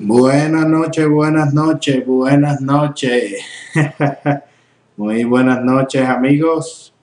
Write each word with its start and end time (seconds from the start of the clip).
Buenas 0.00 0.64
noches, 0.64 1.08
buenas 1.08 1.52
noches, 1.52 2.06
buenas 2.06 2.60
noches. 2.60 3.34
Muy 4.96 5.24
buenas 5.24 5.60
noches 5.64 6.08
amigos. 6.08 6.94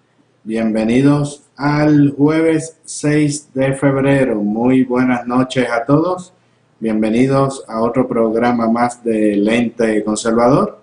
Bienvenidos 0.46 1.44
al 1.58 2.14
jueves 2.16 2.78
6 2.86 3.54
de 3.54 3.74
febrero. 3.74 4.36
Muy 4.36 4.86
buenas 4.86 5.28
noches 5.28 5.70
a 5.70 5.84
todos. 5.84 6.32
Bienvenidos 6.80 7.66
a 7.68 7.82
otro 7.82 8.08
programa 8.08 8.70
más 8.70 9.04
de 9.04 9.36
Lente 9.36 10.02
Conservador. 10.06 10.80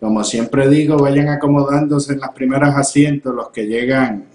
Como 0.00 0.22
siempre 0.24 0.68
digo, 0.68 0.98
vayan 0.98 1.30
acomodándose 1.30 2.12
en 2.12 2.20
las 2.20 2.32
primeras 2.32 2.76
asientos 2.76 3.34
los 3.34 3.48
que 3.48 3.66
llegan 3.66 4.26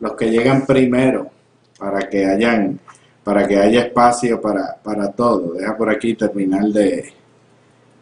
los 0.00 0.14
que 0.14 0.28
llegan 0.28 0.66
primero 0.66 1.30
para 1.78 2.08
que 2.08 2.26
hayan 2.26 2.80
para 3.24 3.46
que 3.46 3.56
haya 3.56 3.82
espacio 3.82 4.40
para, 4.40 4.76
para 4.82 5.12
todo. 5.12 5.54
Deja 5.54 5.76
por 5.76 5.90
aquí 5.90 6.14
terminar 6.14 6.64
de, 6.64 7.12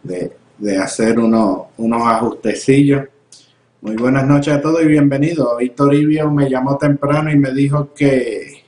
de, 0.02 0.78
hacer 0.78 1.18
unos 1.18 1.66
ajustecillos. 2.06 3.04
Muy 3.80 3.96
buenas 3.96 4.26
noches 4.26 4.54
a 4.54 4.60
todos 4.60 4.82
y 4.82 4.86
bienvenidos. 4.86 5.48
Hoy 5.56 5.70
Toribio 5.70 6.30
me 6.30 6.48
llamó 6.48 6.76
temprano 6.76 7.30
y 7.30 7.36
me 7.36 7.52
dijo 7.52 7.92
que, 7.94 8.64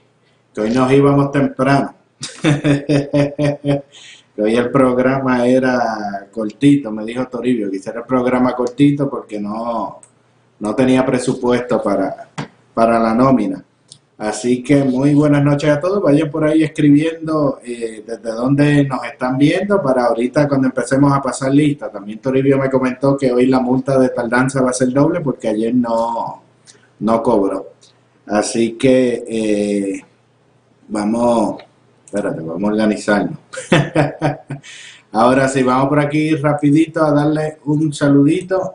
que 0.55 0.61
hoy 0.61 0.71
nos 0.71 0.91
íbamos 0.93 1.33
temprano. 1.33 1.95
que 2.43 3.83
hoy 4.43 4.57
el 4.57 4.71
programa 4.71 5.47
era 5.47 6.29
cortito, 6.31 6.91
me 6.91 7.05
dijo 7.05 7.27
Toribio, 7.29 7.71
que 7.71 7.77
hiciera 7.77 8.01
el 8.01 8.07
programa 8.07 8.55
cortito 8.55 9.09
porque 9.09 9.41
no, 9.41 10.01
no 10.61 10.75
tenía 10.75 11.05
presupuesto 11.05 11.83
para, 11.83 12.29
para 12.73 12.99
la 12.99 13.15
nómina. 13.15 13.65
Así 14.21 14.63
que 14.63 14.85
muy 14.85 15.15
buenas 15.15 15.43
noches 15.43 15.71
a 15.71 15.81
todos. 15.81 16.03
Vayan 16.03 16.31
por 16.31 16.45
ahí 16.45 16.63
escribiendo 16.63 17.59
eh, 17.65 18.05
desde 18.07 18.31
dónde 18.31 18.85
nos 18.85 19.03
están 19.03 19.39
viendo 19.39 19.81
para 19.81 20.05
ahorita 20.05 20.47
cuando 20.47 20.67
empecemos 20.67 21.11
a 21.11 21.23
pasar 21.23 21.55
lista. 21.55 21.91
También 21.91 22.19
Toribio 22.19 22.59
me 22.59 22.69
comentó 22.69 23.17
que 23.17 23.33
hoy 23.33 23.47
la 23.47 23.61
multa 23.61 23.99
de 23.99 24.11
tardanza 24.11 24.61
va 24.61 24.71
a 24.71 24.75
ser 24.75 24.93
doble 24.93 25.23
porque 25.23 25.49
ayer 25.49 25.75
no, 25.75 26.43
no 26.99 27.23
cobró. 27.23 27.73
Así 28.27 28.73
que 28.73 29.25
eh, 29.27 30.05
vamos, 30.89 31.63
espérate, 32.05 32.43
vamos 32.43 32.63
a 32.63 32.73
organizarnos. 32.73 33.39
Ahora 35.13 35.49
sí, 35.49 35.63
vamos 35.63 35.89
por 35.89 35.99
aquí 35.99 36.35
rapidito 36.35 37.03
a 37.03 37.11
darle 37.11 37.57
un 37.65 37.91
saludito 37.91 38.75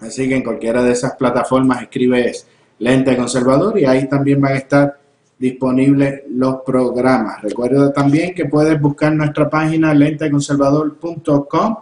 Así 0.00 0.28
que 0.28 0.36
en 0.36 0.44
cualquiera 0.44 0.82
de 0.82 0.92
esas 0.92 1.16
plataformas 1.16 1.82
escribes 1.82 2.46
Lente 2.78 3.16
Conservador 3.16 3.78
y 3.78 3.84
ahí 3.84 4.08
también 4.08 4.40
van 4.40 4.52
a 4.52 4.58
estar 4.58 4.98
disponibles 5.36 6.22
los 6.30 6.62
programas. 6.64 7.42
Recuerda 7.42 7.92
también 7.92 8.34
que 8.34 8.44
puedes 8.44 8.80
buscar 8.80 9.12
nuestra 9.12 9.50
página 9.50 9.92
lenteconservador.com 9.94 11.76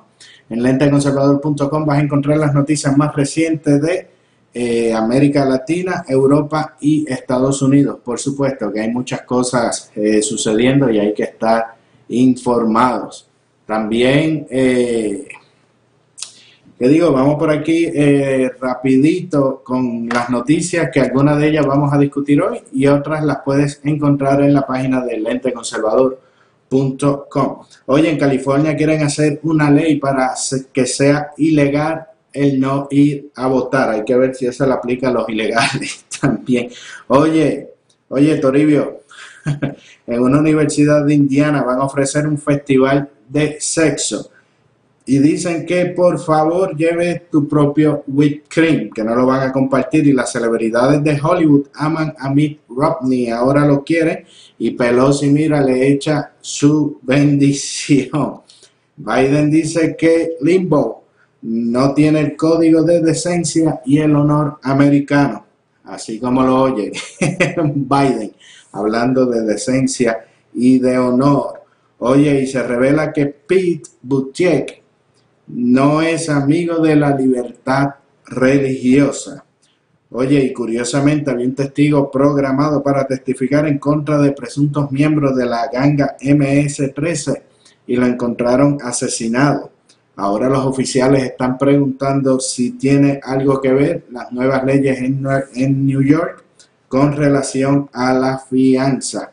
en 0.48 0.62
lenteconservador.com 0.62 1.84
vas 1.84 1.98
a 1.98 2.03
encontrar 2.03 2.38
las 2.38 2.54
noticias 2.54 2.97
más 2.97 3.14
recientes 3.14 3.81
de 3.82 4.08
eh, 4.59 4.91
América 4.91 5.44
Latina, 5.44 6.03
Europa 6.09 6.78
y 6.81 7.05
Estados 7.06 7.61
Unidos. 7.61 7.99
Por 8.03 8.19
supuesto 8.19 8.72
que 8.72 8.81
hay 8.81 8.91
muchas 8.91 9.21
cosas 9.21 9.91
eh, 9.94 10.22
sucediendo 10.22 10.89
y 10.89 10.99
hay 10.99 11.12
que 11.12 11.25
estar 11.25 11.75
informados. 12.09 13.28
También, 13.67 14.47
eh, 14.49 15.28
¿qué 16.78 16.89
digo? 16.89 17.12
Vamos 17.12 17.34
por 17.34 17.50
aquí 17.50 17.87
rapidito 18.59 19.61
con 19.62 20.09
las 20.09 20.31
noticias 20.31 20.88
que 20.91 21.00
algunas 21.00 21.38
de 21.38 21.49
ellas 21.49 21.67
vamos 21.67 21.93
a 21.93 21.99
discutir 21.99 22.41
hoy 22.41 22.62
y 22.73 22.87
otras 22.87 23.23
las 23.27 23.41
puedes 23.44 23.83
encontrar 23.84 24.41
en 24.41 24.55
la 24.55 24.67
página 24.67 25.05
de 25.05 25.19
Lente 25.19 25.53
Conservador. 25.53 26.19
Hoy 27.84 28.06
en 28.06 28.19
California 28.19 28.75
quieren 28.75 29.03
hacer 29.03 29.38
una 29.43 29.71
ley 29.71 29.97
para 29.97 30.33
que 30.73 30.87
sea 30.87 31.33
ilegal 31.37 32.06
el 32.36 32.60
no 32.60 32.88
ir 32.91 33.30
a 33.34 33.47
votar. 33.47 33.91
Hay 33.91 34.04
que 34.04 34.16
ver 34.16 34.34
si 34.34 34.47
eso 34.47 34.66
le 34.66 34.72
aplica 34.72 35.08
a 35.08 35.12
los 35.12 35.28
ilegales 35.28 36.04
también. 36.20 36.70
Oye, 37.08 37.70
oye, 38.08 38.36
Toribio, 38.36 39.00
en 40.06 40.20
una 40.20 40.38
universidad 40.38 41.04
de 41.04 41.14
Indiana 41.14 41.62
van 41.62 41.80
a 41.80 41.84
ofrecer 41.84 42.26
un 42.26 42.38
festival 42.38 43.08
de 43.28 43.56
sexo 43.61 44.31
y 45.08 45.20
dicen 45.20 45.64
que 45.64 45.87
por 45.87 46.19
favor 46.19 46.76
lleve 46.76 47.26
tu 47.31 47.46
propio 47.46 48.02
whipped 48.08 48.49
cream, 48.49 48.90
que 48.90 49.05
no 49.05 49.14
lo 49.14 49.25
van 49.25 49.49
a 49.49 49.52
compartir 49.52 50.05
y 50.06 50.12
las 50.12 50.32
celebridades 50.32 51.02
de 51.02 51.19
Hollywood 51.22 51.69
aman 51.75 52.12
a 52.19 52.28
Mitt 52.28 52.61
Romney, 52.69 53.31
ahora 53.31 53.64
lo 53.64 53.84
quieren 53.84 54.25
y 54.58 54.72
Pelosi 54.72 55.31
mira 55.31 55.62
le 55.62 55.88
echa 55.88 56.32
su 56.40 56.99
bendición. 57.02 58.40
Biden 58.96 59.50
dice 59.50 59.94
que 59.96 60.37
Limbo 60.40 61.05
no 61.48 61.94
tiene 61.94 62.20
el 62.20 62.37
código 62.37 62.82
de 62.82 63.00
decencia 63.00 63.81
y 63.84 63.98
el 63.98 64.16
honor 64.16 64.58
americano, 64.62 65.46
así 65.84 66.19
como 66.19 66.43
lo 66.43 66.62
oye 66.62 66.90
Biden, 67.75 68.32
hablando 68.72 69.26
de 69.26 69.43
decencia 69.43 70.26
y 70.52 70.81
de 70.81 70.98
honor. 70.98 71.62
Oye, 71.98 72.40
y 72.43 72.46
se 72.48 72.64
revela 72.64 73.12
que 73.12 73.26
Pete 73.26 73.88
Buttigieg 74.02 74.82
no 75.46 76.02
es 76.02 76.28
amigo 76.28 76.78
de 76.78 76.96
la 76.96 77.16
libertad 77.16 77.90
religiosa. 78.26 79.44
Oye, 80.10 80.42
y 80.42 80.52
curiosamente 80.52 81.31
había 81.31 81.46
un 81.46 81.54
testigo 81.54 82.10
programado 82.10 82.82
para 82.82 83.06
testificar 83.06 83.69
en 83.69 83.78
contra 83.78 84.19
de 84.19 84.32
presuntos 84.32 84.90
miembros 84.90 85.37
de 85.37 85.46
la 85.46 85.69
ganga 85.72 86.16
MS-13 86.20 87.42
y 87.87 87.94
lo 87.94 88.04
encontraron 88.04 88.78
asesinado. 88.82 89.75
Ahora 90.18 90.48
los 90.48 90.64
oficiales 90.64 91.24
están 91.24 91.58
preguntando 91.58 92.40
si 92.40 92.72
tiene 92.72 93.20
algo 93.22 93.60
que 93.60 93.72
ver 93.72 94.06
las 94.10 94.32
nuevas 94.32 94.64
leyes 94.64 94.98
en, 94.98 95.86
New 95.86 96.02
York 96.02 96.42
con 96.88 97.12
relación 97.12 97.90
a 97.92 98.14
la 98.14 98.38
fianza. 98.38 99.30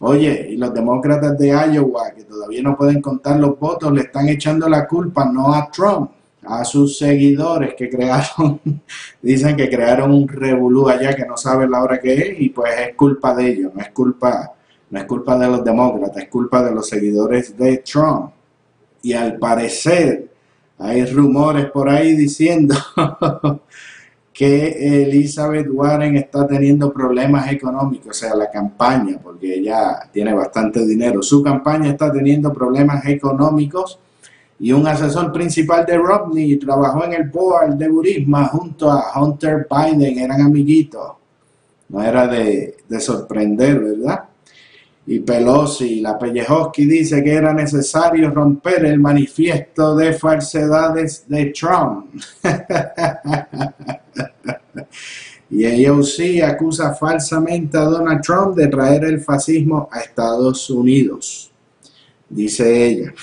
Oye, 0.00 0.48
y 0.50 0.56
los 0.58 0.74
demócratas 0.74 1.38
de 1.38 1.48
Iowa, 1.48 2.10
que 2.14 2.24
todavía 2.24 2.62
no 2.62 2.76
pueden 2.76 3.00
contar 3.00 3.40
los 3.40 3.58
votos, 3.58 3.90
le 3.90 4.02
están 4.02 4.28
echando 4.28 4.68
la 4.68 4.86
culpa 4.86 5.24
no 5.24 5.54
a 5.54 5.70
Trump, 5.70 6.10
a 6.44 6.62
sus 6.62 6.98
seguidores 6.98 7.74
que 7.74 7.88
crearon, 7.88 8.60
dicen 9.22 9.56
que 9.56 9.70
crearon 9.70 10.12
un 10.12 10.28
revolú 10.28 10.90
allá 10.90 11.16
que 11.16 11.24
no 11.24 11.38
saben 11.38 11.70
la 11.70 11.82
hora 11.82 11.98
que 11.98 12.12
es 12.12 12.40
y 12.40 12.50
pues 12.50 12.72
es 12.78 12.94
culpa 12.94 13.34
de 13.34 13.48
ellos, 13.48 13.72
no 13.74 13.80
es 13.80 13.90
culpa, 13.92 14.52
no 14.90 14.98
es 14.98 15.04
culpa 15.06 15.38
de 15.38 15.46
los 15.48 15.64
demócratas, 15.64 16.24
es 16.24 16.28
culpa 16.28 16.62
de 16.62 16.72
los 16.72 16.86
seguidores 16.86 17.56
de 17.56 17.78
Trump. 17.78 18.32
Y 19.02 19.12
al 19.12 19.38
parecer 19.38 20.28
hay 20.78 21.04
rumores 21.06 21.66
por 21.70 21.88
ahí 21.88 22.14
diciendo 22.14 22.74
que 24.32 25.02
Elizabeth 25.02 25.66
Warren 25.68 26.16
está 26.16 26.46
teniendo 26.46 26.92
problemas 26.92 27.50
económicos, 27.50 28.10
o 28.10 28.20
sea, 28.20 28.36
la 28.36 28.48
campaña, 28.48 29.18
porque 29.20 29.54
ella 29.54 30.08
tiene 30.12 30.32
bastante 30.32 30.86
dinero. 30.86 31.22
Su 31.22 31.42
campaña 31.42 31.90
está 31.90 32.12
teniendo 32.12 32.52
problemas 32.52 33.04
económicos 33.06 33.98
y 34.60 34.72
un 34.72 34.86
asesor 34.86 35.32
principal 35.32 35.84
de 35.86 35.98
Romney 35.98 36.56
trabajó 36.56 37.04
en 37.04 37.14
el 37.14 37.28
board 37.28 37.74
de 37.74 37.88
Burisma 37.88 38.46
junto 38.46 38.90
a 38.90 39.20
Hunter 39.20 39.66
Biden, 39.68 40.18
eran 40.18 40.40
amiguitos. 40.40 41.12
No 41.88 42.02
era 42.02 42.26
de, 42.28 42.76
de 42.88 43.00
sorprender, 43.00 43.80
¿verdad? 43.80 44.27
Y 45.10 45.20
Pelosi, 45.20 46.02
la 46.02 46.18
Pellejoski 46.18 46.84
dice 46.84 47.24
que 47.24 47.32
era 47.32 47.54
necesario 47.54 48.30
romper 48.30 48.84
el 48.84 49.00
manifiesto 49.00 49.96
de 49.96 50.12
falsedades 50.12 51.24
de 51.26 51.46
Trump. 51.46 52.14
y 55.50 55.86
AOC 55.86 56.42
acusa 56.46 56.92
falsamente 56.92 57.78
a 57.78 57.84
Donald 57.84 58.20
Trump 58.20 58.54
de 58.54 58.66
traer 58.66 59.04
el 59.04 59.22
fascismo 59.22 59.88
a 59.90 60.00
Estados 60.00 60.68
Unidos, 60.68 61.50
dice 62.28 62.86
ella. 62.86 63.14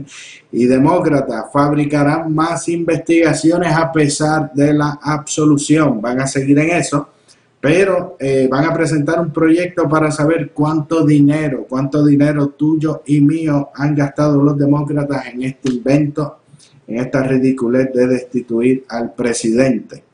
y 0.50 0.64
demócratas 0.64 1.52
fabricarán 1.52 2.34
más 2.34 2.70
investigaciones 2.70 3.70
a 3.70 3.92
pesar 3.92 4.50
de 4.54 4.72
la 4.72 4.98
absolución. 5.02 6.00
Van 6.00 6.22
a 6.22 6.26
seguir 6.26 6.58
en 6.58 6.70
eso 6.70 7.10
pero 7.64 8.18
eh, 8.20 8.46
van 8.46 8.66
a 8.66 8.74
presentar 8.74 9.18
un 9.18 9.32
proyecto 9.32 9.88
para 9.88 10.10
saber 10.10 10.50
cuánto 10.52 11.02
dinero, 11.02 11.64
cuánto 11.66 12.04
dinero 12.04 12.48
tuyo 12.48 13.02
y 13.06 13.22
mío 13.22 13.70
han 13.74 13.94
gastado 13.94 14.42
los 14.42 14.58
demócratas 14.58 15.28
en 15.28 15.44
este 15.44 15.70
invento, 15.70 16.40
en 16.86 16.98
esta 16.98 17.22
ridiculez 17.22 17.90
de 17.94 18.06
destituir 18.06 18.84
al 18.86 19.14
presidente. 19.14 20.04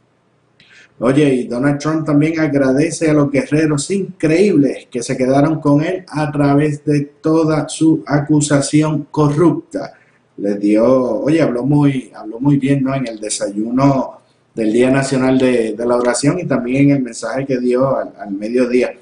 Oye, 1.01 1.35
y 1.35 1.49
Donald 1.49 1.81
Trump 1.81 2.07
también 2.07 2.39
agradece 2.39 3.11
a 3.11 3.15
los 3.15 3.33
guerreros 3.33 3.91
increíbles 3.91 4.87
que 4.89 5.03
se 5.03 5.17
quedaron 5.17 5.61
con 5.61 5.83
él 5.83 6.05
a 6.07 6.31
través 6.31 6.85
de 6.85 7.01
toda 7.21 7.69
su 7.69 8.05
acusación 8.07 9.09
corrupta. 9.11 9.95
Les 10.37 10.61
dio, 10.61 10.87
oye, 10.87 11.43
habló 11.43 11.65
muy, 11.65 12.13
habló 12.15 12.39
muy 12.39 12.59
bien, 12.59 12.85
¿no? 12.85 12.95
En 12.95 13.09
el 13.09 13.19
desayuno 13.19 14.20
del 14.55 14.73
Día 14.73 14.91
Nacional 14.91 15.39
de, 15.39 15.75
la 15.79 15.97
Oración 15.97 16.39
y 16.39 16.45
también 16.45 16.91
el 16.91 17.03
mensaje 17.03 17.47
que 17.47 17.59
dio 17.59 17.97
al, 17.97 18.31
mediodía. 18.33 18.93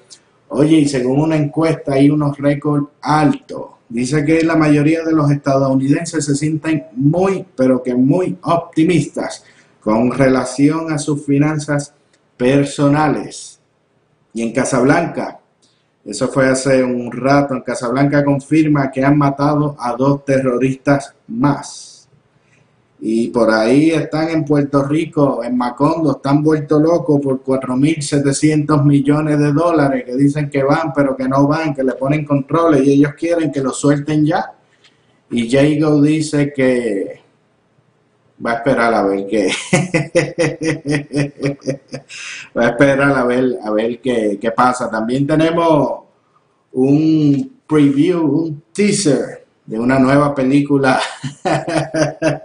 Oye, 0.48 0.78
y 0.78 0.88
según 0.88 1.20
una 1.20 1.36
encuesta 1.36 1.94
hay 1.94 2.10
unos 2.10 2.36
récords 2.38 2.88
altos. 3.00 3.66
Dice 3.88 4.24
que 4.24 4.42
la 4.42 4.56
mayoría 4.56 5.02
de 5.02 5.12
los 5.12 5.30
estadounidenses 5.30 6.24
se 6.24 6.34
sienten 6.34 6.84
muy, 6.92 7.44
pero 7.56 7.82
que 7.82 7.94
muy 7.94 8.36
optimistas 8.42 9.44
con 9.80 10.10
relación 10.10 10.92
a 10.92 10.98
sus 10.98 11.24
finanzas 11.24 11.94
personales. 12.36 13.58
Y 14.34 14.42
en 14.42 14.52
Casablanca, 14.52 15.40
eso 16.04 16.28
fue 16.28 16.48
hace 16.48 16.82
un 16.82 17.10
rato, 17.10 17.54
en 17.54 17.62
Casablanca 17.62 18.24
confirma 18.24 18.90
que 18.90 19.04
han 19.04 19.16
matado 19.16 19.76
a 19.78 19.94
dos 19.94 20.24
terroristas 20.24 21.14
más. 21.26 21.87
Y 23.00 23.28
por 23.28 23.48
ahí 23.50 23.90
están 23.90 24.28
en 24.30 24.44
Puerto 24.44 24.82
Rico, 24.82 25.44
en 25.44 25.56
Macondo, 25.56 26.16
están 26.16 26.42
vueltos 26.42 26.82
locos 26.82 27.20
por 27.20 27.44
4.700 27.44 28.82
millones 28.84 29.38
de 29.38 29.52
dólares 29.52 30.04
que 30.04 30.16
dicen 30.16 30.50
que 30.50 30.64
van, 30.64 30.92
pero 30.92 31.16
que 31.16 31.28
no 31.28 31.46
van, 31.46 31.74
que 31.74 31.84
le 31.84 31.92
ponen 31.92 32.24
controles 32.24 32.84
y 32.84 32.94
ellos 32.94 33.12
quieren 33.16 33.52
que 33.52 33.60
lo 33.60 33.72
suelten 33.72 34.26
ya. 34.26 34.52
Y 35.30 35.48
Jago 35.48 36.02
dice 36.02 36.52
que 36.52 37.20
va 38.44 38.52
a 38.52 38.54
esperar 38.54 38.94
a 38.94 39.02
ver 39.04 39.26
qué. 39.28 39.48
va 42.56 42.64
a 42.64 42.68
esperar 42.70 43.16
a 43.16 43.24
ver, 43.24 43.58
a 43.62 43.70
ver 43.70 44.00
qué, 44.00 44.38
qué 44.40 44.50
pasa. 44.50 44.90
También 44.90 45.24
tenemos 45.24 46.00
un 46.72 47.60
preview, 47.68 48.24
un 48.24 48.62
teaser 48.72 49.37
de 49.68 49.78
una 49.78 49.98
nueva 49.98 50.34
película 50.34 50.98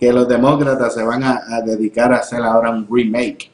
que 0.00 0.10
los 0.10 0.26
demócratas 0.26 0.94
se 0.94 1.02
van 1.02 1.22
a, 1.22 1.60
dedicar 1.64 2.14
a 2.14 2.16
hacer 2.16 2.42
ahora 2.42 2.70
un 2.70 2.88
remake. 2.90 3.50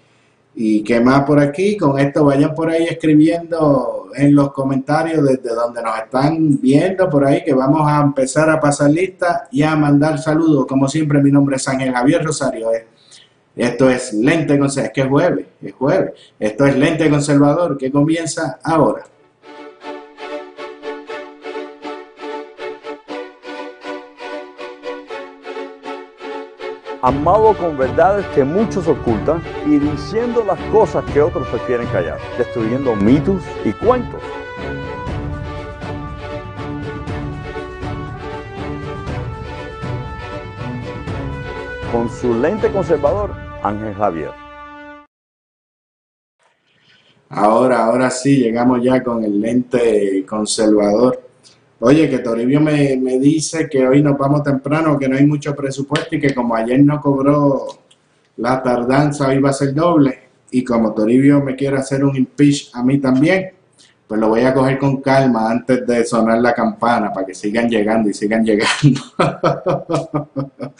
¿Y 0.54 0.84
qué 0.84 1.00
más 1.00 1.24
por 1.24 1.40
aquí? 1.40 1.76
Con 1.76 1.98
esto 1.98 2.24
vayan 2.24 2.54
por 2.54 2.70
ahí 2.70 2.84
escribiendo 2.84 4.10
en 4.14 4.36
los 4.36 4.52
comentarios 4.52 5.24
desde 5.24 5.52
donde 5.52 5.82
nos 5.82 5.98
están 5.98 6.60
viendo 6.60 7.10
por 7.10 7.26
ahí 7.26 7.42
que 7.42 7.54
vamos 7.54 7.90
a 7.90 8.02
empezar 8.02 8.48
a 8.48 8.60
pasar 8.60 8.90
lista 8.90 9.48
y 9.50 9.62
a 9.64 9.74
mandar 9.74 10.20
saludos. 10.20 10.66
Como 10.66 10.86
siempre, 10.86 11.20
mi 11.20 11.32
nombre 11.32 11.56
es 11.56 11.66
Ángel 11.66 11.92
Javier 11.92 12.24
Rosario. 12.24 12.68
Esto 13.56 13.90
es 13.90 14.12
Lente 14.12 14.58
Conservador, 14.60 14.86
es 14.86 14.92
que 14.92 15.00
es 15.00 15.08
jueves, 15.08 15.46
es 15.60 15.72
jueves. 15.72 16.12
Esto 16.38 16.66
es 16.66 16.76
Lente 16.76 17.10
Conservador 17.10 17.76
que 17.76 17.90
comienza 17.90 18.60
ahora. 18.62 19.02
Amado 27.02 27.52
con 27.58 27.76
verdades 27.76 28.24
que 28.28 28.44
muchos 28.44 28.86
ocultan 28.86 29.42
y 29.66 29.78
diciendo 29.78 30.44
las 30.46 30.58
cosas 30.70 31.04
que 31.12 31.20
otros 31.20 31.46
prefieren 31.48 31.88
callar, 31.88 32.18
destruyendo 32.38 32.94
mitos 32.94 33.42
y 33.64 33.72
cuentos. 33.72 34.22
Con 41.90 42.08
su 42.08 42.32
lente 42.34 42.70
conservador, 42.70 43.34
Ángel 43.62 43.94
Javier. 43.94 44.30
Ahora, 47.28 47.86
ahora 47.86 48.10
sí, 48.10 48.36
llegamos 48.36 48.82
ya 48.82 49.02
con 49.02 49.24
el 49.24 49.40
lente 49.40 50.24
conservador. 50.24 51.31
Oye, 51.84 52.08
que 52.08 52.20
Toribio 52.20 52.60
me, 52.60 52.96
dice 53.18 53.68
que 53.68 53.84
hoy 53.84 54.00
nos 54.04 54.16
vamos 54.16 54.44
temprano, 54.44 54.96
que 54.96 55.08
no 55.08 55.16
hay 55.16 55.26
mucho 55.26 55.52
presupuesto 55.52 56.14
y 56.14 56.20
que 56.20 56.32
como 56.32 56.54
ayer 56.54 56.80
no 56.80 57.00
cobró 57.00 57.66
la 58.36 58.62
tardanza, 58.62 59.26
hoy 59.26 59.40
va 59.40 59.50
a 59.50 59.52
ser 59.52 59.74
doble. 59.74 60.16
Y 60.52 60.62
como 60.62 60.94
Toribio 60.94 61.42
me 61.42 61.56
quiere 61.56 61.78
hacer 61.78 62.04
un 62.04 62.14
impeach 62.14 62.70
a 62.72 62.84
mí 62.84 62.98
también, 62.98 63.50
pues 64.06 64.20
lo 64.20 64.28
voy 64.28 64.42
a 64.42 64.54
coger 64.54 64.78
con 64.78 64.98
calma 64.98 65.50
antes 65.50 65.84
de 65.84 66.04
sonar 66.04 66.40
la 66.40 66.54
campana 66.54 67.12
para 67.12 67.26
que 67.26 67.34
sigan 67.34 67.68
llegando 67.68 68.08
y 68.08 68.14
sigan 68.14 68.44
llegando. 68.44 69.00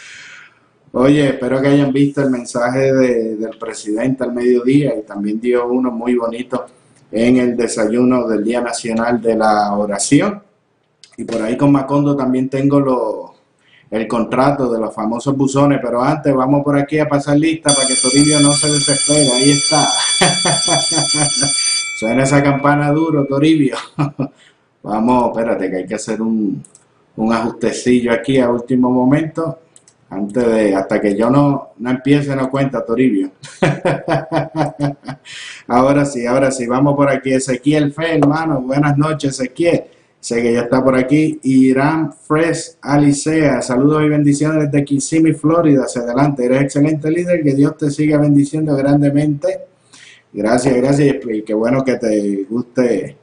Oye, 0.93 1.31
espero 1.31 1.61
que 1.61 1.67
hayan 1.67 1.93
visto 1.93 2.23
el 2.23 2.31
mensaje 2.31 2.93
del 2.93 3.59
presidente 3.59 4.23
al 4.23 4.33
mediodía 4.33 4.97
y 4.97 5.03
también 5.03 5.41
dio 5.41 5.67
uno 5.67 5.91
muy 5.91 6.15
bonito 6.15 6.65
en 7.11 7.39
el 7.39 7.57
desayuno 7.57 8.29
del 8.29 8.45
Día 8.45 8.61
Nacional 8.61 9.21
de 9.21 9.35
la 9.35 9.73
Oración. 9.73 10.52
Y 11.17 11.25
por 11.25 11.43
ahí 11.43 11.57
con 11.57 11.73
Macondo 11.73 12.17
también 12.17 12.49
tengo 12.49 12.81
lo, 12.81 13.35
el 13.93 14.09
contrato 14.09 14.73
de 14.73 14.81
los 14.81 14.95
famosos 14.95 15.37
buzones, 15.37 15.79
pero 15.83 16.03
antes 16.03 16.35
vamos 16.35 16.65
por 16.65 16.79
aquí 16.79 16.99
a 16.99 17.07
pasar 17.07 17.39
lista 17.39 17.75
para 17.75 17.87
que 17.87 17.95
Toribio 17.95 18.41
no 18.41 18.55
se 18.55 18.71
desespere. 18.71 19.31
Ahí 19.33 19.51
está. 19.51 19.87
Suena 21.99 22.23
esa 22.23 22.43
campana 22.43 22.91
duro, 22.91 23.27
Toribio. 23.27 23.77
vamos, 24.83 25.37
espérate 25.37 25.71
que 25.71 25.77
hay 25.77 25.87
que 25.87 25.95
hacer 25.95 26.23
un, 26.23 26.65
un 27.17 27.33
ajustecillo 27.33 28.13
aquí 28.13 28.39
a 28.39 28.49
último 28.49 28.91
momento. 28.91 29.59
Antes 30.09 30.47
de, 30.47 30.75
hasta 30.75 30.99
que 30.99 31.15
yo 31.15 31.29
no, 31.29 31.73
no 31.79 31.91
empiece, 31.91 32.35
no 32.35 32.51
cuenta, 32.51 32.85
Toribio. 32.85 33.31
ahora 35.69 36.07
sí, 36.07 36.27
ahora 36.27 36.51
sí, 36.51 36.67
vamos 36.67 36.97
por 36.97 37.11
aquí. 37.11 37.33
Ezequiel 37.33 37.93
Fe, 37.93 38.17
hermano. 38.17 38.63
Buenas 38.63 38.97
noches, 38.97 39.39
Ezequiel. 39.39 39.85
Sé 40.23 40.41
que 40.41 40.53
ya 40.53 40.61
está 40.61 40.85
por 40.85 40.95
aquí. 40.95 41.41
Irán 41.43 42.13
Fresh 42.13 42.77
Alicea. 42.81 43.61
Saludos 43.61 44.05
y 44.05 44.09
bendiciones 44.09 44.71
desde 44.71 44.85
Kissimmee, 44.85 45.35
Florida. 45.35 45.83
Hacia 45.83 46.03
adelante. 46.03 46.45
Eres 46.45 46.63
excelente 46.63 47.11
líder. 47.11 47.43
Que 47.43 47.55
Dios 47.55 47.77
te 47.77 47.91
siga 47.91 48.19
bendiciendo 48.19 48.77
grandemente. 48.77 49.63
Gracias, 50.33 50.77
gracias. 50.77 51.17
Y 51.29 51.43
qué 51.43 51.55
bueno 51.55 51.85
que 51.85 51.97
te 51.97 52.47
guste 52.49 53.17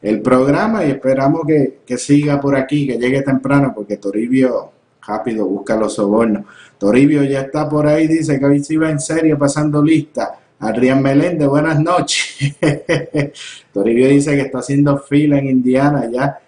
el 0.00 0.22
programa 0.22 0.84
y 0.84 0.92
esperamos 0.92 1.42
que, 1.44 1.80
que 1.84 1.98
siga 1.98 2.40
por 2.40 2.54
aquí, 2.54 2.86
que 2.86 2.98
llegue 2.98 3.22
temprano, 3.22 3.72
porque 3.74 3.96
Toribio 3.96 4.70
rápido 5.04 5.46
busca 5.46 5.74
los 5.74 5.94
sobornos. 5.94 6.44
Toribio 6.78 7.24
ya 7.24 7.40
está 7.40 7.68
por 7.68 7.88
ahí, 7.88 8.06
dice 8.06 8.38
que 8.38 8.46
hoy 8.46 8.62
sí 8.62 8.76
va 8.76 8.90
en 8.90 9.00
serio 9.00 9.36
pasando 9.36 9.82
lista. 9.82 10.38
Adrián 10.60 11.02
Meléndez, 11.02 11.48
buenas 11.48 11.80
noches. 11.80 12.54
Toribio 13.72 14.06
dice 14.06 14.36
que 14.36 14.42
está 14.42 14.58
haciendo 14.60 14.98
fila 14.98 15.38
en 15.38 15.48
Indiana 15.48 16.08
ya. 16.08 16.38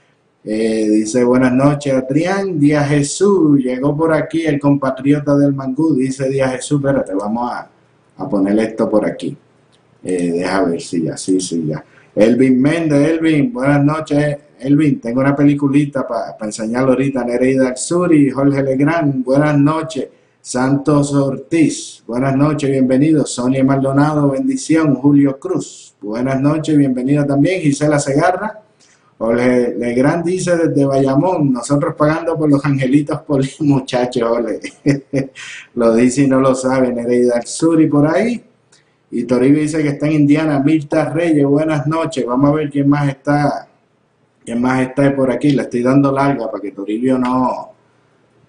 Eh, 0.49 0.89
dice 0.89 1.25
buenas 1.25 1.53
noches 1.53 1.93
Adrián, 1.93 2.61
Díaz 2.61 2.89
Jesús, 2.89 3.59
llegó 3.59 3.97
por 3.97 4.13
aquí 4.13 4.47
el 4.47 4.61
compatriota 4.61 5.37
del 5.37 5.53
Mangú, 5.53 5.97
dice 5.97 6.29
Díaz 6.29 6.53
Jesús, 6.53 6.79
espérate, 6.79 7.15
vamos 7.15 7.51
a, 7.51 7.69
a 8.17 8.29
poner 8.29 8.57
esto 8.61 8.89
por 8.89 9.05
aquí. 9.05 9.37
Eh, 10.05 10.31
deja 10.35 10.63
ver 10.63 10.81
si 10.81 11.03
ya, 11.03 11.17
sí, 11.17 11.41
sí, 11.41 11.67
ya. 11.67 11.85
Elvin 12.15 12.63
Méndez, 12.63 13.11
Elvin, 13.11 13.53
buenas 13.53 13.85
noches. 13.85 14.37
Elvin, 14.61 15.01
tengo 15.01 15.21
una 15.21 15.35
peliculita 15.35 16.07
para 16.07 16.37
enseñarlo 16.41 16.91
ahorita. 16.91 17.25
Nereida 17.25 17.75
y 18.13 18.31
Jorge 18.31 18.63
Legrand, 18.63 19.25
buenas 19.25 19.59
noches. 19.59 20.07
Santos 20.41 21.13
Ortiz, 21.13 22.05
buenas 22.07 22.37
noches, 22.37 22.71
bienvenido. 22.71 23.27
Sonia 23.27 23.65
Maldonado, 23.65 24.31
bendición. 24.31 24.95
Julio 24.95 25.41
Cruz, 25.41 25.97
buenas 26.01 26.41
noches, 26.41 26.79
bienvenida 26.79 27.27
también. 27.27 27.61
Gisela 27.61 27.99
Segarra, 27.99 28.63
Jorge 29.19 29.75
Legrand 29.79 30.25
dice 30.25 30.57
desde 30.57 30.85
Bayamón, 30.85 31.53
nosotros 31.53 31.95
pagando 31.97 32.37
por 32.37 32.51
los 32.51 32.63
angelitos 32.65 33.21
por 33.23 33.43
muchachos, 33.61 34.23
ole. 34.23 34.61
lo 35.75 35.95
dice 35.95 36.23
y 36.23 36.29
no 36.29 36.41
lo 36.41 36.55
sabe. 36.55 36.93
Nereida 36.93 37.41
y 37.79 37.87
por 37.87 38.07
ahí. 38.07 38.45
Y 39.11 39.25
Toribio 39.25 39.63
dice 39.63 39.83
que 39.83 39.89
está 39.89 40.07
en 40.07 40.13
Indiana. 40.13 40.61
Mirta 40.61 41.11
Reyes, 41.11 41.47
buenas 41.47 41.87
noches. 41.87 42.27
Vamos 42.27 42.51
a 42.51 42.55
ver 42.55 42.71
quién 42.71 42.89
más 42.89 43.09
está, 43.09 43.69
quién 44.45 44.61
más 44.61 44.83
está 44.83 45.15
por 45.17 45.31
aquí. 45.31 45.51
Le 45.51 45.63
estoy 45.63 45.83
dando 45.83 46.13
larga 46.13 46.51
para 46.51 46.61
que 46.61 46.73
Toribio 46.73 47.19
no, 47.19 47.71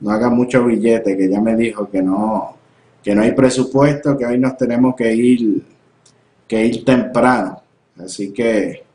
no 0.01 0.11
haga 0.11 0.29
mucho 0.29 0.65
billete, 0.65 1.15
que 1.15 1.29
ya 1.29 1.39
me 1.39 1.55
dijo 1.55 1.89
que 1.89 2.01
no, 2.01 2.57
que 3.01 3.15
no 3.15 3.21
hay 3.21 3.31
presupuesto, 3.31 4.17
que 4.17 4.25
hoy 4.25 4.37
nos 4.37 4.57
tenemos 4.57 4.95
que 4.95 5.13
ir, 5.13 5.63
que 6.45 6.65
ir 6.65 6.83
temprano. 6.83 7.61
Así 7.97 8.33
que, 8.33 8.86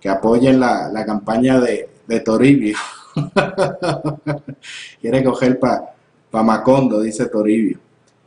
que 0.00 0.08
apoyen 0.08 0.60
la, 0.60 0.88
la 0.88 1.04
campaña 1.04 1.60
de, 1.60 1.88
de 2.06 2.20
Toribio. 2.20 2.76
Quiere 5.00 5.24
coger 5.24 5.58
para 5.58 5.94
pa 6.30 6.42
Macondo, 6.42 7.00
dice 7.00 7.26
Toribio. 7.26 7.78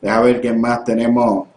Deja 0.01 0.21
ver 0.21 0.41
quién 0.41 0.59
más 0.59 0.83
tenemos 0.83 1.47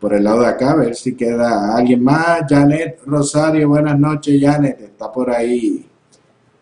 por 0.00 0.14
el 0.14 0.24
lado 0.24 0.42
de 0.42 0.48
acá, 0.48 0.72
a 0.72 0.76
ver 0.76 0.94
si 0.94 1.14
queda 1.14 1.74
alguien 1.76 2.02
más. 2.02 2.42
Janet 2.48 3.00
Rosario, 3.06 3.68
buenas 3.68 3.98
noches, 3.98 4.40
Janet. 4.40 4.80
Está 4.80 5.10
por 5.10 5.30
ahí 5.30 5.86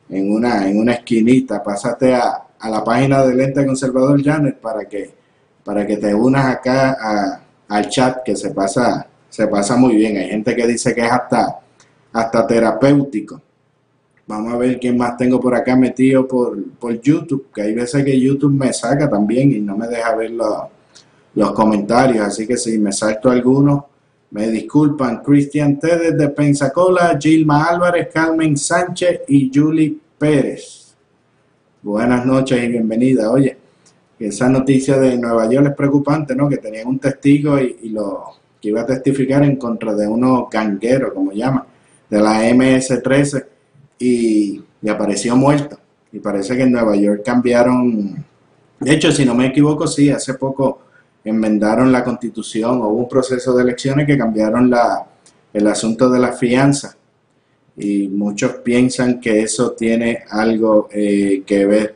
en 0.08 0.32
una, 0.32 0.68
en 0.68 0.78
una 0.78 0.92
esquinita. 0.92 1.62
Pásate 1.62 2.14
a, 2.14 2.44
a 2.58 2.70
la 2.70 2.84
página 2.84 3.24
del 3.24 3.40
ente 3.40 3.66
conservador 3.66 4.22
Janet 4.22 4.58
para 4.60 4.84
que, 4.84 5.12
para 5.64 5.86
que 5.86 5.96
te 5.96 6.14
unas 6.14 6.46
acá 6.56 7.42
al 7.68 7.88
chat 7.88 8.22
que 8.24 8.36
se 8.36 8.50
pasa, 8.50 9.06
se 9.28 9.46
pasa 9.48 9.76
muy 9.76 9.96
bien. 9.96 10.16
Hay 10.16 10.28
gente 10.28 10.54
que 10.54 10.66
dice 10.66 10.94
que 10.94 11.04
es 11.04 11.10
hasta, 11.10 11.58
hasta 12.12 12.46
terapéutico. 12.46 13.40
Vamos 14.26 14.52
a 14.52 14.56
ver 14.56 14.78
quién 14.78 14.96
más 14.96 15.16
tengo 15.16 15.40
por 15.40 15.54
acá 15.54 15.76
metido 15.76 16.26
por, 16.26 16.62
por 16.78 17.00
YouTube, 17.00 17.48
que 17.54 17.62
hay 17.62 17.74
veces 17.74 18.04
que 18.04 18.18
YouTube 18.18 18.52
me 18.52 18.72
saca 18.72 19.08
también 19.08 19.52
y 19.52 19.60
no 19.60 19.76
me 19.76 19.88
deja 19.88 20.14
verlo 20.14 20.70
los 21.34 21.52
comentarios, 21.52 22.26
así 22.26 22.46
que 22.46 22.56
si 22.56 22.78
me 22.78 22.92
salto 22.92 23.30
alguno, 23.30 23.88
me 24.30 24.48
disculpan. 24.48 25.22
Cristian 25.22 25.78
T. 25.78 25.96
desde 25.96 26.28
Pensacola, 26.28 27.18
Gilma 27.20 27.64
Álvarez, 27.64 28.08
Carmen 28.12 28.56
Sánchez 28.56 29.22
y 29.28 29.50
Julie 29.52 29.96
Pérez. 30.18 30.94
Buenas 31.82 32.24
noches 32.24 32.62
y 32.62 32.68
bienvenida. 32.68 33.30
Oye, 33.30 33.56
esa 34.18 34.48
noticia 34.48 34.98
de 34.98 35.18
Nueva 35.18 35.50
York 35.50 35.68
es 35.68 35.74
preocupante, 35.74 36.34
¿no? 36.34 36.48
Que 36.48 36.58
tenían 36.58 36.86
un 36.86 36.98
testigo 36.98 37.58
y, 37.58 37.88
lo 37.88 38.24
que 38.60 38.68
iba 38.68 38.82
a 38.82 38.86
testificar 38.86 39.42
en 39.42 39.56
contra 39.56 39.94
de 39.94 40.06
unos 40.06 40.48
gangueros, 40.48 41.12
como 41.12 41.32
llaman, 41.32 41.64
de 42.12 42.20
la 42.20 42.44
MS-13 42.44 43.46
y, 43.98 44.62
y 44.82 44.88
apareció 44.90 45.34
muerto. 45.34 45.78
Y 46.12 46.18
parece 46.18 46.54
que 46.54 46.64
en 46.64 46.72
Nueva 46.72 46.94
York 46.94 47.22
cambiaron, 47.24 48.22
de 48.80 48.92
hecho, 48.92 49.10
si 49.10 49.24
no 49.24 49.34
me 49.34 49.46
equivoco, 49.46 49.86
sí, 49.86 50.10
hace 50.10 50.34
poco 50.34 50.82
enmendaron 51.24 51.90
la 51.90 52.04
constitución, 52.04 52.82
hubo 52.82 52.90
un 52.90 53.08
proceso 53.08 53.56
de 53.56 53.62
elecciones 53.62 54.06
que 54.06 54.18
cambiaron 54.18 54.68
la, 54.68 55.06
el 55.54 55.66
asunto 55.66 56.10
de 56.10 56.20
la 56.20 56.32
fianza 56.32 56.94
y 57.78 58.08
muchos 58.08 58.56
piensan 58.56 59.18
que 59.18 59.40
eso 59.40 59.72
tiene 59.72 60.24
algo 60.28 60.90
eh, 60.92 61.42
que 61.46 61.64
ver. 61.64 61.94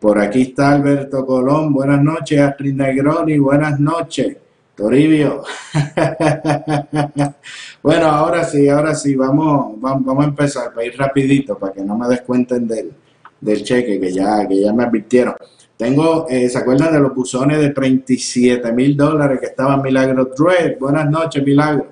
Por 0.00 0.18
aquí 0.18 0.42
está 0.42 0.72
Alberto 0.72 1.24
Colón, 1.24 1.72
buenas 1.72 2.02
noches, 2.02 2.40
Astrid 2.40 2.74
Negroni, 2.74 3.38
buenas 3.38 3.78
noches, 3.78 4.36
Toribio. 4.74 5.44
bueno, 7.82 8.06
ahora 8.06 8.44
sí, 8.44 8.68
ahora 8.68 8.94
sí, 8.94 9.14
vamos, 9.14 9.80
vamos, 9.80 10.24
a 10.24 10.28
empezar 10.28 10.72
para 10.72 10.86
ir 10.86 10.98
rapidito, 10.98 11.56
para 11.56 11.72
que 11.72 11.82
no 11.82 11.96
me 11.96 12.08
descuenten 12.08 12.66
del, 12.66 12.92
del 13.40 13.62
cheque 13.62 14.00
que 14.00 14.12
ya, 14.12 14.46
que 14.46 14.60
ya 14.60 14.72
me 14.72 14.84
advirtieron. 14.84 15.34
Tengo, 15.76 16.26
eh, 16.28 16.48
¿se 16.48 16.58
acuerdan 16.58 16.92
de 16.92 17.00
los 17.00 17.14
buzones 17.14 17.60
de 17.60 17.70
37 17.70 18.72
mil 18.72 18.96
dólares 18.96 19.40
que 19.40 19.46
estaban 19.46 19.82
Milagro 19.82 20.26
Dread? 20.26 20.78
Buenas 20.78 21.10
noches, 21.10 21.44
Milagro. 21.44 21.86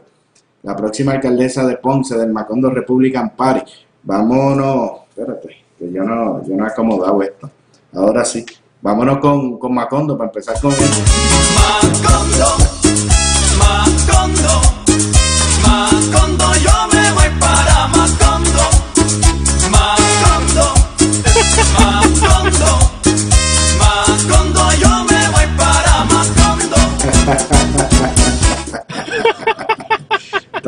La 0.62 0.76
próxima 0.76 1.12
alcaldesa 1.12 1.66
de 1.66 1.76
Ponce, 1.76 2.16
del 2.16 2.32
Macondo 2.32 2.70
Republican 2.70 3.30
Party. 3.30 3.72
Vámonos, 4.04 5.00
espérate, 5.08 5.56
que 5.78 5.90
yo 5.90 6.04
no, 6.04 6.46
yo 6.46 6.54
no 6.54 6.64
he 6.64 6.68
acomodado 6.68 7.20
esto. 7.22 7.50
Ahora 7.92 8.24
sí, 8.24 8.46
vámonos 8.80 9.18
con, 9.18 9.58
con 9.58 9.74
Macondo 9.74 10.16
para 10.16 10.30
empezar 10.30 10.60
con 10.60 10.70
Macondo, 10.70 11.02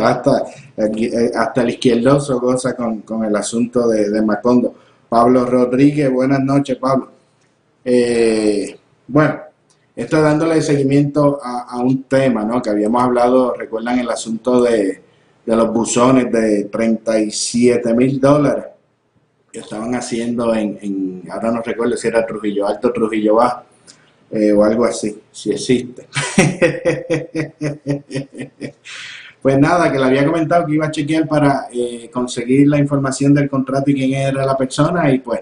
hasta, 0.04 0.44
eh, 0.76 1.30
hasta 1.35 1.62
el 1.62 1.71
izquierdoso 1.71 2.40
goza 2.40 2.75
con, 2.75 3.00
con 3.02 3.25
el 3.25 3.35
asunto 3.37 3.88
de, 3.88 4.23
Macondo. 4.23 4.75
Pablo 5.09 5.44
Rodríguez, 5.44 6.11
buenas 6.11 6.40
noches, 6.40 6.76
Pablo. 6.76 7.11
Eh, 7.85 8.76
bueno, 9.06 9.40
estoy 9.94 10.23
dándole 10.23 10.61
seguimiento 10.62 11.38
a, 11.42 11.78
un 11.78 12.04
tema, 12.04 12.44
¿no? 12.44 12.61
Que 12.61 12.71
habíamos 12.71 13.02
hablado, 13.02 13.54
recuerdan 13.54 13.99
el 13.99 14.11
asunto 14.11 14.62
de, 14.62 15.02
los 15.47 15.73
buzones 15.73 16.33
de 16.33 16.64
37 16.64 17.94
mil 17.94 18.18
dólares 18.18 18.64
que 19.52 19.61
estaban 19.61 19.94
haciendo 19.94 20.54
en, 20.54 20.78
en, 20.80 21.23
ahora 21.30 21.52
no 21.52 21.62
recuerdo 21.62 21.97
si 21.97 22.09
era 22.09 22.26
Trujillo 22.26 22.66
Alto, 22.66 22.92
Trujillo 22.92 23.37
Bajo, 23.37 23.62
eh, 24.35 24.53
o 24.53 24.64
algo 24.64 24.85
así, 24.85 25.23
si 25.31 25.53
existe. 25.53 26.09
Pues 29.45 29.59
nada, 29.59 29.93
que 29.93 29.99
le 29.99 30.07
había 30.07 30.25
comentado 30.25 30.64
que 30.64 30.73
iba 30.73 30.87
a 30.87 30.91
chequear 30.91 31.29
para 31.29 31.67
eh, 31.71 32.09
conseguir 32.11 32.67
la 32.67 32.79
información 32.79 33.35
del 33.35 33.50
contrato 33.50 33.91
y 33.91 33.95
quién 33.95 34.14
era 34.14 34.43
la 34.43 34.57
persona 34.57 35.12
y 35.12 35.19
pues 35.19 35.38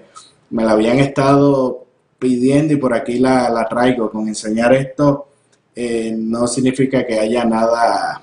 me 0.50 0.64
la 0.64 0.72
habían 0.72 0.98
estado 0.98 1.86
pidiendo 2.18 2.72
y 2.72 2.78
por 2.78 2.94
aquí 2.94 3.20
la, 3.20 3.64
traigo. 3.70 4.10
Con 4.10 4.26
enseñar 4.26 4.72
esto 4.72 5.28
eh, 5.76 6.12
no 6.18 6.48
significa 6.48 7.06
que 7.06 7.16
haya 7.16 7.44
nada, 7.44 8.20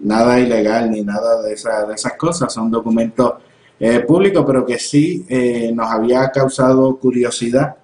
nada 0.00 0.38
ilegal 0.38 0.90
ni 0.90 1.00
nada 1.00 1.40
de, 1.40 1.48
de 1.48 1.94
esas 1.94 2.12
cosas, 2.18 2.52
son 2.52 2.70
documentos 2.70 3.36
eh, 3.80 4.00
públicos, 4.00 4.44
pero 4.46 4.66
que 4.66 4.78
sí 4.78 5.24
nos 5.72 5.90
había 5.90 6.30
causado 6.30 6.94
curiosidad 6.98 7.74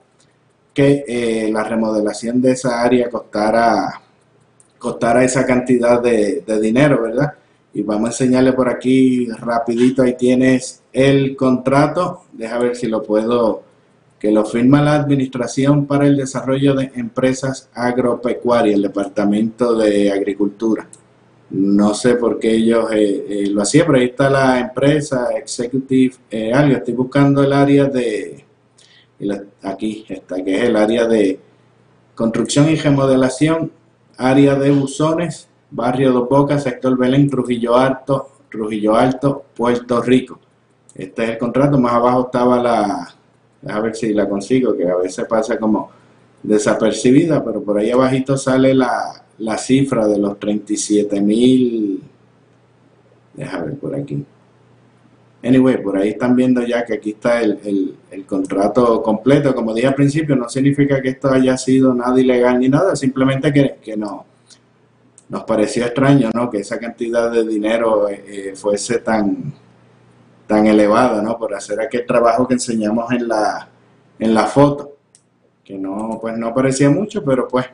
que 0.77 1.49
la 1.51 1.65
remodelación 1.65 2.41
de 2.43 2.53
esa 2.53 2.83
área 2.83 3.09
costara 3.09 4.03
costara 4.79 5.25
esa 5.25 5.45
cantidad 5.45 6.01
de, 6.01 6.45
dinero, 6.61 7.03
¿verdad? 7.03 7.33
Y 7.75 7.83
vamos 7.83 8.09
a 8.09 8.13
enseñarle 8.13 8.53
por 8.53 8.69
aquí 8.69 9.27
rapidito, 9.27 10.03
ahí 10.03 10.17
tienes 10.17 10.83
el 10.93 11.37
contrato, 11.37 12.23
deja 12.33 12.59
ver 12.59 12.77
si 12.77 12.87
lo 12.87 13.03
puedo, 13.03 13.63
que 14.19 14.31
lo 14.31 14.45
firma 14.45 14.81
la 14.83 14.95
Administración 14.95 15.87
para 15.87 16.07
el 16.07 16.17
Desarrollo 16.17 16.75
de 16.75 16.93
Empresas 16.95 17.69
Agropecuarias, 17.75 18.77
el 18.77 18.83
Departamento 18.83 19.77
de 19.77 20.13
Agricultura. 20.13 20.87
No 21.51 21.93
sé 21.95 22.15
por 22.15 22.39
qué 22.39 22.55
ellos 22.55 22.91
eh, 22.93 23.27
eh, 23.29 23.47
lo 23.51 23.63
hacían, 23.63 23.87
pero 23.87 23.99
ahí 23.99 24.07
está 24.07 24.31
la 24.31 24.59
empresa, 24.59 25.31
Executive, 25.37 26.15
eh, 26.31 26.53
algo, 26.53 26.77
estoy 26.77 26.95
buscando 26.95 27.43
el 27.43 27.53
área 27.53 27.85
de, 27.85 28.46
aquí 29.63 30.05
está, 30.09 30.43
que 30.43 30.57
es 30.57 30.63
el 30.65 30.77
área 30.77 31.07
de 31.07 31.41
construcción 32.15 32.69
y 32.69 32.77
remodelación 32.77 33.71
área 34.17 34.55
de 34.55 34.71
buzones 34.71 35.49
Barrio 35.71 36.13
Dos 36.13 36.29
Bocas, 36.29 36.63
sector 36.63 36.97
Belén, 36.97 37.29
Trujillo 37.29 37.77
Alto, 37.77 38.31
Trujillo 38.51 38.95
Alto, 38.95 39.45
Puerto 39.55 40.01
Rico. 40.01 40.39
Este 40.95 41.25
es 41.25 41.31
el 41.31 41.39
contrato, 41.39 41.79
más 41.79 41.95
abajo 41.95 42.27
estaba 42.27 42.63
la, 42.63 43.15
a 43.69 43.81
ver 43.81 43.95
si 43.95 44.15
la 44.15 44.29
consigo, 44.29 44.77
que 44.77 44.89
a 44.89 44.97
veces 44.97 45.27
pasa 45.27 45.59
como 45.59 45.91
desapercibida, 46.43 47.45
pero 47.45 47.63
por 47.63 47.79
ahí 47.79 47.91
abajito 47.91 48.37
sale 48.37 48.73
la, 48.75 49.23
la 49.39 49.59
cifra 49.59 50.07
de 50.07 50.19
los 50.19 50.39
37 50.39 51.21
mil, 51.21 52.03
déjame 53.35 53.67
ver 53.67 53.79
por 53.79 53.95
aquí. 53.95 54.25
Anyway, 55.47 55.83
por 55.83 55.97
ahí 55.97 56.11
están 56.11 56.35
viendo 56.35 56.63
ya 56.63 56.85
que 56.85 56.95
aquí 56.95 57.11
está 57.11 57.41
el, 57.41 57.95
el, 58.11 58.27
contrato 58.27 59.03
completo. 59.03 59.55
Como 59.55 59.73
dije 59.73 59.87
al 59.87 59.95
principio, 59.95 60.35
no 60.35 60.49
significa 60.49 61.01
que 61.01 61.11
esto 61.11 61.31
haya 61.31 61.57
sido 61.57 61.95
nada 61.95 62.21
ilegal 62.21 62.59
ni 62.59 62.69
nada, 62.69 62.97
simplemente 62.97 63.53
que, 63.53 63.77
que 63.83 63.97
no, 63.97 64.25
nos 65.29 65.45
pareció 65.45 65.85
extraño, 65.85 66.31
¿no? 66.35 66.51
Que 66.51 66.59
esa 66.59 66.79
cantidad 66.79 67.31
de 67.31 67.47
dinero 67.47 68.09
eh, 68.09 68.55
fuese 68.57 68.99
tan, 68.99 69.53
tan 70.47 70.67
elevada, 70.67 71.23
¿no? 71.23 71.39
Por 71.39 71.55
hacer 71.55 71.81
aquel 71.81 72.05
trabajo 72.07 72.49
que 72.49 72.55
enseñamos 72.55 73.13
en 73.13 73.29
la, 73.29 73.69
en 74.19 74.35
la 74.35 74.47
foto, 74.47 74.97
que 75.65 75.79
no, 75.79 76.19
pues 76.21 76.37
no 76.37 76.53
parecía 76.55 76.91
mucho, 76.91 77.25
pero 77.25 77.47
pues 77.47 77.67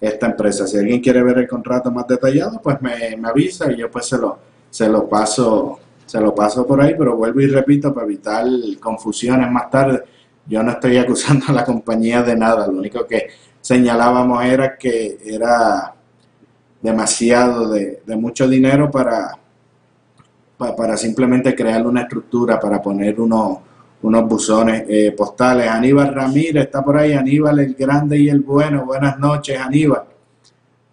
esta 0.00 0.26
empresa. 0.26 0.66
Si 0.66 0.76
alguien 0.76 1.00
quiere 1.00 1.22
ver 1.22 1.38
el 1.38 1.48
contrato 1.48 1.90
más 1.90 2.06
detallado, 2.06 2.60
pues 2.62 2.80
me, 2.80 3.16
me 3.16 3.28
avisa 3.28 3.70
y 3.72 3.76
yo 3.76 3.90
pues 3.90 4.06
se 4.06 4.18
lo, 4.18 4.38
se 4.70 4.88
lo 4.88 5.08
paso 5.08 5.80
se 6.06 6.20
lo 6.20 6.34
paso 6.34 6.64
por 6.64 6.80
ahí, 6.80 6.94
pero 6.96 7.16
vuelvo 7.16 7.40
y 7.40 7.48
repito 7.48 7.92
para 7.92 8.06
evitar 8.06 8.46
confusiones 8.80 9.50
más 9.50 9.68
tarde. 9.68 10.02
Yo 10.46 10.62
no 10.62 10.70
estoy 10.70 10.96
acusando 10.98 11.46
a 11.48 11.52
la 11.52 11.64
compañía 11.64 12.22
de 12.22 12.36
nada, 12.36 12.66
lo 12.68 12.78
único 12.78 13.04
que 13.06 13.28
señalábamos 13.60 14.44
era 14.44 14.78
que 14.78 15.18
era 15.24 15.92
demasiado 16.80 17.68
de, 17.68 18.00
mucho 18.16 18.48
dinero 18.48 18.88
para, 18.88 19.36
para, 20.56 20.96
simplemente 20.96 21.56
crear 21.56 21.84
una 21.84 22.02
estructura, 22.02 22.60
para 22.60 22.80
poner 22.80 23.20
unos, 23.20 23.58
unos 24.06 24.28
buzones 24.28 24.84
eh, 24.88 25.12
postales. 25.16 25.68
Aníbal 25.68 26.14
Ramírez 26.14 26.66
está 26.66 26.84
por 26.84 26.96
ahí, 26.96 27.12
Aníbal 27.12 27.58
el 27.58 27.74
grande 27.74 28.16
y 28.16 28.28
el 28.28 28.40
bueno. 28.40 28.84
Buenas 28.84 29.18
noches, 29.18 29.58
Aníbal. 29.58 30.04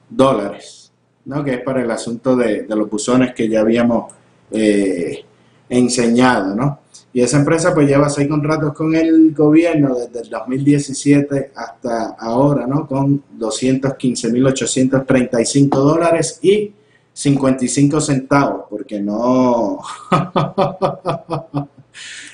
dólares, 0.08 0.92
¿no? 1.26 1.44
que 1.44 1.54
es 1.54 1.60
para 1.60 1.82
el 1.82 1.90
asunto 1.90 2.34
de, 2.34 2.64
los 2.66 2.88
buzones 2.88 3.34
que 3.34 3.50
ya 3.50 3.60
habíamos 3.60 4.10
eh, 4.50 5.22
enseñado. 5.68 6.54
¿no? 6.54 6.79
Y 7.12 7.22
esa 7.22 7.38
empresa 7.38 7.74
pues 7.74 7.88
lleva 7.88 8.08
seis 8.08 8.28
contratos 8.28 8.72
con 8.72 8.94
el 8.94 9.34
gobierno 9.34 9.96
desde 9.96 10.20
el 10.20 10.30
2017 10.30 11.50
hasta 11.56 12.10
ahora, 12.18 12.68
¿no? 12.68 12.86
con 12.86 13.24
215.835 13.36 15.70
dólares 15.70 16.38
y 16.40 16.72
55 17.12 18.00
centavos, 18.00 18.66
porque 18.70 19.00
no, 19.00 19.80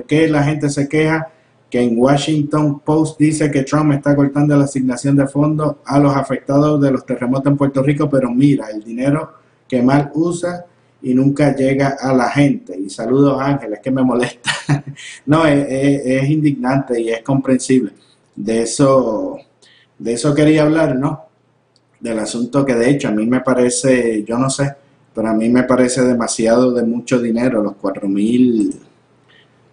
qué, 0.04 0.28
la 0.28 0.42
gente 0.42 0.70
se 0.70 0.88
queja 0.88 1.30
que 1.70 1.80
en 1.80 1.98
Washington 1.98 2.80
Post 2.80 3.18
dice 3.18 3.50
que 3.50 3.62
Trump 3.62 3.92
está 3.92 4.16
cortando 4.16 4.56
la 4.56 4.64
asignación 4.64 5.16
de 5.16 5.26
fondos 5.26 5.76
a 5.84 5.98
los 5.98 6.16
afectados 6.16 6.80
de 6.80 6.90
los 6.90 7.04
terremotos 7.04 7.50
en 7.50 7.56
Puerto 7.56 7.82
Rico? 7.82 8.08
Pero 8.08 8.30
mira, 8.30 8.68
el 8.70 8.82
dinero 8.82 9.34
que 9.68 9.82
mal 9.82 10.10
usa 10.14 10.64
y 11.02 11.14
nunca 11.14 11.54
llega 11.54 11.96
a 12.00 12.12
la 12.12 12.30
gente. 12.30 12.76
Y 12.78 12.88
saludos 12.88 13.40
Ángel, 13.40 13.74
es 13.74 13.80
que 13.80 13.90
me 13.90 14.02
molesta. 14.02 14.50
no, 15.26 15.46
es, 15.46 15.66
es, 15.68 16.30
indignante 16.30 17.00
y 17.00 17.10
es 17.10 17.22
comprensible. 17.22 17.92
De 18.34 18.62
eso, 18.62 19.38
de 19.98 20.12
eso 20.14 20.34
quería 20.34 20.62
hablar, 20.62 20.96
¿no? 20.96 21.27
Del 22.00 22.18
asunto 22.18 22.64
que 22.64 22.74
de 22.74 22.90
hecho 22.90 23.08
a 23.08 23.12
mí 23.12 23.26
me 23.26 23.40
parece, 23.40 24.24
yo 24.24 24.38
no 24.38 24.48
sé, 24.50 24.74
pero 25.14 25.28
a 25.28 25.34
mí 25.34 25.48
me 25.48 25.64
parece 25.64 26.02
demasiado 26.02 26.72
de 26.72 26.84
mucho 26.84 27.18
dinero, 27.18 27.62
los 27.62 27.74
cuatro 27.74 28.08
mil, 28.08 28.72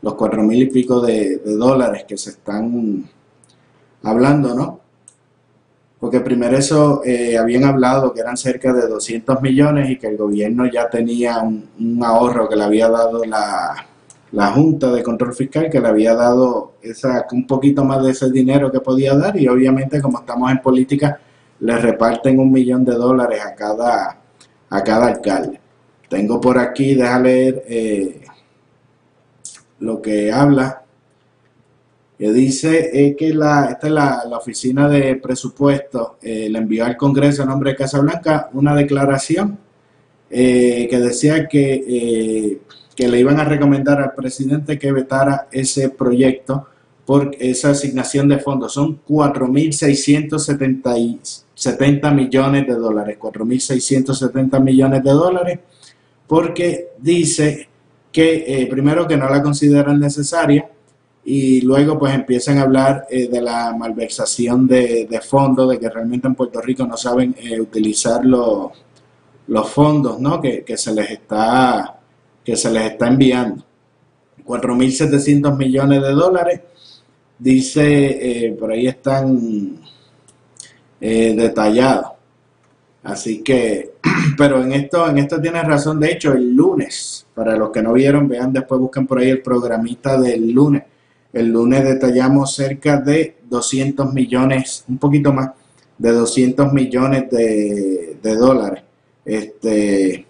los 0.01 0.15
cuatro 0.15 0.41
mil 0.43 0.63
y 0.63 0.71
pico 0.71 1.01
de, 1.01 1.37
dólares 1.37 2.05
que 2.07 2.17
se 2.17 2.31
están 2.31 3.07
hablando, 4.03 4.55
¿no? 4.55 4.79
Porque 5.99 6.19
primero 6.19 6.57
eso 6.57 7.01
eh, 7.05 7.37
habían 7.37 7.63
hablado 7.63 8.13
que 8.13 8.21
eran 8.21 8.37
cerca 8.37 8.73
de 8.73 8.87
200 8.87 9.41
millones 9.41 9.89
y 9.89 9.97
que 9.97 10.07
el 10.07 10.17
gobierno 10.17 10.65
ya 10.65 10.89
tenía 10.89 11.39
un, 11.39 12.03
ahorro 12.03 12.49
que 12.49 12.55
le 12.55 12.63
había 12.63 12.89
dado 12.89 13.23
la, 13.23 13.87
la, 14.31 14.51
Junta 14.51 14.91
de 14.91 15.01
Control 15.01 15.33
Fiscal, 15.33 15.69
que 15.69 15.79
le 15.79 15.87
había 15.87 16.13
dado 16.13 16.73
esa, 16.81 17.25
un 17.31 17.47
poquito 17.47 17.83
más 17.85 18.03
de 18.03 18.11
ese 18.11 18.29
dinero 18.29 18.71
que 18.71 18.81
podía 18.81 19.15
dar 19.15 19.37
y 19.37 19.47
obviamente 19.47 20.01
como 20.01 20.19
estamos 20.19 20.51
en 20.51 20.61
política 20.61 21.19
le 21.59 21.77
reparten 21.77 22.39
un 22.39 22.51
millón 22.51 22.83
de 22.85 22.93
dólares 22.93 23.41
a 23.41 23.55
cada, 23.55 24.21
a 24.69 24.83
cada 24.83 25.07
alcalde. 25.07 25.59
Tengo 26.09 26.39
por 26.39 26.57
aquí, 26.57 26.95
déjame 26.95 27.29
leer 27.29 27.63
eh, 27.67 28.21
lo 29.79 30.01
que 30.01 30.31
habla, 30.31 30.83
que 32.17 32.31
dice 32.31 33.15
que 33.17 33.33
la, 33.33 33.65
esta 33.71 33.87
es 33.87 33.93
la, 33.93 34.37
oficina 34.37 34.87
de 34.87 35.15
presupuesto, 35.15 36.17
eh, 36.21 36.49
le 36.49 36.59
envió 36.59 36.85
al 36.85 36.95
Congreso 36.97 37.43
a 37.43 37.45
nombre 37.45 37.71
de 37.71 37.77
Casablanca 37.77 38.49
una 38.53 38.73
declaración 38.75 39.57
eh, 40.29 40.87
que 40.89 40.99
decía 40.99 41.47
que, 41.47 41.83
eh, 41.87 42.61
que 42.95 43.07
le 43.07 43.19
iban 43.19 43.39
a 43.39 43.43
recomendar 43.43 44.01
al 44.01 44.13
presidente 44.13 44.79
que 44.79 44.91
vetara 44.91 45.47
ese 45.51 45.89
proyecto 45.89 46.67
por 47.05 47.35
esa 47.39 47.71
asignación 47.71 48.27
de 48.27 48.39
fondos. 48.39 48.73
Son 48.73 48.99
4.670 51.55 52.13
millones 52.13 52.67
de 52.67 52.73
dólares, 52.73 53.17
4.670 53.19 54.61
millones 54.61 55.03
de 55.03 55.11
dólares, 55.11 55.59
porque 56.27 56.89
dice 56.97 57.69
que 58.11 58.43
eh, 58.47 58.67
primero 58.67 59.07
que 59.07 59.17
no 59.17 59.29
la 59.29 59.41
consideran 59.41 59.99
necesaria 59.99 60.69
y 61.23 61.61
luego 61.61 61.97
pues 61.97 62.13
empiezan 62.13 62.59
a 62.59 62.61
hablar 62.61 63.07
eh, 63.09 63.27
de 63.27 63.41
la 63.41 63.75
malversación 63.75 64.67
de, 64.67 65.19
fondos, 65.27 65.69
de 65.69 65.79
que 65.79 65.89
realmente 65.89 66.27
en 66.27 66.35
Puerto 66.35 66.61
Rico 66.61 66.85
no 66.85 66.97
saben 66.97 67.35
eh, 67.37 67.59
utilizar 67.59 68.23
los, 68.25 68.71
los 69.47 69.69
fondos 69.69 70.19
¿no? 70.19 70.39
que, 70.39 70.63
se 70.77 70.93
les 70.93 71.11
está, 71.11 71.99
que 72.43 72.55
se 72.55 72.71
les 72.71 72.91
está 72.91 73.07
enviando. 73.07 73.63
4.700 74.45 75.57
millones 75.57 76.01
de 76.03 76.11
dólares, 76.11 76.61
dice, 77.39 78.55
por 78.59 78.71
ahí 78.71 78.85
están 78.85 79.79
detallados. 81.05 82.15
Así 83.05 83.43
que, 83.43 83.93
pero 84.37 84.61
en 84.63 84.73
esto, 84.73 85.07
en 85.07 85.19
esto 85.19 85.39
tienes 85.39 85.63
razón. 85.63 85.99
De 85.99 86.11
hecho, 86.11 86.33
el 86.33 86.55
lunes, 86.55 87.27
para 87.35 87.55
los 87.55 87.69
que 87.69 87.83
no 87.83 87.93
vieron, 87.93 88.27
vean 88.27 88.51
después, 88.51 88.81
busquen 88.81 89.05
por 89.05 89.19
ahí 89.19 89.29
el 89.29 89.41
programita 89.41 90.19
del 90.19 90.51
lunes. 90.51 90.83
El 91.31 91.49
lunes 91.49 91.83
detallamos 91.83 92.55
cerca 92.55 92.97
de 92.97 93.37
200 93.43 94.11
millones, 94.11 94.85
un 94.87 94.97
poquito 94.97 95.31
más, 95.31 95.51
de 95.97 96.11
200 96.11 96.73
millones 96.73 97.29
de, 97.29 98.35
dólares. 98.35 98.83
Este, 99.23 100.25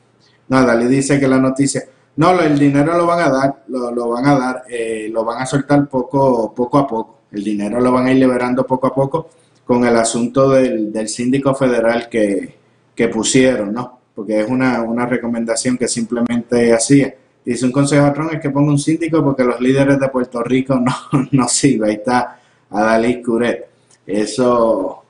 nada, 0.49 0.75
le 0.75 0.87
dice 0.87 1.19
que 1.19 1.27
la 1.27 1.39
noticia, 1.39 1.83
no, 2.17 2.37
el 2.41 2.59
dinero 2.59 2.97
lo 2.97 3.05
van 3.05 3.19
a 3.19 3.29
dar, 3.29 3.63
lo, 3.67 4.09
van 4.09 4.25
a 4.25 4.37
dar, 4.37 4.63
eh, 4.69 5.09
lo 5.11 5.23
van 5.23 5.41
a 5.41 5.45
soltar 5.45 5.87
poco, 5.87 6.53
poco 6.53 6.77
a 6.77 6.87
poco. 6.87 7.19
El 7.31 7.43
dinero 7.43 7.79
lo 7.79 7.91
van 7.91 8.07
a 8.07 8.11
ir 8.11 8.17
liberando 8.17 8.65
poco 8.65 8.87
a 8.87 8.93
poco 8.93 9.29
con 9.65 9.85
el 9.85 9.95
asunto 9.97 10.51
del, 10.51 10.93
del 10.93 11.09
síndico 11.09 11.55
federal 11.55 12.07
que, 12.07 12.55
que 12.95 13.09
pusieron, 13.09 13.73
¿no? 13.73 13.99
Porque 14.15 14.39
es 14.39 14.49
una, 14.49 15.05
recomendación 15.05 15.77
que 15.77 15.87
simplemente 15.87 16.71
hacía. 16.71 17.13
Dice 17.43 17.65
un 17.65 17.71
consejo 17.71 18.11
Trump 18.13 18.33
es 18.33 18.39
que 18.39 18.49
ponga 18.49 18.71
un 18.71 18.79
síndico 18.79 19.23
porque 19.23 19.43
los 19.43 19.59
líderes 19.59 19.99
de 19.99 20.09
Puerto 20.09 20.41
Rico 20.41 20.79
no, 20.79 20.93
no 21.31 21.47
sirven. 21.47 21.89
Ahí 21.89 21.95
está 21.95 22.39
Adalí 22.69 23.21
Curet. 23.21 23.67
Eso, 24.07 25.03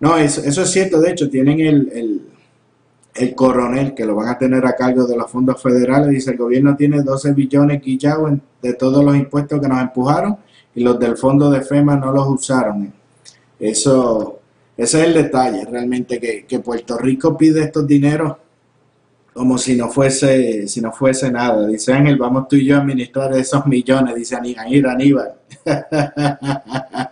no, 0.00 0.16
eso, 0.16 0.42
eso 0.42 0.62
es 0.62 0.70
cierto. 0.70 1.00
De 1.00 1.10
hecho, 1.10 1.28
tienen 1.28 1.60
el, 1.60 2.22
el, 3.14 3.34
coronel 3.34 3.94
que 3.94 4.06
lo 4.06 4.16
van 4.16 4.28
a 4.28 4.38
tener 4.38 4.64
a 4.66 4.74
cargo 4.74 5.06
de 5.06 5.16
los 5.16 5.30
fondos 5.30 5.60
federales. 5.60 6.08
Dice, 6.08 6.32
el 6.32 6.38
gobierno 6.38 6.76
tiene 6.76 7.02
12 7.02 7.32
billones 7.32 7.82
guillados 7.82 8.32
de 8.62 8.74
todos 8.74 9.04
los 9.04 9.16
impuestos 9.16 9.60
que 9.60 9.68
nos 9.68 9.80
empujaron 9.80 10.36
y 10.74 10.82
los 10.82 10.98
del 10.98 11.16
fondo 11.16 11.50
de 11.50 11.62
FEMA 11.62 11.96
no 11.96 12.12
los 12.12 12.26
usaron. 12.28 12.92
Eso 13.64 14.40
ese 14.76 15.00
es 15.00 15.06
el 15.06 15.14
detalle, 15.14 15.64
realmente, 15.64 16.18
que, 16.18 16.58
Puerto 16.58 16.98
Rico 16.98 17.36
pide 17.36 17.62
estos 17.62 17.86
dineros 17.86 18.36
como 19.32 19.58
si 19.58 19.76
no 19.76 19.88
fuese, 19.88 20.68
si 20.68 20.80
no 20.80 20.92
fuese 20.92 21.30
nada. 21.30 21.66
Dice 21.66 21.92
Ángel, 21.92 22.16
vamos 22.16 22.48
tú 22.48 22.56
y 22.56 22.66
yo 22.66 22.76
a 22.76 22.80
administrar 22.80 23.32
esos 23.34 23.66
millones, 23.66 24.14
dice 24.14 24.36
Aníbal. 24.36 25.34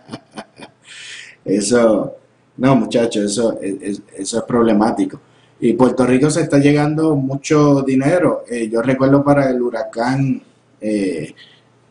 eso, 1.45 2.15
no 2.57 2.75
muchachos, 2.75 3.25
eso, 3.25 3.59
es, 3.61 4.01
eso 4.15 4.37
es 4.37 4.43
problemático. 4.43 5.19
Y 5.59 5.73
Puerto 5.73 6.05
Rico 6.05 6.29
se 6.29 6.41
está 6.41 6.59
llegando 6.59 7.15
mucho 7.15 7.81
dinero. 7.81 8.43
Eh, 8.49 8.69
yo 8.69 8.81
recuerdo 8.81 9.23
para 9.23 9.49
el 9.49 9.61
huracán, 9.61 10.41
eh, 10.81 11.33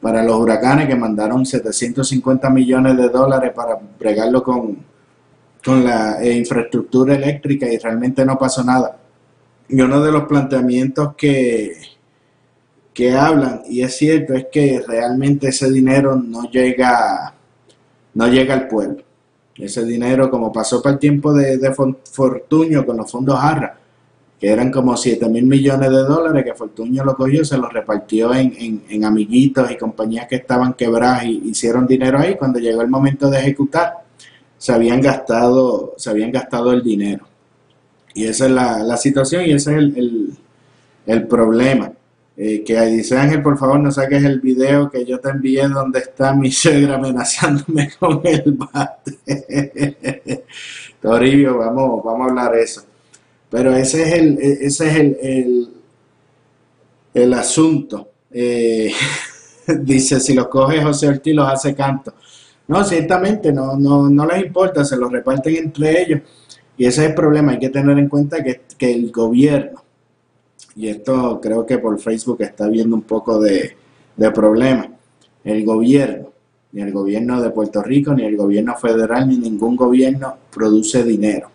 para 0.02 0.24
los 0.24 0.36
huracanes 0.36 0.88
que 0.88 0.96
mandaron 0.96 1.46
750 1.46 2.50
millones 2.50 2.96
de 2.96 3.08
dólares 3.08 3.52
para 3.54 3.78
bregarlo 3.98 4.42
con, 4.42 4.78
con 5.64 5.84
la 5.84 6.20
eh, 6.20 6.36
infraestructura 6.36 7.14
eléctrica 7.14 7.72
y 7.72 7.78
realmente 7.78 8.24
no 8.24 8.36
pasó 8.36 8.64
nada. 8.64 8.98
Y 9.68 9.80
uno 9.80 10.02
de 10.02 10.10
los 10.10 10.24
planteamientos 10.24 11.14
que, 11.14 11.76
que 12.92 13.12
hablan, 13.12 13.62
y 13.68 13.82
es 13.82 13.96
cierto, 13.96 14.34
es 14.34 14.46
que 14.50 14.82
realmente 14.86 15.48
ese 15.48 15.70
dinero 15.70 16.16
no 16.16 16.50
llega, 16.50 17.32
no 18.14 18.26
llega 18.26 18.54
al 18.54 18.66
pueblo. 18.66 19.04
Ese 19.54 19.84
dinero, 19.84 20.28
como 20.28 20.52
pasó 20.52 20.82
para 20.82 20.94
el 20.94 20.98
tiempo 20.98 21.32
de, 21.32 21.58
de 21.58 21.72
Fortuño 21.72 22.84
con 22.84 22.96
los 22.96 23.08
fondos 23.08 23.38
Arra, 23.40 23.78
que 24.42 24.50
eran 24.50 24.72
como 24.72 24.96
7 24.96 25.28
mil 25.28 25.46
millones 25.46 25.88
de 25.88 25.98
dólares, 25.98 26.44
que 26.44 26.52
Fortuño 26.52 27.04
lo 27.04 27.14
cogió, 27.14 27.44
se 27.44 27.56
los 27.56 27.72
repartió 27.72 28.34
en, 28.34 28.82
en 28.88 29.04
amiguitos 29.04 29.70
y 29.70 29.76
compañías 29.76 30.26
que 30.26 30.34
estaban 30.34 30.74
quebradas 30.74 31.26
y 31.26 31.50
hicieron 31.50 31.86
dinero 31.86 32.18
ahí. 32.18 32.34
Cuando 32.34 32.58
llegó 32.58 32.82
el 32.82 32.88
momento 32.88 33.30
de 33.30 33.38
ejecutar, 33.38 33.98
se 34.58 34.72
habían 34.72 35.00
gastado, 35.00 35.94
se 35.96 36.10
habían 36.10 36.32
gastado 36.32 36.72
el 36.72 36.82
dinero. 36.82 37.24
Y 38.14 38.24
esa 38.24 38.46
es 38.46 38.50
la, 38.50 38.96
situación 38.96 39.44
y 39.44 39.52
ese 39.52 39.78
es 39.78 39.94
el, 41.06 41.26
problema. 41.28 41.92
Eh, 42.36 42.64
que 42.64 42.80
dice 42.86 43.16
Ángel, 43.16 43.42
por 43.42 43.56
favor, 43.56 43.78
no 43.78 43.92
saques 43.92 44.24
el 44.24 44.40
video 44.40 44.90
que 44.90 45.04
yo 45.04 45.20
te 45.20 45.28
envié 45.28 45.68
donde 45.68 46.00
está 46.00 46.34
mi 46.34 46.50
suegra 46.50 46.96
amenazándome 46.96 47.92
con 47.96 48.20
el 48.24 48.42
bate. 48.54 49.18
Toribio, 51.00 51.58
vamos, 51.58 52.02
vamos 52.02 52.26
a 52.26 52.30
hablar 52.30 52.56
eso. 52.56 52.82
Pero 53.52 53.76
ese 53.76 54.02
es 54.02 54.12
el, 54.14 54.38
ese 54.38 54.88
es 54.88 54.96
el, 54.96 55.68
el, 57.12 57.34
asunto. 57.34 58.08
Eh, 58.30 58.90
dice, 59.82 60.18
si 60.20 60.32
los 60.32 60.48
coge 60.48 60.82
José 60.82 61.08
Ortiz, 61.08 61.34
los 61.34 61.46
hace 61.46 61.74
canto. 61.74 62.14
No, 62.68 62.82
ciertamente, 62.82 63.52
no, 63.52 63.76
no, 63.76 64.08
no 64.08 64.26
les 64.26 64.46
importa, 64.46 64.86
se 64.86 64.96
los 64.96 65.12
reparten 65.12 65.54
entre 65.54 66.00
ellos. 66.00 66.20
Y 66.78 66.86
ese 66.86 67.02
es 67.02 67.10
el 67.10 67.14
problema, 67.14 67.52
hay 67.52 67.58
que 67.58 67.68
tener 67.68 67.98
en 67.98 68.08
cuenta 68.08 68.42
que, 68.42 68.62
el 68.80 69.12
gobierno, 69.12 69.84
y 70.74 70.88
esto 70.88 71.38
creo 71.40 71.66
que 71.66 71.76
por 71.76 72.00
Facebook 72.00 72.40
está 72.40 72.68
viendo 72.68 72.96
un 72.96 73.02
poco 73.02 73.38
de, 73.38 73.76
de 74.16 74.30
problema, 74.30 74.88
el 75.44 75.62
gobierno, 75.66 76.30
ni 76.72 76.80
el 76.80 76.90
gobierno 76.90 77.42
de 77.42 77.50
Puerto 77.50 77.82
Rico, 77.82 78.14
ni 78.14 78.24
el 78.24 78.34
gobierno 78.34 78.74
federal, 78.76 79.28
ni 79.28 79.36
ningún 79.36 79.76
gobierno 79.76 80.36
produce 80.50 81.04
dinero. 81.04 81.50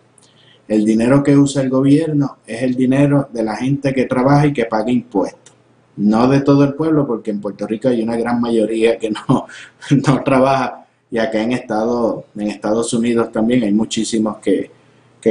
El 0.68 0.84
dinero 0.84 1.22
que 1.22 1.36
usa 1.36 1.62
el 1.62 1.70
gobierno 1.70 2.38
es 2.46 2.62
el 2.62 2.74
dinero 2.74 3.28
de 3.32 3.42
la 3.42 3.56
gente 3.56 3.94
que 3.94 4.04
trabaja 4.04 4.46
y 4.46 4.52
que 4.52 4.66
paga 4.66 4.90
impuestos. 4.90 5.54
No 5.96 6.28
de 6.28 6.42
todo 6.42 6.62
el 6.62 6.74
pueblo, 6.74 7.06
porque 7.06 7.30
en 7.30 7.40
Puerto 7.40 7.66
Rico 7.66 7.88
hay 7.88 8.02
una 8.02 8.16
gran 8.16 8.40
mayoría 8.40 8.98
que 8.98 9.10
no, 9.10 9.46
no 10.06 10.22
trabaja 10.22 10.84
y 11.10 11.18
acá 11.18 11.42
en, 11.42 11.52
Estado, 11.52 12.26
en 12.36 12.48
Estados 12.48 12.92
Unidos 12.92 13.32
también 13.32 13.62
hay 13.62 13.72
muchísimos 13.72 14.38
que, 14.38 14.70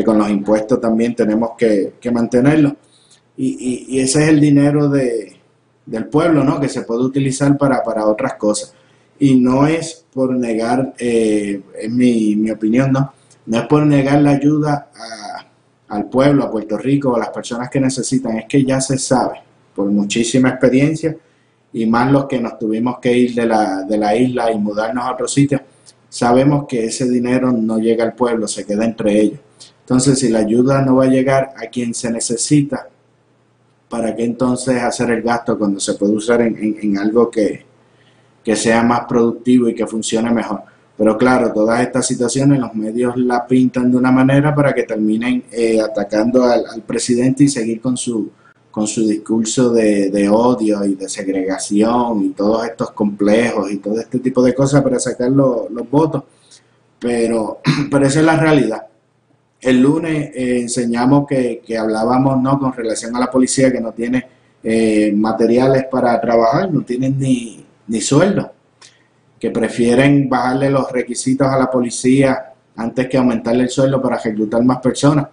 con 0.03 0.17
los 0.17 0.29
impuestos 0.29 0.79
también 0.79 1.15
tenemos 1.15 1.51
que, 1.57 1.93
que 1.99 2.11
mantenerlos. 2.11 2.73
Y, 3.35 3.99
ese 3.99 4.23
es 4.23 4.29
el 4.29 4.39
dinero 4.39 4.89
de, 4.89 5.37
del 5.85 6.05
pueblo, 6.05 6.43
¿no? 6.43 6.59
Que 6.59 6.69
se 6.69 6.81
puede 6.81 7.01
utilizar 7.01 7.57
para, 7.57 8.05
otras 8.05 8.35
cosas. 8.35 8.73
Y 9.19 9.35
no 9.35 9.65
es 9.65 10.05
por 10.13 10.35
negar, 10.35 10.93
eh, 10.99 11.61
es 11.79 11.91
mi, 11.91 12.35
mi, 12.35 12.51
opinión, 12.51 12.91
¿no? 12.91 13.13
No 13.47 13.57
es 13.57 13.67
por 13.67 13.85
negar 13.85 14.21
la 14.21 14.31
ayuda 14.31 14.89
al 15.87 16.09
pueblo, 16.09 16.43
a 16.43 16.51
Puerto 16.51 16.77
Rico, 16.77 17.15
a 17.15 17.19
las 17.19 17.29
personas 17.29 17.69
que 17.69 17.79
necesitan, 17.79 18.37
es 18.37 18.45
que 18.45 18.63
ya 18.63 18.79
se 18.79 18.97
sabe, 18.97 19.41
por 19.73 19.87
muchísima 19.87 20.49
experiencia, 20.49 21.15
y 21.73 21.85
más 21.85 22.11
los 22.11 22.25
que 22.25 22.39
nos 22.39 22.57
tuvimos 22.59 22.99
que 22.99 23.17
ir 23.17 23.33
de 23.33 23.45
la, 23.45 23.83
de 23.83 23.97
la 23.97 24.15
isla 24.15 24.51
y 24.51 24.57
mudarnos 24.57 25.03
a 25.03 25.13
otro 25.13 25.27
sitio, 25.27 25.61
sabemos 26.09 26.65
que 26.67 26.85
ese 26.85 27.09
dinero 27.09 27.51
no 27.51 27.77
llega 27.77 28.03
al 28.03 28.13
pueblo, 28.13 28.47
se 28.47 28.65
queda 28.65 28.85
entre 28.85 29.19
ellos. 29.19 29.39
Entonces, 29.81 30.19
si 30.19 30.29
la 30.29 30.39
ayuda 30.39 30.81
no 30.81 30.97
va 30.97 31.05
a 31.05 31.07
llegar 31.07 31.53
a 31.55 31.67
quien 31.67 31.93
se 31.93 32.11
necesita, 32.11 32.89
¿para 33.87 34.15
qué 34.15 34.25
entonces 34.25 34.81
hacer 34.81 35.11
el 35.11 35.21
gasto 35.21 35.57
cuando 35.57 35.79
se 35.79 35.93
puede 35.93 36.13
usar 36.13 36.41
en, 36.41 36.97
algo 36.97 37.31
que, 37.31 37.65
sea 38.53 38.83
más 38.83 39.01
productivo 39.07 39.69
y 39.69 39.75
que 39.75 39.87
funcione 39.87 40.31
mejor? 40.31 40.63
Pero 40.97 41.15
claro, 41.15 41.53
todas 41.53 41.81
estas 41.81 42.07
situaciones 42.07 42.59
los 42.59 42.73
medios 42.73 43.15
la 43.17 43.45
pintan 43.45 43.91
de 43.91 43.97
una 43.97 44.11
manera 44.11 44.55
para 44.55 44.73
que 44.73 44.83
terminen 44.83 45.43
eh, 45.51 45.79
atacando 45.79 46.43
al, 46.43 46.81
presidente 46.87 47.43
y 47.43 47.47
seguir 47.47 47.79
con 47.79 47.95
su, 47.95 48.31
con 48.71 48.87
su 48.87 49.07
discurso 49.07 49.71
de, 49.71 50.27
odio 50.27 50.83
y 50.85 50.95
de 50.95 51.07
segregación 51.07 52.23
y 52.23 52.29
todos 52.29 52.65
estos 52.65 52.91
complejos 52.91 53.71
y 53.71 53.77
todo 53.77 53.99
este 53.99 54.19
tipo 54.19 54.41
de 54.41 54.55
cosas 54.55 54.81
para 54.81 54.99
sacar 54.99 55.29
los 55.29 55.89
votos. 55.91 56.23
Pero, 56.99 57.59
pero 57.91 58.07
esa 58.07 58.19
es 58.19 58.25
la 58.25 58.37
realidad. 58.37 58.87
El 59.61 59.81
lunes 59.81 60.31
eh, 60.33 60.61
enseñamos 60.61 61.27
que, 61.27 61.61
hablábamos 61.77 62.41
no 62.41 62.59
con 62.59 62.73
relación 62.73 63.15
a 63.15 63.19
la 63.19 63.29
policía 63.29 63.71
que 63.71 63.81
no 63.81 63.91
tiene 63.91 64.25
eh, 64.63 65.11
materiales 65.15 65.85
para 65.91 66.19
trabajar, 66.19 66.71
no 66.71 66.81
tienen 66.81 67.19
ni, 67.19 67.63
ni 67.87 68.01
sueldo, 68.01 68.51
que 69.39 69.51
prefieren 69.51 70.27
bajarle 70.29 70.69
los 70.69 70.91
requisitos 70.91 71.47
a 71.47 71.57
la 71.57 71.69
policía 71.69 72.53
antes 72.75 73.07
que 73.07 73.17
aumentarle 73.17 73.63
el 73.63 73.69
sueldo 73.69 74.01
para 74.01 74.17
reclutar 74.17 74.63
más 74.63 74.79
personas. 74.79 75.27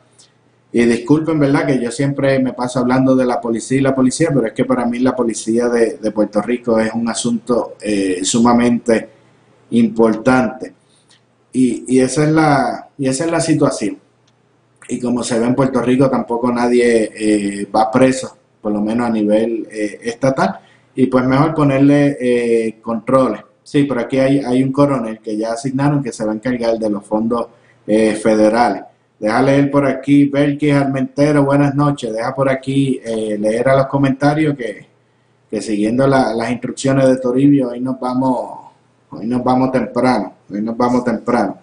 Y 0.72 0.84
disculpen, 0.84 1.38
¿verdad? 1.38 1.66
Que 1.66 1.80
yo 1.80 1.90
siempre 1.90 2.38
me 2.40 2.52
paso 2.52 2.80
hablando 2.80 3.14
de 3.14 3.24
la 3.24 3.40
policía 3.40 3.78
y 3.78 3.82
la 3.82 3.94
policía, 3.94 4.30
pero 4.34 4.48
es 4.48 4.52
que 4.52 4.64
para 4.64 4.84
mí 4.84 4.98
la 4.98 5.14
policía 5.14 5.68
de, 5.68 6.10
Puerto 6.10 6.42
Rico 6.42 6.80
es 6.80 6.92
un 6.92 7.08
asunto 7.08 7.76
eh, 7.80 8.24
sumamente 8.24 9.08
importante. 9.70 10.74
Y, 11.52 12.00
esa 12.00 12.24
es 12.24 12.30
la, 12.30 12.88
y 12.98 13.06
esa 13.06 13.24
es 13.24 13.30
la 13.30 13.40
situación 13.40 13.98
y 14.88 15.00
como 15.00 15.22
se 15.22 15.38
ve 15.38 15.46
en 15.46 15.54
Puerto 15.54 15.80
Rico 15.80 16.10
tampoco 16.10 16.52
nadie 16.52 17.10
eh, 17.14 17.68
va 17.74 17.90
preso, 17.90 18.36
por 18.60 18.72
lo 18.72 18.80
menos 18.80 19.06
a 19.06 19.10
nivel 19.10 19.66
eh, 19.70 20.00
estatal, 20.02 20.60
y 20.94 21.06
pues 21.06 21.24
mejor 21.24 21.54
ponerle 21.54 22.16
eh, 22.20 22.78
controles. 22.80 23.40
Sí, 23.64 23.82
por 23.82 23.98
aquí 23.98 24.18
hay, 24.18 24.38
hay 24.38 24.62
un 24.62 24.70
coronel 24.70 25.18
que 25.18 25.36
ya 25.36 25.54
asignaron 25.54 26.02
que 26.02 26.12
se 26.12 26.24
va 26.24 26.30
a 26.30 26.34
encargar 26.36 26.78
de 26.78 26.88
los 26.88 27.04
fondos 27.04 27.48
federales. 27.86 28.84
Deja 29.18 29.42
leer 29.42 29.70
por 29.70 29.84
aquí, 29.86 30.26
Belkis 30.26 30.72
Armentero, 30.72 31.44
buenas 31.44 31.74
noches. 31.74 32.12
Deja 32.12 32.32
por 32.34 32.48
aquí 32.48 33.00
leer 33.04 33.68
a 33.68 33.76
los 33.76 33.86
comentarios 33.86 34.56
que, 34.56 34.86
que 35.50 35.60
siguiendo 35.60 36.06
las 36.06 36.50
instrucciones 36.50 37.08
de 37.08 37.16
Toribio, 37.16 37.70
hoy 37.70 37.80
nos 37.80 37.98
vamos, 37.98 38.70
hoy 39.10 39.26
nos 39.26 39.42
vamos 39.42 39.72
temprano, 39.72 40.32
hoy 40.50 40.62
nos 40.62 40.76
vamos 40.76 41.04
temprano. 41.04 41.58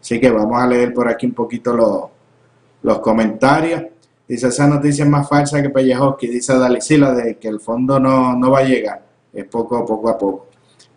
Así 0.00 0.20
que 0.20 0.30
vamos 0.30 0.62
a 0.62 0.66
leer 0.66 0.94
por 0.94 1.08
aquí 1.08 1.26
un 1.26 1.32
poquito 1.32 1.74
los 1.74 2.16
los 2.86 3.00
comentarios. 3.00 3.82
Dice, 4.28 4.48
esa 4.48 4.66
noticia 4.68 5.04
es 5.04 5.10
más 5.10 5.28
falsa 5.28 5.60
que 5.60 5.70
Pellejoski. 5.70 6.28
Dice 6.28 6.56
Dalicila 6.56 7.12
de 7.12 7.36
que 7.36 7.48
el 7.48 7.60
fondo 7.60 7.98
no, 7.98 8.50
va 8.50 8.60
a 8.60 8.64
llegar. 8.64 9.02
Es 9.32 9.44
poco, 9.46 9.84
poco 9.84 10.08
a 10.08 10.16
poco. 10.16 10.46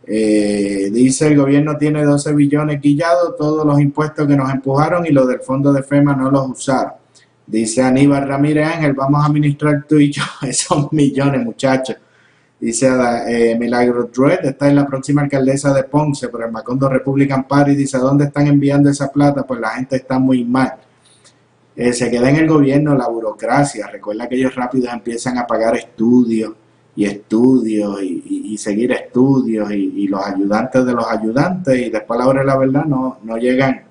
Eh, 0.06 0.90
dice, 0.92 1.28
el 1.28 1.38
gobierno 1.38 1.78
tiene 1.78 2.04
12 2.04 2.34
billones 2.34 2.82
guillados, 2.82 3.36
todos 3.38 3.66
los 3.66 3.80
impuestos 3.80 4.28
que 4.28 4.36
nos 4.36 4.52
empujaron 4.52 5.06
y 5.06 5.10
los 5.10 5.28
del 5.28 5.42
fondo 5.42 5.72
de 5.72 5.84
FEMA 5.84 6.16
no 6.16 6.32
los 6.32 6.50
usaron. 6.50 6.94
Dice 7.46 7.82
Aníbal 7.82 8.28
Ramírez 8.28 8.68
Ángel, 8.68 8.94
vamos 8.94 9.24
a 9.24 9.28
administrar 9.28 9.86
tú 9.88 9.98
y 9.98 10.12
yo 10.12 10.24
esos 10.42 10.92
millones, 10.94 11.44
muchachos. 11.44 11.98
Dice 12.60 12.90
eh, 13.28 13.58
Milagro 13.58 14.10
Druid, 14.14 14.40
está 14.44 14.68
en 14.68 14.76
la 14.76 14.86
próxima 14.86 15.22
alcaldesa 15.22 15.74
de 15.74 15.84
Ponce 15.84 16.28
por 16.28 16.44
el 16.44 16.52
Macondo 16.52 16.90
Republican 16.90 17.48
Party. 17.48 17.74
Dice, 17.74 17.98
¿dónde 17.98 18.26
están 18.26 18.48
enviando 18.48 18.90
esa 18.90 19.10
plata? 19.10 19.44
Pues 19.44 19.62
la 19.62 19.70
gente 19.70 19.96
está 19.96 20.20
muy 20.20 20.44
mal. 20.44 20.74
Eh, 21.76 21.94
se 21.94 22.12
queda 22.12 22.30
en 22.30 22.36
el 22.36 22.48
gobierno 22.48 22.96
la 22.96 23.08
burocracia. 23.08 23.88
Recuerda 23.88 24.28
que 24.28 24.36
ellos 24.36 24.54
rápido 24.56 24.92
empiezan 24.92 25.38
a 25.38 25.48
pagar 25.48 25.78
estudios 25.78 26.52
y 27.00 27.06
estudios 27.06 28.04
y, 28.04 28.58
seguir 28.58 28.92
estudios 28.92 29.72
y, 29.72 30.06
los 30.10 30.22
ayudantes 30.22 30.86
de 30.86 30.92
los 30.92 31.10
ayudantes 31.10 31.80
y 31.80 31.90
después 31.90 32.20
a 32.20 32.24
la 32.24 32.28
hora 32.28 32.42
de 32.42 32.48
la 32.48 32.58
verdad 32.58 32.84
no, 32.84 33.20
no 33.24 33.38
llegan 33.38 33.84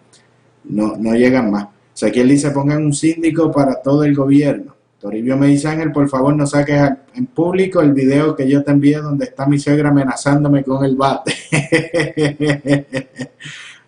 no, 0.64 0.94
no 0.98 1.14
llegan 1.14 1.50
más. 1.50 1.64
O 1.64 1.70
sea, 1.94 2.10
aquí 2.10 2.20
él 2.20 2.28
dice 2.28 2.50
pongan 2.50 2.84
un 2.84 2.92
síndico 2.92 3.50
para 3.50 3.80
todo 3.80 4.04
el 4.04 4.14
gobierno. 4.14 4.74
Toribio 5.00 5.38
me 5.38 5.46
dice 5.46 5.68
Ángel, 5.68 5.90
por 5.90 6.06
favor 6.10 6.36
no 6.36 6.46
saques 6.46 6.82
en 7.14 7.24
público 7.24 7.80
el 7.80 7.94
video 7.94 8.36
que 8.36 8.46
yo 8.46 8.62
te 8.62 8.72
envié 8.72 8.98
donde 8.98 9.24
está 9.24 9.46
mi 9.46 9.58
suegra 9.58 9.88
amenazándome 9.88 10.62
con 10.62 10.84
el 10.84 10.94
bate. 10.94 11.32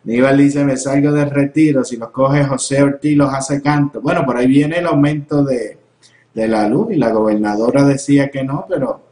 Aníbal 0.06 0.38
dice, 0.38 0.64
me 0.64 0.78
salgo 0.78 1.12
del 1.12 1.28
retiro, 1.28 1.84
si 1.84 1.98
los 1.98 2.08
coge 2.08 2.42
José 2.44 2.82
Ortiz 2.82 3.18
los 3.18 3.34
hace 3.34 3.60
canto. 3.60 4.00
Bueno, 4.00 4.24
por 4.24 4.38
ahí 4.38 4.46
viene 4.46 4.78
el 4.78 4.86
aumento 4.86 5.44
de, 5.44 5.76
la 6.32 6.66
luz 6.66 6.92
y 6.92 6.96
la 6.96 7.10
gobernadora 7.10 7.84
decía 7.84 8.30
que 8.30 8.42
no, 8.42 8.64
pero 8.66 9.09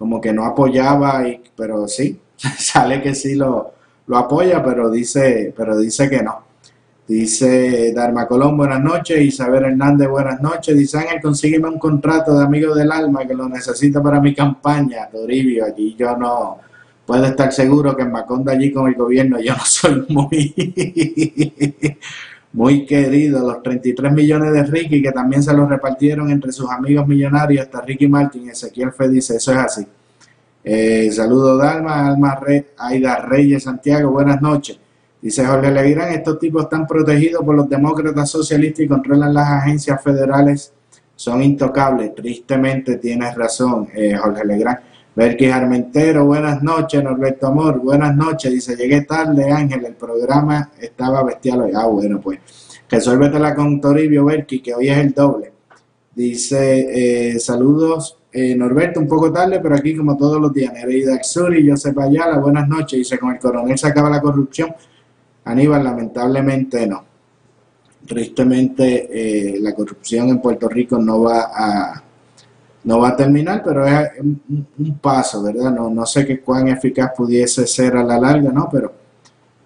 como 0.00 0.18
que 0.18 0.32
no 0.32 0.46
apoyaba, 0.46 1.28
y, 1.28 1.42
pero 1.54 1.86
sí, 1.86 2.18
sale 2.58 3.02
que 3.02 3.14
sí 3.14 3.34
lo, 3.34 3.74
lo 4.06 4.16
apoya, 4.16 4.64
pero 4.64 4.90
dice, 4.90 5.52
pero 5.54 5.76
dice 5.78 6.08
que 6.08 6.22
no. 6.22 6.48
Dice 7.06 7.92
Darma 7.92 8.26
Colón, 8.26 8.56
buenas 8.56 8.80
noches. 8.80 9.20
Isabel 9.20 9.64
Hernández, 9.64 10.08
buenas 10.08 10.40
noches. 10.40 10.74
Dice 10.74 10.96
Ángel, 10.96 11.20
consígueme 11.20 11.68
un 11.68 11.78
contrato 11.78 12.38
de 12.38 12.44
amigo 12.44 12.74
del 12.74 12.90
alma 12.90 13.26
que 13.26 13.34
lo 13.34 13.46
necesito 13.46 14.02
para 14.02 14.20
mi 14.22 14.34
campaña. 14.34 15.06
Toribio, 15.10 15.66
allí 15.66 15.94
yo 15.98 16.16
no, 16.16 16.58
puede 17.04 17.26
estar 17.26 17.52
seguro 17.52 17.94
que 17.94 18.02
en 18.02 18.12
Macondo 18.12 18.52
allí 18.52 18.72
con 18.72 18.88
el 18.88 18.94
gobierno 18.94 19.38
yo 19.38 19.52
no 19.52 19.64
soy 19.66 20.06
muy, 20.08 20.54
muy 22.52 22.84
querido. 22.84 23.46
Los 23.46 23.62
33 23.62 24.12
millones 24.12 24.52
de 24.52 24.62
Ricky 24.64 25.02
que 25.02 25.12
también 25.12 25.42
se 25.42 25.52
los 25.52 25.68
repartieron 25.68 26.30
entre 26.30 26.52
sus 26.52 26.70
amigos 26.70 27.06
millonarios, 27.06 27.64
hasta 27.64 27.80
Ricky 27.80 28.08
Martin, 28.08 28.48
Ezequiel 28.48 28.92
Fe 28.92 29.08
dice, 29.08 29.36
eso 29.36 29.52
es 29.52 29.58
así. 29.58 29.86
Eh, 30.62 31.10
saludo 31.10 31.56
Dalma, 31.56 32.08
Alma 32.08 32.34
Re, 32.34 32.72
Aida 32.76 33.16
Reyes 33.16 33.62
Santiago, 33.62 34.10
buenas 34.10 34.42
noches. 34.42 34.78
Dice 35.22 35.44
Jorge 35.44 35.70
Legrand, 35.70 36.14
estos 36.14 36.38
tipos 36.38 36.64
están 36.64 36.86
protegidos 36.86 37.44
por 37.44 37.54
los 37.54 37.68
demócratas 37.68 38.30
socialistas 38.30 38.80
y 38.80 38.88
controlan 38.88 39.34
las 39.34 39.48
agencias 39.48 40.02
federales, 40.02 40.72
son 41.14 41.42
intocables. 41.42 42.14
Tristemente 42.14 42.96
tienes 42.96 43.34
razón, 43.34 43.88
eh, 43.94 44.16
Jorge 44.16 44.44
Legrand. 44.46 44.78
Belkis 45.20 45.52
Armentero, 45.52 46.24
buenas 46.24 46.62
noches, 46.62 47.04
Norberto 47.04 47.48
Amor, 47.48 47.78
buenas 47.78 48.16
noches. 48.16 48.50
Dice, 48.50 48.74
llegué 48.74 49.02
tarde, 49.02 49.52
Ángel, 49.52 49.84
el 49.84 49.92
programa 49.92 50.70
estaba 50.80 51.22
bestial 51.22 51.60
hoy. 51.60 51.72
Ah, 51.74 51.84
bueno, 51.88 52.18
pues, 52.22 52.38
resuélvetela 52.88 53.54
con 53.54 53.82
Toribio 53.82 54.24
Belkis, 54.24 54.62
que 54.62 54.72
hoy 54.72 54.88
es 54.88 54.96
el 54.96 55.12
doble. 55.12 55.52
Dice, 56.14 57.32
eh, 57.34 57.38
saludos, 57.38 58.16
eh, 58.32 58.54
Norberto, 58.54 58.98
un 58.98 59.06
poco 59.06 59.30
tarde, 59.30 59.60
pero 59.60 59.74
aquí 59.74 59.94
como 59.94 60.16
todos 60.16 60.40
los 60.40 60.54
días. 60.54 60.72
Nereida 60.72 61.16
Axuri, 61.16 61.68
Josep 61.68 61.98
Ayala, 61.98 62.38
buenas 62.38 62.66
noches. 62.66 63.00
Dice, 63.00 63.18
con 63.18 63.34
el 63.34 63.38
coronel 63.38 63.76
se 63.76 63.88
acaba 63.88 64.08
la 64.08 64.22
corrupción. 64.22 64.74
Aníbal, 65.44 65.84
lamentablemente 65.84 66.86
no. 66.86 67.04
Tristemente, 68.06 69.10
eh, 69.12 69.60
la 69.60 69.74
corrupción 69.74 70.30
en 70.30 70.40
Puerto 70.40 70.66
Rico 70.66 70.96
no 70.96 71.20
va 71.20 71.50
a 71.54 72.04
no 72.84 72.98
va 72.98 73.10
a 73.10 73.16
terminar, 73.16 73.62
pero 73.64 73.86
es 73.86 74.10
un, 74.20 74.98
paso, 75.00 75.42
¿verdad? 75.42 75.72
No, 75.72 75.90
no 75.90 76.06
sé 76.06 76.26
qué 76.26 76.40
cuán 76.40 76.68
eficaz 76.68 77.12
pudiese 77.16 77.66
ser 77.66 77.96
a 77.96 78.02
la 78.02 78.18
larga, 78.18 78.50
¿no? 78.50 78.68
Pero, 78.70 78.92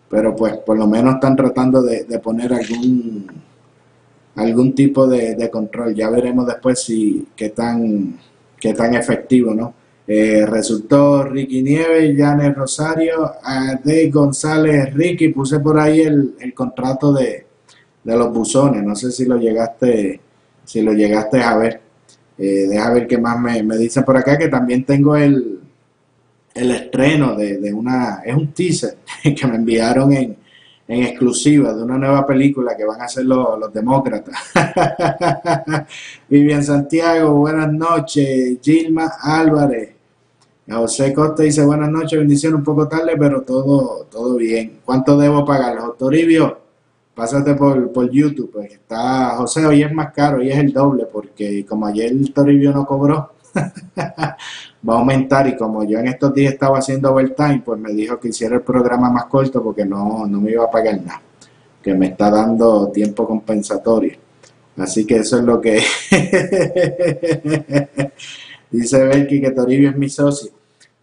pero 0.08 0.34
pues 0.34 0.56
por 0.58 0.76
lo 0.76 0.86
menos 0.86 1.14
están 1.14 1.36
tratando 1.36 1.82
de, 1.82 2.04
poner 2.18 2.52
algún 2.52 3.26
algún 4.36 4.74
tipo 4.74 5.06
de, 5.06 5.48
control. 5.50 5.94
Ya 5.94 6.10
veremos 6.10 6.46
después 6.46 6.82
si 6.82 7.28
qué 7.36 7.50
tan, 7.50 8.18
qué 8.58 8.74
tan 8.74 8.94
efectivo, 8.94 9.54
¿no? 9.54 9.74
Eh, 10.06 10.44
resultó 10.44 11.24
Ricky 11.24 11.62
Nieves, 11.62 12.14
Janet 12.18 12.54
Rosario, 12.56 13.32
de 13.82 14.10
González, 14.10 14.92
Ricky, 14.92 15.28
puse 15.28 15.60
por 15.60 15.78
ahí 15.78 16.00
el, 16.00 16.34
el 16.40 16.52
contrato 16.52 17.12
de, 17.12 17.46
de, 18.02 18.16
los 18.16 18.30
buzones, 18.30 18.82
no 18.82 18.94
sé 18.94 19.10
si 19.10 19.24
lo 19.24 19.38
llegaste, 19.38 20.20
si 20.64 20.82
lo 20.82 20.92
llegaste 20.92 21.40
a 21.42 21.56
ver. 21.56 21.83
Eh, 22.36 22.66
deja 22.68 22.92
ver 22.92 23.06
qué 23.06 23.18
más 23.18 23.38
me, 23.38 23.62
me 23.62 23.76
dicen 23.76 24.04
por 24.04 24.16
acá, 24.16 24.36
que 24.36 24.48
también 24.48 24.84
tengo 24.84 25.16
el, 25.16 25.60
el 26.54 26.70
estreno 26.70 27.36
de, 27.36 27.72
una, 27.72 28.22
es 28.24 28.34
un 28.34 28.52
teaser 28.52 28.98
que 29.22 29.46
me 29.46 29.56
enviaron 29.56 30.12
en, 30.12 30.36
en 30.86 31.02
exclusiva 31.02 31.72
de 31.72 31.82
una 31.82 31.98
nueva 31.98 32.26
película 32.26 32.76
que 32.76 32.84
van 32.84 33.00
a 33.00 33.04
hacer 33.04 33.24
los, 33.24 33.58
los 33.58 33.72
demócratas. 33.72 34.34
Vivian 36.28 36.62
Santiago, 36.62 37.34
buenas 37.34 37.72
noches. 37.72 38.58
Gilma 38.62 39.12
Álvarez. 39.20 39.90
José 40.68 41.12
Costa 41.12 41.42
dice 41.42 41.62
buenas 41.62 41.90
noches, 41.90 42.18
bendición 42.18 42.54
un 42.54 42.62
poco 42.64 42.88
tarde, 42.88 43.12
pero 43.18 43.42
todo, 43.42 44.06
todo 44.10 44.36
bien. 44.36 44.80
¿Cuánto 44.84 45.18
debo 45.18 45.44
pagar? 45.44 45.76
Toribio, 45.98 46.63
pásate 47.14 47.54
por, 47.54 47.92
por 47.92 48.10
YouTube, 48.10 48.50
pues 48.52 48.72
está, 48.72 49.36
José, 49.36 49.64
hoy 49.66 49.82
es 49.82 49.92
más 49.92 50.12
caro, 50.12 50.38
hoy 50.38 50.50
es 50.50 50.58
el 50.58 50.72
doble, 50.72 51.06
porque 51.06 51.64
como 51.64 51.86
ayer 51.86 52.12
Toribio 52.32 52.72
no 52.72 52.84
cobró, 52.84 53.32
va 53.56 54.94
a 54.94 54.98
aumentar 54.98 55.46
y 55.46 55.56
como 55.56 55.84
yo 55.84 55.98
en 55.98 56.08
estos 56.08 56.34
días 56.34 56.52
estaba 56.52 56.78
haciendo 56.78 57.12
overtime, 57.12 57.62
pues 57.64 57.80
me 57.80 57.92
dijo 57.92 58.18
que 58.18 58.28
hiciera 58.28 58.56
el 58.56 58.62
programa 58.62 59.10
más 59.10 59.26
corto 59.26 59.62
porque 59.62 59.84
no, 59.84 60.26
no 60.26 60.40
me 60.40 60.52
iba 60.52 60.64
a 60.64 60.70
pagar 60.70 61.00
nada, 61.00 61.22
que 61.82 61.94
me 61.94 62.06
está 62.06 62.30
dando 62.30 62.88
tiempo 62.88 63.26
compensatorio. 63.26 64.16
Así 64.76 65.06
que 65.06 65.18
eso 65.18 65.38
es 65.38 65.44
lo 65.44 65.60
que 65.60 65.80
dice 68.72 69.04
Belki 69.04 69.40
que 69.40 69.52
Toribio 69.52 69.90
es 69.90 69.96
mi 69.96 70.08
socio. 70.08 70.50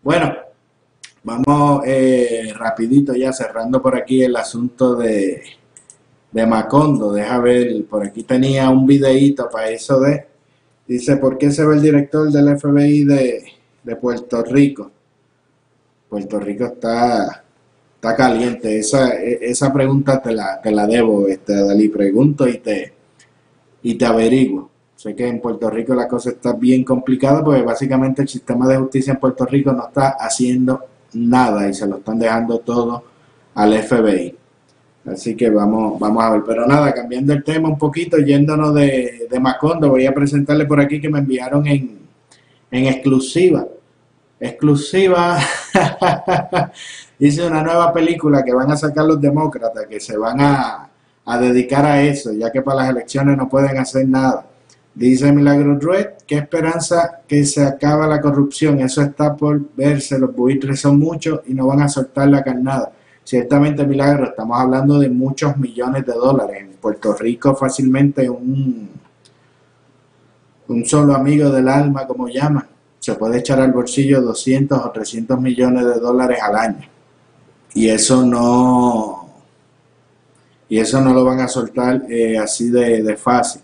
Bueno, 0.03 0.35
vamos 1.23 1.83
eh, 1.85 2.51
rapidito 2.53 3.15
ya 3.15 3.31
cerrando 3.31 3.81
por 3.81 3.95
aquí 3.95 4.23
el 4.23 4.35
asunto 4.35 4.95
de, 4.95 5.41
de 6.31 6.45
Macondo. 6.45 7.11
Deja 7.11 7.39
ver, 7.39 7.85
por 7.85 8.05
aquí 8.05 8.23
tenía 8.23 8.69
un 8.69 8.85
videíto 8.85 9.49
para 9.49 9.69
eso 9.69 9.99
de, 9.99 10.25
dice, 10.87 11.17
¿por 11.17 11.37
qué 11.37 11.51
se 11.51 11.65
ve 11.65 11.75
el 11.75 11.81
director 11.81 12.31
del 12.31 12.57
FBI 12.57 13.05
de, 13.05 13.43
de 13.83 13.95
Puerto 13.95 14.43
Rico? 14.43 14.91
Puerto 16.09 16.39
Rico 16.39 16.65
está, 16.65 17.43
está 17.95 18.15
caliente. 18.15 18.77
Esa, 18.77 19.13
esa 19.13 19.71
pregunta 19.71 20.21
te 20.21 20.33
la, 20.33 20.59
te 20.61 20.71
la 20.71 20.85
debo, 20.87 21.27
este, 21.27 21.53
Dalí. 21.53 21.89
Pregunto 21.89 22.47
y 22.47 22.57
te, 22.57 22.93
y 23.83 23.95
te 23.95 24.05
averiguo. 24.05 24.69
Sé 24.95 25.15
que 25.15 25.27
en 25.27 25.41
Puerto 25.41 25.69
Rico 25.69 25.95
la 25.95 26.07
cosa 26.07 26.29
está 26.29 26.53
bien 26.53 26.83
complicada 26.83 27.43
porque 27.43 27.63
básicamente 27.63 28.21
el 28.21 28.27
sistema 28.27 28.67
de 28.67 28.77
justicia 28.77 29.13
en 29.13 29.19
Puerto 29.19 29.45
Rico 29.45 29.71
no 29.71 29.87
está 29.87 30.09
haciendo 30.09 30.81
nada 31.13 31.67
y 31.67 31.73
se 31.73 31.87
lo 31.87 31.97
están 31.97 32.19
dejando 32.19 32.59
todo 32.59 33.03
al 33.55 33.73
FBI. 33.81 34.40
Así 35.05 35.35
que 35.35 35.49
vamos, 35.49 35.99
vamos 35.99 36.23
a 36.23 36.31
ver. 36.31 36.43
Pero 36.45 36.67
nada, 36.67 36.93
cambiando 36.93 37.33
el 37.33 37.43
tema 37.43 37.69
un 37.69 37.77
poquito, 37.77 38.17
yéndonos 38.17 38.73
de, 38.75 39.27
de 39.29 39.39
Macondo, 39.39 39.89
voy 39.89 40.05
a 40.05 40.13
presentarle 40.13 40.65
por 40.65 40.79
aquí 40.79 41.01
que 41.01 41.09
me 41.09 41.19
enviaron 41.19 41.65
en, 41.67 41.99
en 42.69 42.85
exclusiva. 42.85 43.65
Exclusiva. 44.39 45.39
Hice 47.19 47.45
una 47.45 47.61
nueva 47.61 47.93
película 47.93 48.43
que 48.43 48.53
van 48.53 48.71
a 48.71 48.77
sacar 48.77 49.05
los 49.05 49.21
demócratas, 49.21 49.85
que 49.87 49.99
se 49.99 50.17
van 50.17 50.41
a, 50.41 50.89
a 51.25 51.39
dedicar 51.39 51.85
a 51.85 52.01
eso, 52.01 52.33
ya 52.33 52.51
que 52.51 52.61
para 52.61 52.81
las 52.81 52.89
elecciones 52.89 53.37
no 53.37 53.47
pueden 53.47 53.77
hacer 53.77 54.07
nada. 54.07 54.45
Dice 54.93 55.31
Milagro 55.31 55.77
Druid, 55.77 56.07
qué 56.27 56.35
esperanza 56.35 57.21
que 57.25 57.45
se 57.45 57.63
acaba 57.63 58.07
la 58.07 58.19
corrupción, 58.19 58.79
eso 58.79 59.01
está 59.01 59.35
por 59.37 59.61
verse, 59.75 60.19
los 60.19 60.35
buitres 60.35 60.81
son 60.81 60.99
muchos 60.99 61.41
y 61.47 61.53
no 61.53 61.67
van 61.67 61.81
a 61.81 61.87
soltar 61.87 62.27
la 62.27 62.43
carnada. 62.43 62.91
Ciertamente, 63.31 63.85
Milagro, 63.85 64.25
estamos 64.25 64.59
hablando 64.59 64.99
de 64.99 65.09
muchos 65.09 65.55
millones 65.55 66.05
de 66.05 66.11
dólares. 66.11 66.63
En 66.63 66.73
Puerto 66.73 67.13
Rico 67.13 67.55
fácilmente 67.55 68.29
un, 68.29 68.89
un 70.67 70.85
solo 70.85 71.15
amigo 71.15 71.49
del 71.49 71.69
alma, 71.69 72.05
como 72.05 72.27
llaman, 72.27 72.67
se 72.99 73.15
puede 73.15 73.39
echar 73.39 73.61
al 73.61 73.71
bolsillo 73.71 74.21
200 74.21 74.77
o 74.77 74.91
300 74.91 75.39
millones 75.39 75.85
de 75.85 75.93
dólares 75.93 76.39
al 76.43 76.55
año. 76.57 76.89
Y 77.73 77.87
eso 77.87 78.25
no, 78.25 79.29
y 80.67 80.79
eso 80.79 80.99
no 80.99 81.13
lo 81.13 81.23
van 81.23 81.39
a 81.39 81.47
soltar 81.47 82.03
eh, 82.09 82.37
así 82.37 82.69
de, 82.69 83.01
de 83.01 83.15
fácil. 83.15 83.61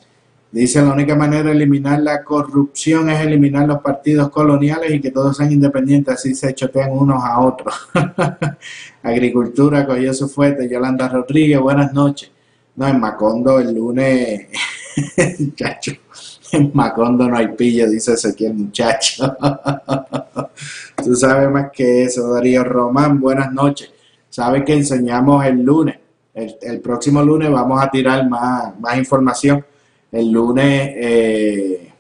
Dice, 0.50 0.82
la 0.82 0.94
única 0.94 1.14
manera 1.14 1.44
de 1.44 1.52
eliminar 1.52 2.00
la 2.00 2.24
corrupción 2.24 3.10
es 3.10 3.20
eliminar 3.20 3.68
los 3.68 3.82
partidos 3.82 4.30
coloniales 4.30 4.94
y 4.94 5.02
que 5.02 5.12
todos 5.12 5.36
sean 5.36 5.52
independientes, 5.52 6.14
así 6.14 6.34
se 6.36 6.54
chotean 6.56 6.92
unos 6.92 7.22
a 7.22 7.40
otros. 7.42 7.76
Agricultura 9.04 9.86
cogió 9.86 10.14
su 10.14 10.30
fuerte, 10.30 10.70
Yolanda 10.70 11.10
Rodríguez, 11.10 11.60
buenas 11.60 11.92
noches. 11.92 12.32
No, 12.78 12.88
en 12.88 13.00
Macondo 13.00 13.60
el 13.60 13.74
lunes, 13.74 14.48
muchacho, 15.40 15.92
en 16.54 16.72
Macondo 16.74 17.28
no 17.28 17.36
hay 17.36 17.50
pillo, 17.50 17.90
dice 17.90 18.14
Ezequiel, 18.14 18.54
muchacho. 18.54 19.36
Tú 21.04 21.14
sabes 21.16 21.50
más 21.50 21.72
que 21.74 22.04
eso, 22.04 22.34
Darío 22.34 22.64
Román, 22.64 23.20
buenas 23.20 23.52
noches. 23.52 23.92
Sabes 24.30 24.64
que 24.64 24.74
enseñamos 24.74 25.46
el 25.46 25.62
lunes, 25.62 25.98
el, 26.34 26.56
el 26.62 26.80
próximo 26.80 27.22
lunes 27.22 27.52
vamos 27.52 27.84
a 27.84 27.90
tirar 27.92 28.30
más, 28.30 28.80
más 28.80 28.98
información 28.98 29.66
el 30.12 30.32
lunes 30.32 30.94
eh, 30.96 31.92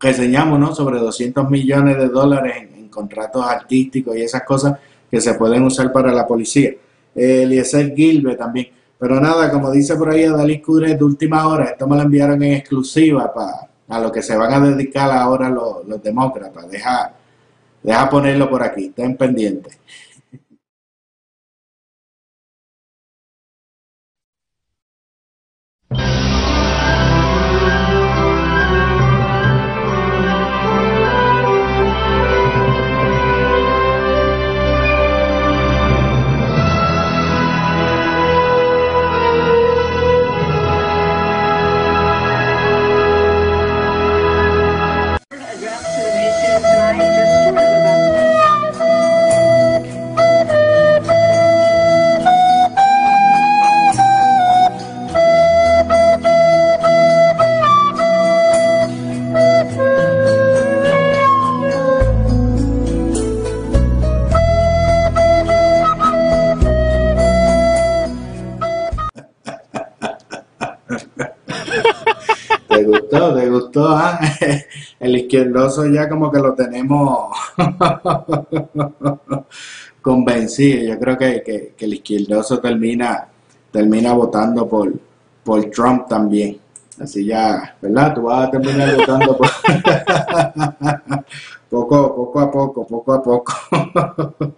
reseñamos 0.00 0.58
¿no? 0.58 0.74
sobre 0.74 0.98
200 0.98 1.48
millones 1.50 1.96
de 1.96 2.08
dólares 2.08 2.56
en, 2.56 2.78
contratos 2.88 3.44
artísticos 3.44 4.16
y 4.16 4.22
esas 4.22 4.42
cosas 4.42 4.76
que 5.08 5.20
se 5.20 5.34
pueden 5.34 5.62
usar 5.62 5.92
para 5.92 6.10
la 6.10 6.26
policía. 6.26 6.72
Eliezer 7.14 7.94
Gilbe 7.94 8.34
también. 8.34 8.68
Pero 8.98 9.20
nada, 9.20 9.52
como 9.52 9.70
dice 9.70 9.94
por 9.94 10.10
ahí 10.10 10.26
Dalí 10.26 10.60
Cudre 10.60 10.96
de 10.96 11.04
última 11.04 11.46
hora, 11.46 11.66
esto 11.66 11.86
me 11.86 11.96
lo 11.96 12.02
enviaron 12.02 12.42
en 12.42 12.54
exclusiva 12.54 13.32
para 13.32 13.68
a 13.88 14.00
lo 14.00 14.12
que 14.12 14.22
se 14.22 14.36
van 14.36 14.52
a 14.52 14.60
dedicar 14.60 15.10
ahora 15.10 15.48
los, 15.48 15.86
los 15.86 16.02
demócratas. 16.02 16.70
Deja, 16.70 17.14
deja 17.82 18.10
ponerlo 18.10 18.50
por 18.50 18.62
aquí, 18.62 18.86
estén 18.86 19.16
pendientes. 19.16 19.78
Izquierdoso 75.28 75.86
ya 75.86 76.08
como 76.08 76.30
que 76.32 76.38
lo 76.38 76.54
tenemos 76.54 77.36
convencido. 80.02 80.94
Yo 80.94 80.98
creo 80.98 81.18
que, 81.18 81.42
que- 81.76 81.84
el 81.84 81.94
izquierdoso 81.94 82.58
termina, 82.60 83.28
termina 83.70 84.12
votando 84.14 84.68
por, 84.68 84.92
por 85.44 85.64
Trump 85.66 86.08
también. 86.08 86.58
Así 87.00 87.24
ya, 87.26 87.76
¿verdad? 87.80 88.14
Tú 88.14 88.22
vas 88.22 88.48
a 88.48 88.50
terminar 88.50 88.96
votando 88.96 89.36
por... 89.36 89.46
poco, 91.70 92.14
poco 92.16 92.40
a 92.40 92.50
poco, 92.50 92.86
poco 92.86 93.12
a 93.12 93.22
poco. 93.22 93.52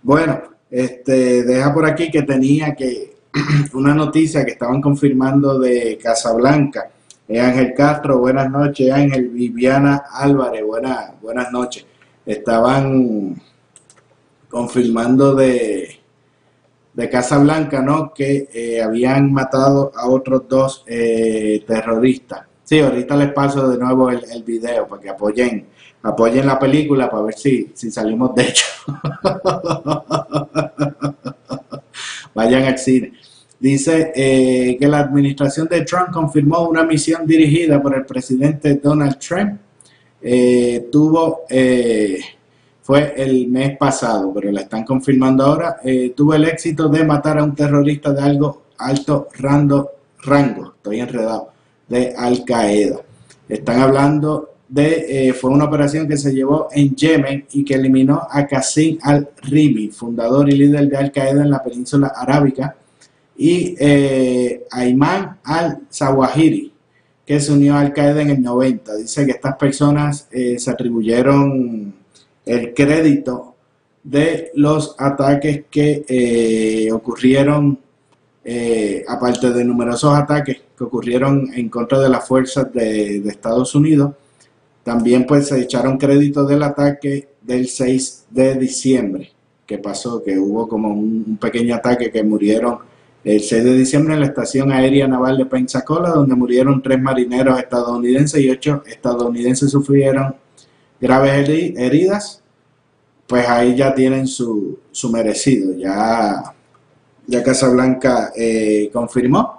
Bueno, 0.00 0.40
este, 0.70 1.42
deja 1.42 1.74
por 1.74 1.84
aquí 1.84 2.08
que 2.10 2.22
tenía 2.22 2.72
que 2.74 3.16
una 3.74 3.92
noticia 3.94 4.44
que 4.44 4.52
estaban 4.52 4.80
confirmando 4.80 5.58
de 5.58 5.98
Casablanca. 6.00 6.88
Eh, 7.28 7.38
Ángel 7.38 7.74
Castro, 7.74 8.18
buenas 8.18 8.50
noches. 8.50 8.90
Ángel 8.90 9.28
Viviana 9.28 10.04
Álvarez, 10.10 10.64
buenas, 10.64 11.52
noches. 11.52 11.84
Estaban 12.24 13.36
confirmando 14.48 15.34
de, 15.34 16.00
de 16.94 17.10
Casablanca, 17.10 17.82
¿no? 17.82 18.14
Que 18.14 18.48
eh, 18.52 18.82
habían 18.82 19.30
matado 19.30 19.92
a 19.94 20.08
otros 20.08 20.48
dos 20.48 20.84
eh, 20.86 21.62
terroristas. 21.66 22.46
Sí, 22.64 22.80
ahorita 22.80 23.14
les 23.16 23.32
paso 23.32 23.68
de 23.68 23.76
nuevo 23.78 24.08
el, 24.10 24.24
el 24.30 24.42
video 24.42 24.88
para 24.88 25.02
que 25.02 25.10
apoyen, 25.10 25.66
apoyen 26.02 26.46
la 26.46 26.58
película 26.58 27.10
para 27.10 27.24
ver 27.24 27.34
si, 27.34 27.72
si 27.74 27.90
salimos 27.90 28.34
de 28.34 28.48
hecho. 28.48 28.64
Vayan 32.34 32.64
al 32.64 32.78
cine. 32.78 33.12
Dice 33.60 34.12
eh, 34.14 34.76
que 34.78 34.86
la 34.86 35.00
administración 35.00 35.66
de 35.66 35.82
Trump 35.82 36.10
confirmó 36.12 36.68
una 36.68 36.84
misión 36.84 37.26
dirigida 37.26 37.82
por 37.82 37.94
el 37.94 38.04
presidente 38.04 38.74
Donald 38.74 39.18
Trump. 39.18 39.58
Eh, 40.22 40.88
tuvo, 40.92 41.40
eh, 41.50 42.20
fue 42.82 43.14
el 43.16 43.48
mes 43.48 43.76
pasado, 43.76 44.32
pero 44.32 44.52
la 44.52 44.60
están 44.62 44.84
confirmando 44.84 45.44
ahora. 45.44 45.76
eh, 45.84 46.12
tuvo 46.16 46.34
el 46.34 46.44
éxito 46.44 46.88
de 46.88 47.04
matar 47.04 47.38
a 47.38 47.44
un 47.44 47.54
terrorista 47.54 48.12
de 48.12 48.22
algo 48.22 48.62
alto 48.78 49.28
rando, 49.38 49.90
rango, 50.22 50.74
estoy 50.76 51.00
enredado, 51.00 51.50
de 51.88 52.14
Al 52.16 52.44
Qaeda. 52.44 53.00
Están 53.48 53.80
hablando 53.80 54.50
de, 54.68 55.28
eh, 55.28 55.32
fue 55.32 55.50
una 55.50 55.64
operación 55.64 56.06
que 56.06 56.16
se 56.16 56.32
llevó 56.32 56.68
en 56.70 56.94
Yemen 56.94 57.46
y 57.52 57.64
que 57.64 57.74
eliminó 57.74 58.20
a 58.30 58.46
Qasim 58.46 58.98
al-Ribi, 59.02 59.88
fundador 59.88 60.48
y 60.48 60.52
líder 60.52 60.88
de 60.88 60.96
Al 60.96 61.10
Qaeda 61.10 61.42
en 61.42 61.50
la 61.50 61.62
península 61.62 62.12
arábica, 62.14 62.76
y 63.38 63.74
eh, 63.78 64.66
al-Zawahiri, 64.70 66.72
que 67.24 67.40
se 67.40 67.52
unió 67.52 67.74
a 67.74 67.80
Al 67.80 67.92
Qaeda 67.92 68.22
en 68.22 68.30
el 68.30 68.42
90. 68.42 68.96
Dice 68.96 69.24
que 69.24 69.32
estas 69.32 69.56
personas 69.56 70.28
eh, 70.30 70.58
se 70.58 70.70
atribuyeron 70.70 71.94
el 72.44 72.74
crédito 72.74 73.54
de 74.02 74.50
los 74.54 74.94
ataques 74.98 75.64
que 75.70 76.04
eh, 76.08 76.92
ocurrieron 76.92 77.78
eh, 78.50 79.04
aparte 79.06 79.50
de 79.50 79.62
numerosos 79.62 80.16
ataques 80.16 80.56
que 80.76 80.84
ocurrieron 80.84 81.52
en 81.54 81.68
contra 81.68 82.00
de 82.00 82.08
las 82.08 82.26
fuerzas 82.26 82.72
de, 82.72 83.18
Estados 83.28 83.74
Unidos, 83.74 84.14
también 84.82 85.26
pues 85.26 85.48
se 85.48 85.60
echaron 85.60 85.98
crédito 85.98 86.46
del 86.46 86.62
ataque 86.62 87.28
del 87.42 87.68
6 87.68 88.28
de 88.30 88.54
diciembre 88.54 89.32
que 89.66 89.76
pasó, 89.76 90.22
que 90.22 90.38
hubo 90.38 90.66
como 90.66 90.94
un 90.94 91.36
pequeño 91.38 91.74
ataque 91.74 92.10
que 92.10 92.22
murieron 92.22 92.78
el 93.24 93.40
6 93.40 93.64
de 93.64 93.74
diciembre 93.74 94.14
en 94.14 94.20
la 94.20 94.26
estación 94.26 94.72
aérea 94.72 95.06
naval 95.08 95.36
de 95.38 95.46
Pensacola, 95.46 96.10
donde 96.10 96.34
murieron 96.34 96.82
tres 96.82 97.00
marineros 97.00 97.58
estadounidenses 97.58 98.40
y 98.40 98.48
ocho 98.50 98.82
estadounidenses 98.86 99.70
sufrieron 99.70 100.34
graves 101.00 101.48
heri- 101.48 101.74
heridas, 101.76 102.42
pues 103.26 103.46
ahí 103.48 103.76
ya 103.76 103.94
tienen 103.94 104.26
su, 104.26 104.78
su 104.90 105.10
merecido, 105.10 105.76
ya, 105.76 106.54
ya 107.26 107.42
Casablanca 107.42 108.32
eh, 108.36 108.88
confirmó. 108.92 109.58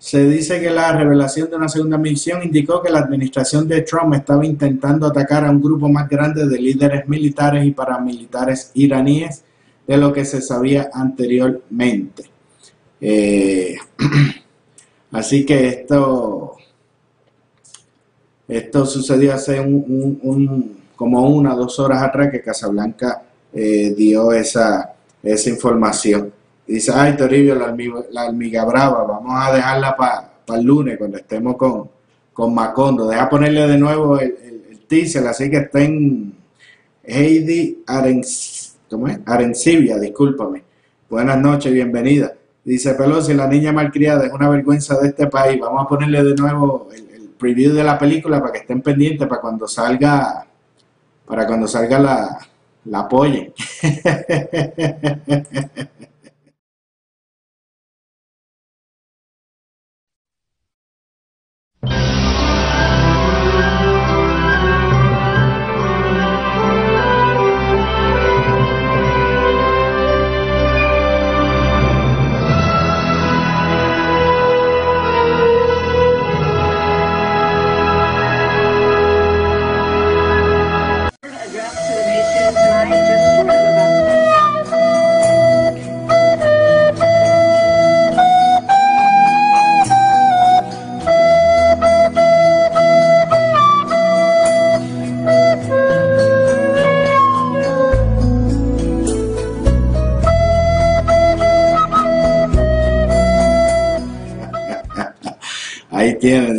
Se 0.00 0.24
dice 0.26 0.60
que 0.60 0.70
la 0.70 0.92
revelación 0.92 1.50
de 1.50 1.56
una 1.56 1.68
segunda 1.68 1.98
misión 1.98 2.42
indicó 2.42 2.80
que 2.82 2.90
la 2.90 3.00
administración 3.00 3.66
de 3.68 3.82
Trump 3.82 4.14
estaba 4.14 4.44
intentando 4.46 5.06
atacar 5.06 5.44
a 5.44 5.50
un 5.50 5.60
grupo 5.60 5.88
más 5.88 6.08
grande 6.08 6.46
de 6.46 6.58
líderes 6.58 7.08
militares 7.08 7.64
y 7.66 7.72
paramilitares 7.72 8.70
iraníes 8.74 9.44
de 9.86 9.96
lo 9.96 10.12
que 10.12 10.24
se 10.24 10.40
sabía 10.40 10.88
anteriormente. 10.92 12.27
Eh, 13.00 13.76
así 15.12 15.44
que 15.46 15.68
esto, 15.68 16.56
esto 18.46 18.86
sucedió 18.86 19.34
hace 19.34 19.60
un, 19.60 20.18
un- 20.22 20.78
como 20.96 21.28
una 21.28 21.54
dos 21.54 21.78
horas 21.78 22.02
atrás 22.02 22.28
que 22.30 22.42
Casablanca 22.42 23.22
eh, 23.52 23.94
dio 23.96 24.32
esa, 24.32 24.94
esa 25.22 25.50
información. 25.50 26.32
Dice, 26.66 26.90
ay 26.94 27.16
Toribio, 27.16 27.54
la, 27.54 27.72
almi- 27.72 28.06
la 28.10 28.22
almiga 28.22 28.64
brava, 28.64 29.04
vamos 29.04 29.32
a 29.34 29.52
dejarla 29.54 29.96
para 29.96 30.32
el 30.58 30.64
lunes 30.66 30.98
cuando 30.98 31.18
estemos 31.18 31.56
con, 31.56 31.88
con 32.32 32.52
Macondo. 32.54 33.08
Deja 33.08 33.28
ponerle 33.28 33.66
de 33.68 33.78
nuevo 33.78 34.18
el, 34.18 34.34
el, 34.42 35.26
así 35.28 35.50
que 35.50 35.58
estén 35.58 36.34
Heidi 37.04 37.84
¿cómo 38.90 39.06
es? 39.08 39.20
Arencibia, 39.26 39.98
discúlpame. 39.98 40.62
Buenas 41.08 41.38
noches, 41.38 41.72
bienvenida. 41.72 42.34
Dice 42.68 42.92
Pelosi, 42.92 43.32
la 43.32 43.46
niña 43.46 43.72
malcriada 43.72 44.26
es 44.26 44.32
una 44.34 44.50
vergüenza 44.50 45.00
de 45.00 45.08
este 45.08 45.26
país. 45.26 45.58
Vamos 45.58 45.82
a 45.82 45.88
ponerle 45.88 46.22
de 46.22 46.34
nuevo 46.34 46.90
el, 46.94 47.08
el 47.14 47.28
preview 47.30 47.72
de 47.72 47.82
la 47.82 47.98
película 47.98 48.40
para 48.40 48.52
que 48.52 48.58
estén 48.58 48.82
pendientes 48.82 49.26
para 49.26 49.40
cuando 49.40 49.66
salga, 49.66 50.46
para 51.24 51.46
cuando 51.46 51.66
salga 51.66 51.98
la, 51.98 52.38
la 52.84 52.98
apoyen. 52.98 53.54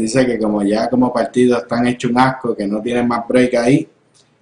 dice 0.09 0.25
que 0.25 0.39
como 0.39 0.63
ya 0.63 0.89
como 0.89 1.13
partidos 1.13 1.61
están 1.61 1.85
hechos 1.85 2.09
un 2.09 2.17
asco, 2.17 2.55
que 2.55 2.67
no 2.67 2.81
tienen 2.81 3.07
más 3.07 3.27
break 3.27 3.53
ahí, 3.55 3.87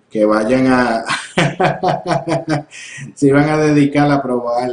que 0.10 0.24
vayan 0.24 0.68
a, 0.68 1.04
se 3.14 3.34
van 3.34 3.50
a 3.50 3.58
dedicar 3.58 4.10
a 4.10 4.22
probar, 4.22 4.70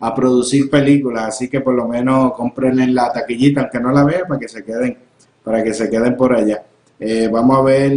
a, 0.00 0.14
producir 0.14 0.68
películas, 0.68 1.28
así 1.28 1.48
que 1.48 1.60
por 1.60 1.74
lo 1.74 1.86
menos 1.86 2.32
compren 2.32 2.92
la 2.92 3.12
taquillita, 3.12 3.60
aunque 3.60 3.78
no 3.78 3.92
la 3.92 4.02
vean, 4.02 4.22
para 4.26 4.40
que 4.40 4.48
se 4.48 4.64
queden, 4.64 4.98
para 5.44 5.62
que 5.62 5.72
se 5.72 5.88
queden 5.88 6.16
por 6.16 6.34
allá. 6.34 6.64
Eh, 6.98 7.28
vamos 7.30 7.58
a 7.58 7.62
ver, 7.62 7.92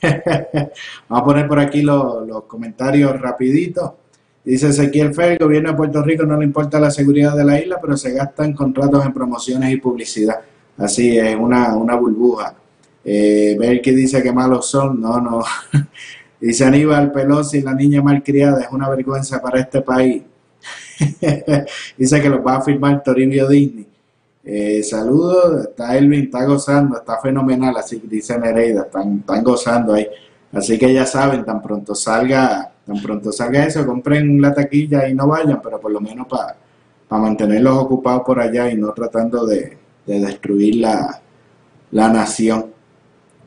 vamos 1.08 1.22
a 1.22 1.24
poner 1.24 1.48
por 1.48 1.58
aquí 1.58 1.82
los, 1.82 2.24
los 2.28 2.44
comentarios 2.44 3.20
rapiditos. 3.20 3.90
Dice 4.44 4.68
Ezequiel 4.68 5.12
Fer, 5.12 5.32
el 5.32 5.38
gobierno 5.38 5.72
de 5.72 5.76
Puerto 5.76 6.00
Rico 6.02 6.22
no 6.22 6.36
le 6.36 6.44
importa 6.44 6.78
la 6.78 6.92
seguridad 6.92 7.36
de 7.36 7.44
la 7.44 7.60
isla, 7.60 7.78
pero 7.80 7.96
se 7.96 8.12
gastan 8.12 8.52
contratos 8.52 9.04
en 9.04 9.12
promociones 9.12 9.72
y 9.72 9.78
publicidad. 9.78 10.38
Así 10.78 11.18
es, 11.18 11.36
una, 11.36 11.76
una 11.76 11.96
burbuja. 11.96 12.54
Eh, 13.04 13.80
que 13.82 13.92
dice 13.92 14.22
que 14.22 14.32
malos 14.32 14.70
son, 14.70 15.00
no, 15.00 15.20
no. 15.20 15.42
dice 16.40 16.64
Aníbal 16.64 17.10
Pelosi, 17.10 17.62
la 17.62 17.74
niña 17.74 18.00
malcriada, 18.00 18.60
es 18.60 18.68
una 18.70 18.88
vergüenza 18.88 19.42
para 19.42 19.60
este 19.60 19.82
país. 19.82 20.22
dice 21.96 22.22
que 22.22 22.28
los 22.28 22.46
va 22.46 22.56
a 22.56 22.62
firmar 22.62 23.02
Toribio 23.02 23.48
Disney. 23.48 23.86
Eh, 24.44 24.82
saludos, 24.82 25.66
está 25.68 25.96
Elvin, 25.96 26.24
está 26.24 26.44
gozando, 26.44 26.96
está 26.96 27.18
fenomenal, 27.20 27.76
así 27.76 28.00
dice 28.04 28.38
Nereida, 28.38 28.82
están, 28.82 29.18
están 29.18 29.44
gozando 29.44 29.94
ahí. 29.94 30.06
Así 30.52 30.78
que 30.78 30.94
ya 30.94 31.04
saben, 31.04 31.44
tan 31.44 31.60
pronto 31.60 31.94
salga, 31.94 32.72
tan 32.86 33.02
pronto 33.02 33.32
salga 33.32 33.64
eso, 33.64 33.84
compren 33.84 34.40
la 34.40 34.54
taquilla 34.54 35.08
y 35.08 35.14
no 35.14 35.26
vayan, 35.26 35.60
pero 35.62 35.78
por 35.80 35.90
lo 35.92 36.00
menos 36.00 36.26
para 36.26 36.56
mantenerlos 37.10 37.76
ocupados 37.76 38.22
por 38.24 38.40
allá 38.40 38.70
y 38.70 38.76
no 38.76 38.92
tratando 38.92 39.44
de, 39.44 39.76
de 40.08 40.20
destruir 40.20 40.76
la, 40.76 41.20
la 41.92 42.08
nación. 42.08 42.66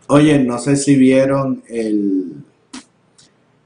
Oye, 0.08 0.40
no 0.40 0.60
sé 0.60 0.76
si 0.78 0.96
vieron 0.96 1.64
el, 1.68 2.34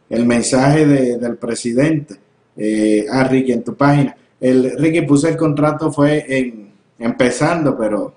el 0.10 0.26
mensaje 0.26 0.86
de- 0.86 1.18
del 1.18 1.38
presidente. 1.38 2.16
Eh, 2.58 3.06
ah, 3.12 3.24
Ricky, 3.26 3.52
en 3.52 3.64
tu 3.64 3.76
página. 3.76 4.16
El, 4.40 4.78
Ricky 4.78 5.02
puse 5.02 5.30
el 5.30 5.38
contrato, 5.38 5.92
fue 5.92 6.26
en, 6.28 6.70
empezando, 7.00 7.78
pero, 7.78 8.14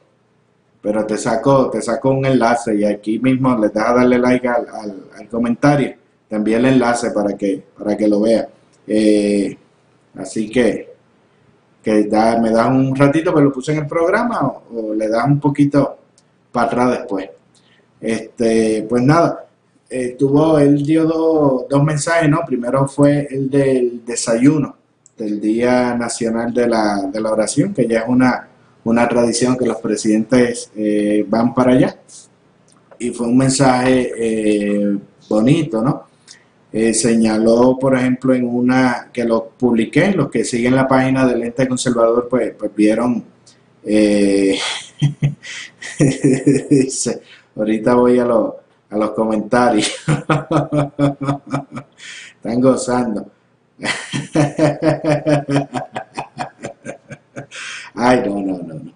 pero 0.80 1.04
te 1.06 1.16
sacó, 1.16 1.70
te 1.70 1.80
sacó 1.82 2.10
un 2.10 2.26
enlace 2.26 2.74
y 2.76 2.84
aquí 2.84 3.18
mismo 3.18 3.56
les 3.58 3.72
deja 3.72 3.94
darle 3.94 4.18
like 4.18 4.46
al, 4.48 4.66
al- 4.68 5.28
comentario. 5.28 5.94
Envié 6.30 6.56
el 6.56 6.66
enlace 6.66 7.10
para 7.10 7.36
que, 7.36 7.62
para 7.78 7.96
que 7.96 8.06
lo 8.06 8.20
vea. 8.20 8.48
Eh, 8.86 9.56
así 10.16 10.50
que, 10.50 10.87
que 11.88 12.04
da- 12.04 12.38
me 12.38 12.50
das 12.50 12.68
un 12.68 12.94
ratito, 12.94 13.32
pero 13.32 13.46
lo 13.46 13.52
puse 13.52 13.72
en 13.72 13.78
el 13.78 13.86
programa 13.86 14.40
o, 14.46 14.62
o 14.90 14.94
le 14.94 15.08
das 15.08 15.24
un 15.26 15.40
poquito 15.40 15.96
para 16.52 16.66
atrás 16.66 16.90
después. 16.98 17.30
Este, 18.00 18.84
pues 18.88 19.02
nada, 19.02 19.46
eh, 19.88 20.14
tuvo, 20.18 20.58
él 20.58 20.82
dio 20.84 21.04
do- 21.06 21.66
dos 21.68 21.82
mensajes, 21.82 22.28
¿no? 22.28 22.40
Primero 22.46 22.86
fue 22.86 23.26
el 23.30 23.48
del 23.48 24.04
desayuno 24.04 24.76
del 25.16 25.40
Día 25.40 25.94
Nacional 25.94 26.52
de 26.52 26.66
la, 26.68 27.08
de 27.12 27.20
la 27.20 27.32
Oración, 27.32 27.72
que 27.72 27.86
ya 27.88 28.00
es 28.00 28.08
una, 28.08 28.48
una 28.84 29.08
tradición 29.08 29.56
que 29.56 29.64
los 29.66 29.78
presidentes 29.78 30.70
eh, 30.76 31.24
van 31.26 31.54
para 31.54 31.72
allá. 31.72 31.96
Y 32.98 33.10
fue 33.10 33.26
un 33.28 33.36
mensaje 33.38 34.12
eh, 34.16 34.98
bonito, 35.28 35.80
¿no? 35.82 36.07
Eh, 36.70 36.92
señaló, 36.92 37.78
por 37.80 37.96
ejemplo, 37.96 38.34
en 38.34 38.44
una 38.46 39.08
que 39.12 39.24
lo 39.24 39.48
publiqué, 39.48 40.12
los 40.12 40.30
que 40.30 40.44
siguen 40.44 40.76
la 40.76 40.86
página 40.86 41.26
del 41.26 41.42
ente 41.42 41.66
conservador, 41.66 42.28
pues, 42.28 42.52
pues 42.58 42.74
vieron, 42.74 43.24
eh, 43.84 44.58
ahorita 47.56 47.94
voy 47.94 48.18
a, 48.18 48.24
los 48.26 48.52
a 48.90 48.98
los 48.98 49.10
comentarios, 49.12 49.90
están 52.36 52.60
gozando. 52.60 53.30
Ay, 57.94 58.22
no, 58.26 58.40
no, 58.40 58.58
no, 58.58 58.74
no. 58.74 58.92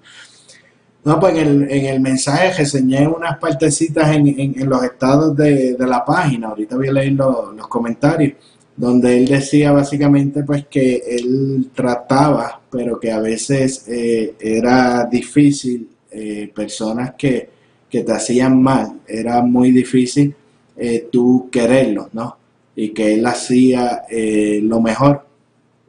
No, 1.05 1.19
pues 1.19 1.37
en 1.37 1.49
el, 1.49 1.63
en 1.71 1.87
el 1.87 2.01
mensaje 2.01 2.53
reseñé 2.53 3.09
unas 3.09 3.39
partecitas 3.39 4.15
en, 4.15 4.29
en- 4.29 4.61
en 4.61 4.69
los 4.69 4.85
estados 4.85 5.37
de, 5.37 5.75
de 5.75 5.87
la 5.87 6.05
página, 6.05 6.49
ahorita 6.49 6.77
voy 6.77 6.89
a 6.89 6.93
leer 6.93 7.13
lo- 7.15 7.53
los 7.53 7.67
comentarios, 7.67 8.35
donde 8.77 9.19
él 9.19 9.27
decía 9.27 9.73
básicamente 9.73 10.45
pues 10.45 10.67
que 10.69 11.03
él 11.07 11.71
trataba, 11.75 12.61
pero 12.71 13.01
que 13.01 13.11
a 13.11 13.19
veces 13.21 13.85
eh, 13.89 14.35
era 14.41 15.05
difícil, 15.11 15.89
eh, 16.11 16.51
personas 16.55 17.15
que, 17.19 17.49
que 17.91 18.03
te 18.05 18.13
hacían 18.13 18.63
mal, 18.63 19.01
era 19.09 19.43
muy 19.43 19.73
difícil 19.73 20.35
eh, 20.77 21.09
tú 21.11 21.49
quererlos, 21.51 22.09
¿no? 22.13 22.37
Y 22.77 22.91
que 22.91 23.15
él 23.15 23.27
hacía 23.27 24.03
eh, 24.09 24.61
lo 24.63 24.81
mejor 24.81 25.27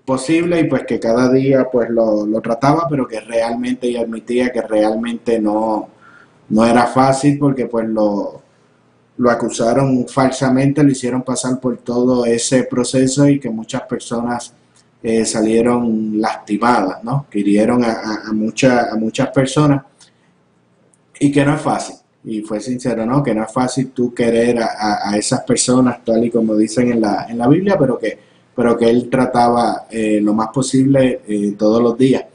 posible 0.05 0.59
y 0.59 0.63
pues 0.65 0.83
que 0.85 0.99
cada 0.99 1.31
día 1.31 1.67
pues 1.71 1.89
lo, 1.89 2.25
lo 2.25 2.41
trataba, 2.41 2.87
pero 2.89 3.07
que 3.07 3.19
realmente 3.21 3.87
y 3.87 3.97
admitía 3.97 4.51
que 4.51 4.61
realmente 4.61 5.39
no, 5.39 5.89
no 6.49 6.65
era 6.65 6.87
fácil 6.87 7.37
porque 7.39 7.67
pues 7.67 7.87
lo, 7.87 8.41
lo 9.17 9.29
acusaron 9.31 10.07
falsamente, 10.07 10.83
lo 10.83 10.91
hicieron 10.91 11.23
pasar 11.23 11.59
por 11.59 11.77
todo 11.77 12.25
ese 12.25 12.63
proceso 12.63 13.27
y 13.27 13.39
que 13.39 13.49
muchas 13.49 13.83
personas 13.83 14.53
eh, 15.01 15.25
salieron 15.25 16.19
lastimadas, 16.19 17.03
¿no? 17.03 17.25
Que 17.29 17.39
hirieron 17.39 17.83
a, 17.83 17.91
a, 17.91 18.13
a, 18.27 18.29
a 18.91 18.95
muchas 18.97 19.29
personas 19.29 19.83
y 21.19 21.31
que 21.31 21.45
no 21.45 21.55
es 21.55 21.61
fácil. 21.61 21.95
Y 22.25 22.41
fue 22.41 22.59
sincero, 22.61 23.05
¿no? 23.05 23.21
Que 23.21 23.35
no 23.35 23.43
es 23.43 23.51
fácil 23.51 23.91
tú 23.91 24.13
querer 24.13 24.59
a- 24.61 25.09
a 25.09 25.17
esas 25.17 25.41
personas 25.41 26.03
tal 26.05 26.23
y 26.23 26.29
como 26.31 26.55
dicen 26.55 26.91
en 26.91 27.01
la, 27.01 27.25
en 27.29 27.37
la 27.37 27.47
Biblia, 27.47 27.75
pero 27.77 27.97
que, 27.97 28.17
pero 28.55 28.77
que 28.77 28.89
él 28.89 29.09
trataba 29.09 29.87
eh, 29.89 30.19
lo 30.21 30.33
más 30.33 30.49
posible 30.49 31.21
eh, 31.27 31.55
todos 31.57 31.81
los 31.81 31.97
días. 31.97 32.25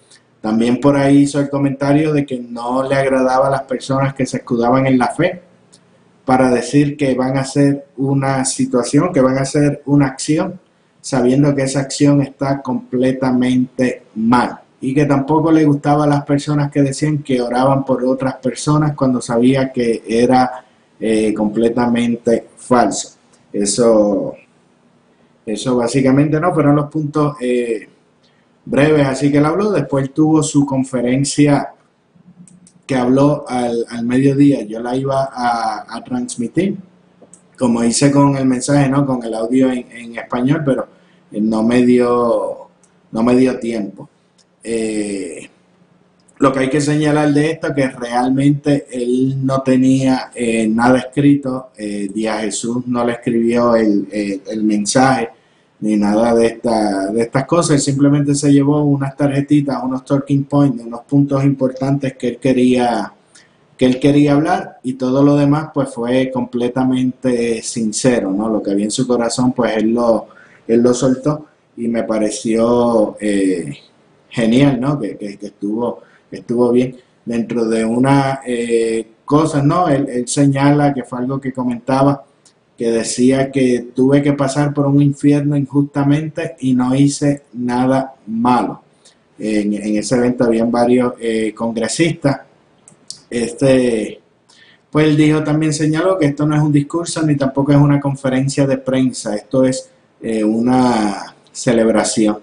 También 0.41 0.81
por 0.81 0.97
ahí 0.97 1.19
hizo 1.19 1.41
el 1.41 1.51
comentario 1.51 2.13
de 2.13 2.25
que 2.25 2.39
no 2.39 2.83
le 2.83 2.95
agradaba 2.95 3.49
a 3.49 3.51
las 3.51 3.63
personas 3.63 4.15
que 4.15 4.27
se 4.27 4.39
escudaban 4.39 4.87
en 4.87 4.99
la 4.99 5.09
fe 5.09 5.43
para 6.25 6.51
decir 6.51 6.97
que 6.97 7.15
van 7.15 7.37
a 7.39 7.41
hacer 7.41 7.87
una 7.97 8.45
situación, 8.45 9.13
que 9.13 9.21
van 9.21 9.39
a 9.39 9.43
hacer 9.43 9.83
una 9.87 10.07
acción, 10.07 10.61
sabiendo 11.01 11.55
que 11.55 11.63
esa 11.63 11.81
acción 11.81 12.21
está 12.21 12.61
completamente 12.61 14.03
mal. 14.15 14.61
Y 14.81 14.95
que 14.95 15.07
tampoco 15.07 15.51
le 15.51 15.65
gustaba 15.65 16.05
a 16.05 16.07
las 16.07 16.25
personas 16.25 16.71
que 16.71 16.83
decían 16.83 17.23
que 17.23 17.41
oraban 17.41 17.85
por 17.85 18.05
otras 18.05 18.35
personas 18.37 18.95
cuando 18.95 19.21
sabía 19.21 19.73
que 19.73 20.05
era 20.07 20.65
eh, 21.01 21.33
completamente 21.35 22.47
falso. 22.57 23.17
Eso, 23.53 24.35
eso 25.51 25.77
básicamente 25.77 26.41
no, 26.41 26.53
fueron 26.53 26.77
los 26.77 26.91
puntos 26.91 27.37
eh, 27.41 27.89
breves, 28.65 29.07
así 29.07 29.31
que 29.31 29.39
él 29.39 29.47
habló. 29.47 29.71
Después 29.73 30.13
tuvo 30.13 30.43
su 30.43 30.67
conferencia 30.67 31.73
que 32.87 32.95
habló 32.95 33.45
al, 33.49 33.85
al 33.91 34.05
mediodía. 34.05 34.63
Yo 34.63 34.81
la 34.81 34.97
iba 34.97 35.31
a, 35.33 36.03
transmitir, 36.05 36.77
como 37.59 37.85
hice 37.85 38.11
con 38.11 38.37
el 38.37 38.47
mensaje, 38.47 38.89
¿no? 38.89 39.05
Con 39.05 39.23
el 39.25 39.35
audio 39.35 39.71
en, 39.71 40.17
español, 40.17 40.63
pero 40.65 40.89
eh, 41.31 41.41
no 41.41 41.63
me 41.63 41.85
dio, 41.85 42.69
no 43.13 43.23
me 43.23 43.37
dio 43.37 43.59
tiempo. 43.59 44.09
Eh, 44.65 45.49
lo 46.39 46.53
que 46.53 46.61
hay 46.61 46.71
que 46.71 46.81
señalar 46.81 47.33
de 47.33 47.51
esto 47.51 47.69
es 47.69 47.75
que 47.75 47.89
realmente 47.89 48.87
él 48.91 49.45
no 49.45 49.61
tenía 49.63 50.31
nada 50.69 50.99
escrito, 50.99 51.71
eh, 51.77 52.09
Jesús 52.15 52.87
no 52.87 53.05
le 53.05 53.13
escribió 53.13 53.75
el- 53.75 54.07
el 54.47 54.63
mensaje 54.63 55.31
ni 55.81 55.97
nada 55.97 56.35
de, 56.35 56.47
esta, 56.47 57.07
de 57.13 57.23
estas 57.23 57.45
cosas, 57.47 57.77
él 57.77 57.81
simplemente 57.81 58.35
se 58.35 58.53
llevó 58.53 58.83
unas 58.85 59.17
tarjetitas, 59.17 59.81
unos 59.83 60.05
talking 60.05 60.45
points, 60.45 60.85
unos 60.85 61.01
puntos 61.03 61.45
importantes 61.45 62.17
que 62.17 62.29
él 62.29 62.39
quería 62.39 63.13
que 63.77 63.87
él 63.87 64.01
quería 64.01 64.33
hablar 64.33 64.81
y 64.83 64.95
todo 64.95 65.23
lo 65.23 65.37
demás 65.37 65.69
pues 65.73 65.91
fue 65.95 66.31
completamente 66.33 67.63
sincero, 67.63 68.33
¿no? 68.33 68.49
Lo 68.49 68.63
que 68.63 68.73
había 68.73 68.85
en 68.87 68.91
su 68.91 69.07
corazón 69.07 69.53
pues 69.53 69.77
él 69.77 69.91
lo, 69.93 70.27
él 70.67 70.83
lo 70.83 70.93
soltó 70.95 71.47
y 71.77 71.87
me 71.89 72.03
pareció 72.03 73.17
eh, 73.21 73.73
genial, 74.31 74.81
¿no? 74.81 74.99
Que, 74.99 75.17
que- 75.17 75.39
estuvo, 75.41 76.01
que 76.31 76.39
estuvo 76.39 76.73
bien. 76.73 76.97
Dentro 77.25 77.67
de 77.67 77.85
una 77.85 78.41
eh, 78.47 79.07
cosa, 79.25 79.63
¿no? 79.63 79.89
Él, 79.89 80.09
él 80.09 80.27
señala 80.29 80.93
que 80.95 81.05
fue 81.05 81.19
algo 81.21 81.41
que 81.41 81.53
comentaba, 81.53 82.25
que 82.79 82.91
decía 82.93 83.51
que 83.51 83.89
tuve 83.95 84.23
que 84.23 84.33
pasar 84.35 84.73
por 84.73 84.87
un 84.87 85.03
infierno 85.03 85.57
injustamente 85.57 86.57
y 86.61 86.75
no 86.75 86.95
hice 86.95 87.43
nada 87.55 88.15
malo. 88.29 88.83
En, 89.39 89.75
en 89.75 89.97
ese 89.97 90.17
evento 90.17 90.45
habían 90.45 90.71
varios 90.71 91.15
eh, 91.21 91.53
congresistas. 91.55 92.41
Este, 93.31 94.21
pues 94.91 95.07
él 95.09 95.17
dijo, 95.17 95.43
también 95.43 95.73
señaló 95.73 96.19
que 96.19 96.27
esto 96.27 96.47
no 96.47 96.55
es 96.57 96.63
un 96.63 96.73
discurso 96.73 97.23
ni 97.23 97.37
tampoco 97.37 97.73
es 97.73 97.79
una 97.79 98.01
conferencia 98.01 98.67
de 98.67 98.79
prensa, 98.79 99.35
esto 99.37 99.65
es 99.65 99.91
eh, 100.23 100.45
una 100.45 101.35
celebración. 101.53 102.39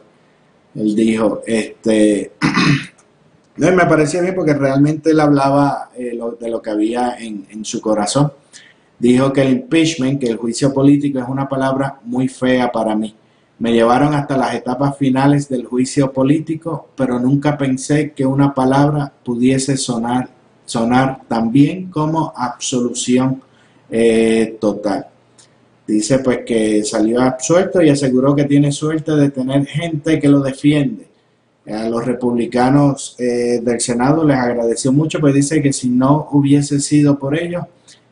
Él 0.76 0.96
dijo, 0.96 1.42
este, 1.48 2.34
me 3.58 3.72
parecía 3.86 4.22
bien 4.22 4.36
porque 4.36 4.54
realmente 4.54 5.12
él 5.12 5.20
hablaba 5.20 5.90
eh, 5.98 6.14
lo- 6.14 6.32
de 6.34 6.50
lo 6.50 6.62
que 6.62 6.70
había 6.72 7.16
en, 7.18 7.46
en 7.50 7.64
su 7.66 7.80
corazón. 7.82 8.32
Dijo 8.98 9.34
que 9.34 9.42
el 9.42 9.52
impeachment, 9.52 10.20
que 10.20 10.28
el 10.28 10.38
juicio 10.38 10.74
político 10.74 11.20
es 11.20 11.28
una 11.28 11.50
palabra 11.50 12.00
muy 12.04 12.28
fea 12.28 12.72
para 12.72 12.96
mí. 12.96 13.14
Me 13.60 13.72
llevaron 13.72 14.14
hasta 14.14 14.38
las 14.38 14.54
etapas 14.54 14.98
finales 14.98 15.48
del 15.48 15.66
juicio 15.66 16.12
político, 16.12 16.90
pero 16.96 17.20
nunca 17.20 17.58
pensé 17.58 18.12
que 18.12 18.26
una 18.26 18.54
palabra 18.54 19.12
pudiese 19.24 19.78
sonar, 19.78 20.30
sonar 20.66 21.22
tan 21.28 21.52
bien 21.52 21.90
como 21.90 22.34
absolución 22.36 23.42
eh, 23.90 24.58
total. 24.60 25.08
Dice 25.88 26.20
pues 26.20 26.40
que 26.46 26.84
salió 26.84 27.22
absuelto 27.22 27.82
y 27.82 27.90
aseguró 27.90 28.36
que 28.36 28.46
tiene 28.46 28.72
suerte 28.72 29.12
de 29.16 29.30
tener 29.30 29.66
gente 29.68 30.20
que 30.20 30.28
lo 30.28 30.42
defiende. 30.42 31.08
A 31.68 31.88
los 31.88 32.06
republicanos 32.06 33.16
eh, 33.20 33.60
del 33.64 33.80
Senado 33.80 34.24
les 34.24 34.38
agradeció 34.38 34.92
mucho, 34.92 35.20
pues 35.20 35.34
dice 35.34 35.62
que 35.62 35.74
si 35.74 35.90
no 35.90 36.28
hubiese 36.32 36.80
sido 36.80 37.18
por 37.18 37.38
ellos, 37.38 37.64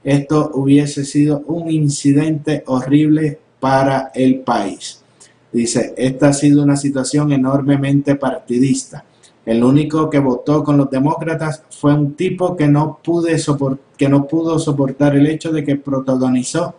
esto 0.04 0.52
hubiese 0.54 1.06
sido 1.06 1.44
un 1.48 1.72
incidente 1.72 2.64
horrible 2.68 3.40
para 3.60 4.12
el 4.14 4.40
país. 4.40 5.02
Dice, 5.52 5.94
esta 5.96 6.30
ha 6.30 6.34
sido 6.34 6.64
una 6.64 6.76
situación 6.76 7.32
enormemente 7.32 8.16
partidista. 8.16 9.06
El 9.46 9.64
único 9.64 10.10
que 10.10 10.20
votó 10.20 10.64
con 10.64 10.78
los 10.78 10.90
demócratas 10.90 11.64
fue 11.70 11.94
un 11.94 12.16
tipo 12.16 12.56
que 12.56 12.68
no, 12.68 13.00
pude 13.04 13.38
que 13.98 14.10
no 14.10 14.26
pudo 14.26 14.58
soportar 14.58 15.16
el 15.16 15.28
hecho 15.28 15.52
de 15.52 15.64
que 15.64 15.76
protagonizó 15.76 16.76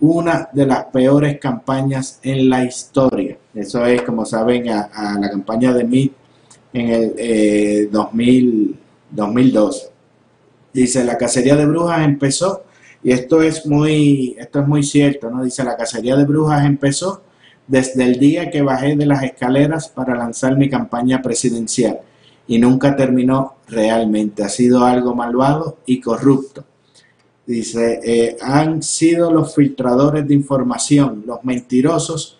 una 0.00 0.48
de 0.52 0.66
las 0.66 0.84
peores 0.86 1.38
campañas 1.38 2.18
en 2.22 2.48
la 2.48 2.64
historia. 2.64 3.38
Eso 3.54 3.84
es, 3.86 4.02
como 4.02 4.26
saben, 4.26 4.68
a, 4.68 5.18
la 5.18 5.30
campaña 5.30 5.72
de 5.72 5.84
Mitt 5.84 6.12
en 6.72 6.88
el 6.88 7.14
eh, 7.16 7.88
2000, 7.90 8.78
2012. 9.10 9.91
Dice, 10.72 11.04
la 11.04 11.18
cacería 11.18 11.56
de 11.56 11.66
brujas 11.66 12.04
empezó, 12.04 12.64
y 13.02 13.12
esto 13.12 13.42
es 13.42 13.66
muy, 13.66 14.36
esto 14.38 14.60
es 14.60 14.68
muy 14.68 14.82
cierto, 14.82 15.30
¿no? 15.30 15.42
Dice, 15.42 15.64
la 15.64 15.76
cacería 15.76 16.16
de 16.16 16.24
brujas 16.24 16.64
empezó 16.64 17.22
desde 17.66 18.04
el 18.04 18.18
día 18.18 18.50
que 18.50 18.62
bajé 18.62 18.96
de 18.96 19.06
las 19.06 19.22
escaleras 19.22 19.88
para 19.88 20.14
lanzar 20.14 20.56
mi 20.56 20.68
campaña 20.68 21.22
presidencial 21.22 22.00
y 22.46 22.58
nunca 22.58 22.96
terminó 22.96 23.54
realmente. 23.68 24.42
Ha 24.42 24.48
sido 24.48 24.84
algo 24.84 25.14
malvado 25.14 25.78
y 25.86 26.00
corrupto. 26.00 26.64
Dice, 27.46 28.00
eh, 28.04 28.36
han 28.40 28.82
sido 28.82 29.32
los 29.32 29.54
filtradores 29.54 30.26
de 30.26 30.34
información, 30.34 31.24
los 31.26 31.44
mentirosos 31.44 32.38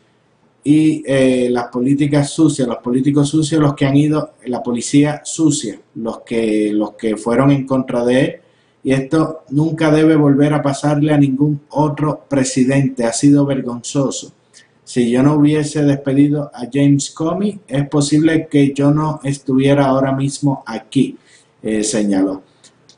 y 0.65 1.03
eh, 1.07 1.49
las 1.51 1.69
políticas 1.69 2.31
sucias, 2.31 2.69
los 2.69 2.79
políticos 2.79 3.29
sucios, 3.29 3.61
los 3.61 3.75
que 3.75 3.87
han 3.87 3.97
ido, 3.97 4.35
la 4.47 4.63
policía 4.63 5.23
sucia, 5.25 5.81
los 5.97 6.21
que, 6.21 6.73
los 6.73 6.93
que 6.93 7.17
fueron 7.17 7.51
en 7.51 7.67
contra 7.67 8.05
de 8.05 8.21
él. 8.21 8.37
Y 8.85 8.93
esto 8.93 9.45
nunca 9.51 9.91
debe 9.91 10.17
volver 10.17 10.55
a 10.55 10.63
pasarle 10.63 11.13
a 11.13 11.19
ningún 11.19 11.63
otro 11.71 12.25
presidente. 12.29 13.05
Ha 13.05 13.13
sido 13.13 13.47
vergonzoso. 13.47 14.33
Si 14.85 15.11
yo 15.11 15.23
no 15.23 15.35
hubiese 15.35 15.83
despedido 15.85 16.51
a 16.53 16.67
James 16.73 17.11
Comey, 17.13 17.61
es 17.67 17.89
posible 17.89 18.49
que 18.51 18.73
yo 18.75 18.91
no 18.91 19.21
estuviera 19.23 19.87
ahora 19.87 20.13
mismo 20.13 20.63
aquí, 20.67 21.17
eh, 21.63 21.85
señaló. 21.85 22.43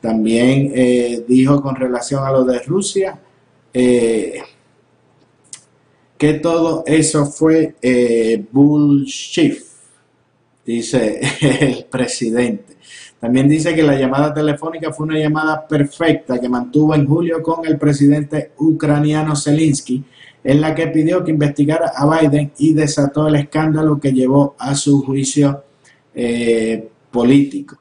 También 0.01 0.71
eh, 0.75 1.23
dijo 1.27 1.61
con 1.61 1.75
relación 1.75 2.23
a 2.23 2.31
lo 2.31 2.43
de 2.43 2.59
Rusia 2.59 3.19
eh, 3.73 4.39
que 6.17 6.35
todo 6.35 6.83
eso 6.85 7.25
fue 7.25 7.75
eh, 7.81 8.45
bullshit, 8.51 9.57
dice 10.65 11.19
el 11.41 11.85
presidente. 11.85 12.75
También 13.19 13.49
dice 13.49 13.73
que 13.73 13.83
la 13.83 13.97
llamada 13.97 14.33
telefónica 14.33 14.91
fue 14.91 15.07
una 15.07 15.17
llamada 15.17 15.67
perfecta 15.67 16.39
que 16.39 16.49
mantuvo 16.49 16.93
en 16.93 17.07
julio 17.07 17.41
con 17.41 17.65
el 17.65 17.77
presidente 17.77 18.51
ucraniano 18.57 19.35
Zelensky, 19.35 20.03
en 20.43 20.61
la 20.61 20.75
que 20.75 20.87
pidió 20.87 21.23
que 21.23 21.31
investigara 21.31 21.91
a 21.95 22.05
Biden 22.05 22.51
y 22.59 22.73
desató 22.73 23.27
el 23.27 23.35
escándalo 23.35 23.99
que 23.99 24.13
llevó 24.13 24.55
a 24.59 24.75
su 24.75 25.01
juicio 25.01 25.63
eh, 26.13 26.87
político. 27.09 27.77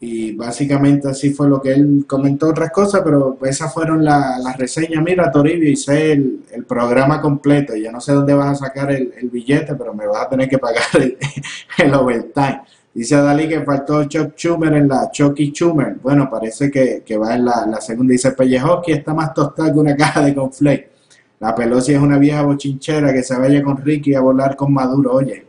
Y 0.00 0.32
básicamente 0.36 1.08
así 1.08 1.30
fue 1.32 1.48
lo 1.48 1.60
que 1.60 1.72
él 1.72 2.04
comentó 2.06 2.48
otras 2.48 2.70
cosas, 2.70 3.02
pero 3.04 3.36
esas 3.44 3.72
fueron 3.74 4.04
la- 4.04 4.38
las 4.38 4.56
reseñas. 4.56 5.02
Mira, 5.02 5.30
Toribio, 5.30 5.68
hice 5.70 6.12
el, 6.12 6.40
el 6.52 6.64
programa 6.64 7.20
completo. 7.20 7.74
Yo 7.76 7.90
no 7.90 8.00
sé 8.00 8.12
dónde 8.12 8.32
vas 8.34 8.62
a 8.62 8.66
sacar 8.66 8.92
el, 8.92 9.12
billete, 9.30 9.74
pero 9.74 9.92
me 9.94 10.06
vas 10.06 10.22
a 10.26 10.28
tener 10.28 10.48
que 10.48 10.58
pagar 10.58 10.84
el, 10.94 11.18
el 11.78 11.94
overtime. 11.94 12.60
Dice 12.94 13.16
Dalí 13.16 13.48
que 13.48 13.60
faltó 13.62 14.04
Chuck 14.04 14.34
Schumer 14.36 14.72
en 14.74 14.88
la 14.88 15.10
Chucky 15.10 15.50
Schumer. 15.52 15.96
Bueno, 16.02 16.28
parece 16.30 16.70
que, 16.70 17.02
que 17.04 17.16
va 17.16 17.34
en 17.34 17.44
la, 17.44 17.66
la 17.66 17.80
segunda. 17.80 18.12
Dice 18.12 18.32
Pellejoski 18.32 18.92
está 18.92 19.14
más 19.14 19.34
tostada 19.34 19.72
que 19.72 19.78
una 19.78 19.96
caja 19.96 20.22
de 20.24 20.34
conflay. 20.34 20.86
La 21.40 21.54
Pelosi 21.54 21.92
es 21.94 22.00
una 22.00 22.18
vieja 22.18 22.42
bochinchera 22.42 23.12
que 23.12 23.22
se 23.22 23.36
vaya 23.38 23.62
con 23.62 23.76
Ricky 23.76 24.14
a 24.14 24.20
volar 24.20 24.56
con 24.56 24.72
Maduro. 24.72 25.12
Oye, 25.14 25.44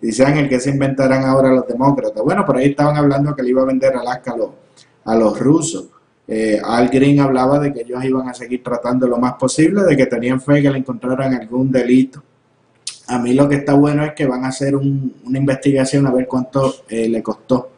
Dice 0.00 0.24
Ángel 0.24 0.48
que 0.48 0.60
se 0.60 0.70
inventarán 0.70 1.24
ahora 1.24 1.50
los 1.52 1.66
demócratas. 1.66 2.22
Bueno, 2.22 2.44
por 2.44 2.56
ahí 2.56 2.66
estaban 2.70 2.96
hablando 2.96 3.34
que 3.34 3.42
le 3.42 3.50
iba 3.50 3.62
a 3.62 3.66
vender 3.66 3.96
Alaska 3.96 4.32
a 4.32 4.36
los, 4.36 4.50
a 5.04 5.14
los 5.16 5.38
rusos. 5.38 5.86
Eh, 6.28 6.60
Al 6.62 6.88
Green 6.88 7.20
hablaba 7.20 7.58
de 7.58 7.72
que 7.72 7.80
ellos 7.82 8.04
iban 8.04 8.28
a 8.28 8.34
seguir 8.34 8.62
tratando 8.62 9.06
lo 9.06 9.16
más 9.18 9.34
posible, 9.34 9.82
de 9.84 9.96
que 9.96 10.06
tenían 10.06 10.40
fe 10.40 10.60
que 10.60 10.70
le 10.70 10.78
encontraran 10.78 11.32
algún 11.34 11.70
delito. 11.70 12.22
A 13.08 13.18
mí 13.18 13.32
lo 13.34 13.48
que 13.48 13.56
está 13.56 13.74
bueno 13.74 14.04
es 14.04 14.12
que 14.14 14.26
van 14.26 14.44
a 14.44 14.48
hacer 14.48 14.74
un- 14.74 15.14
una 15.24 15.38
investigación 15.38 16.06
a 16.06 16.12
ver 16.12 16.26
cuánto 16.26 16.74
eh, 16.88 17.08
le 17.08 17.22
costó 17.22 17.70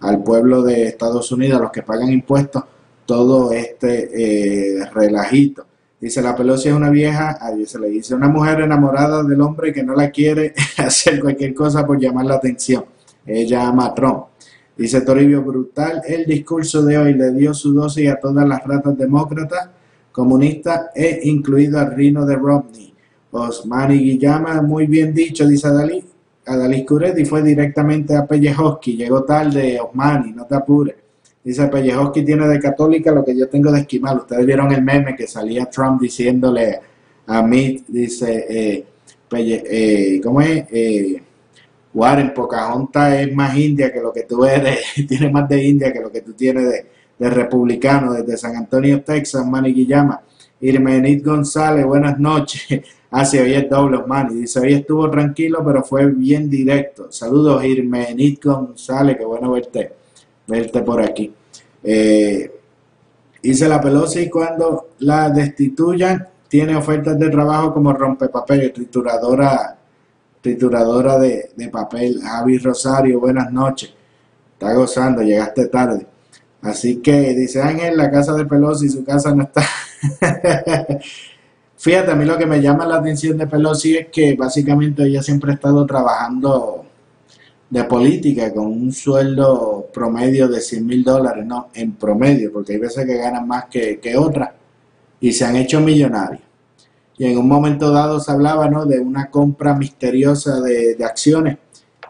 al 0.00 0.22
pueblo 0.22 0.62
de 0.62 0.84
Estados 0.88 1.30
Unidos, 1.32 1.58
a 1.60 1.62
los 1.64 1.70
que 1.70 1.82
pagan 1.82 2.10
impuestos, 2.10 2.64
todo 3.04 3.52
este 3.52 4.78
eh, 4.80 4.86
relajito. 4.94 5.66
Dice, 6.00 6.22
la 6.22 6.34
Pelosi 6.34 6.70
es 6.70 6.74
una 6.74 6.88
vieja, 6.88 7.36
ahí 7.40 7.66
se 7.66 7.78
le 7.78 7.88
dice, 7.88 8.14
una 8.14 8.28
mujer 8.28 8.60
enamorada 8.60 9.22
del 9.22 9.40
hombre 9.42 9.70
que 9.70 9.82
no 9.82 9.94
la 9.94 10.10
quiere 10.10 10.54
hacer 10.78 11.20
cualquier 11.20 11.52
cosa 11.52 11.86
por 11.86 12.00
llamar 12.00 12.24
la 12.24 12.36
atención. 12.36 12.84
Ella 13.26 13.68
ama 13.68 13.86
a 13.86 13.94
Trump. 13.94 14.24
Dice 14.76 15.02
Toribio, 15.02 15.42
brutal 15.42 16.00
el 16.06 16.24
discurso 16.24 16.82
de 16.82 16.96
hoy, 16.96 17.12
le 17.12 17.32
dio 17.32 17.52
su 17.52 17.74
dosis 17.74 18.08
a 18.08 18.16
todas 18.18 18.48
las 18.48 18.64
ratas 18.64 18.96
demócratas, 18.96 19.68
comunistas 20.10 20.86
e 20.94 21.20
incluido 21.24 21.78
al 21.78 21.94
Rino 21.94 22.24
de 22.24 22.36
Romney. 22.36 22.94
Osmani 23.30 23.98
Guillama, 23.98 24.62
muy 24.62 24.86
bien 24.86 25.12
dicho, 25.12 25.46
dice 25.46 25.68
Adalí. 25.68 26.02
Adalí 26.46 26.86
Curetti 26.86 27.26
fue 27.26 27.42
directamente 27.42 28.16
a 28.16 28.26
Pellejoski, 28.26 28.96
llegó 28.96 29.22
tarde, 29.22 29.78
Osmani, 29.78 30.32
no 30.32 30.46
te 30.46 30.54
apures. 30.54 30.96
Dice 31.42 31.66
Pellejoski 31.68 32.22
tiene 32.24 32.46
de 32.48 32.58
católica 32.60 33.12
lo 33.12 33.24
que 33.24 33.36
yo 33.36 33.48
tengo 33.48 33.72
de 33.72 33.80
esquimal. 33.80 34.18
Ustedes 34.18 34.44
vieron 34.46 34.72
el 34.72 34.82
meme 34.82 35.16
que 35.16 35.26
salía 35.26 35.66
Trump 35.66 36.00
diciéndole 36.00 36.80
a 37.26 37.42
Mitt, 37.42 37.86
dice, 37.88 38.46
eh, 38.48 38.84
Pelle- 39.28 39.62
eh, 39.66 40.20
¿cómo 40.22 40.40
es? 40.40 40.64
Eh, 40.70 41.22
Warren, 41.94 42.32
Pocahontas 42.34 43.14
es 43.20 43.34
más 43.34 43.56
india 43.56 43.92
que 43.92 44.00
lo 44.00 44.12
que 44.12 44.22
tú 44.22 44.44
eres, 44.44 44.78
tiene 45.08 45.30
más 45.30 45.48
de 45.48 45.62
india 45.64 45.92
que 45.92 46.00
lo 46.00 46.10
que 46.12 46.20
tú 46.22 46.32
tienes 46.34 46.64
de, 47.18 47.30
republicano, 47.30 48.12
desde 48.14 48.36
San 48.38 48.56
Antonio, 48.56 49.02
Texas, 49.02 49.44
Manny 49.46 49.72
Guillama. 49.74 50.20
Irmenit 50.62 51.24
González, 51.24 51.84
buenas 51.86 52.18
noches. 52.18 52.62
Ah, 53.12 53.24
sí, 53.24 53.38
hoy 53.38 53.54
es 53.54 53.68
doble, 53.68 53.98
Manny. 54.06 54.42
Dice, 54.42 54.60
hoy 54.60 54.72
estuvo 54.72 55.10
tranquilo, 55.10 55.64
pero 55.66 55.82
fue 55.82 56.06
bien 56.06 56.48
directo. 56.48 57.10
Saludos, 57.10 57.64
Irmenit 57.64 58.40
González, 58.44 59.16
qué 59.18 59.24
bueno 59.24 59.50
verte, 59.50 59.90
verte 60.50 60.82
por 60.82 61.00
aquí. 61.00 61.32
Eh, 61.82 62.52
dice 63.42 63.68
la 63.68 63.80
Pelosi, 63.80 64.28
cuando 64.28 64.90
la 64.98 65.30
destituyan, 65.30 66.26
tiene 66.48 66.74
ofertas 66.76 67.18
de 67.18 67.30
trabajo 67.30 67.72
como 67.72 67.92
rompepapel, 67.92 68.72
trituradora 68.72 69.76
trituradora 70.40 71.18
de, 71.18 71.50
de 71.54 71.68
papel. 71.68 72.20
Javi 72.22 72.58
Rosario, 72.58 73.20
buenas 73.20 73.52
noches. 73.52 73.92
Está 74.52 74.74
gozando, 74.74 75.22
llegaste 75.22 75.66
tarde. 75.66 76.06
Así 76.62 76.96
que 76.96 77.34
dice 77.34 77.62
Ángel, 77.62 77.96
la 77.96 78.10
casa 78.10 78.34
de 78.34 78.44
Pelosi, 78.44 78.88
su 78.88 79.04
casa 79.04 79.34
no 79.34 79.44
está. 79.44 79.62
Fíjate, 81.76 82.10
a 82.10 82.14
mí 82.14 82.24
lo 82.26 82.36
que 82.36 82.46
me 82.46 82.60
llama 82.60 82.84
la 82.84 82.96
atención 82.96 83.38
de 83.38 83.46
Pelosi 83.46 83.96
es 83.96 84.08
que 84.08 84.34
básicamente 84.34 85.04
ella 85.04 85.22
siempre 85.22 85.52
ha 85.52 85.54
estado 85.54 85.86
trabajando 85.86 86.84
de 87.70 87.84
política 87.84 88.52
con 88.52 88.66
un 88.66 88.92
sueldo 88.92 89.88
promedio 89.94 90.48
de 90.48 90.60
100 90.60 90.86
mil 90.86 91.04
dólares, 91.04 91.46
no, 91.46 91.68
en 91.72 91.92
promedio, 91.92 92.52
porque 92.52 92.72
hay 92.72 92.78
veces 92.80 93.06
que 93.06 93.16
ganan 93.16 93.46
más 93.46 93.66
que, 93.66 94.00
que 94.00 94.16
otras 94.16 94.50
y 95.20 95.32
se 95.32 95.44
han 95.44 95.56
hecho 95.56 95.80
millonarios. 95.80 96.42
Y 97.16 97.26
en 97.26 97.38
un 97.38 97.46
momento 97.46 97.92
dado 97.92 98.18
se 98.18 98.32
hablaba 98.32 98.68
¿no? 98.68 98.86
de 98.86 98.98
una 98.98 99.30
compra 99.30 99.74
misteriosa 99.74 100.60
de, 100.60 100.96
de 100.96 101.04
acciones, 101.04 101.58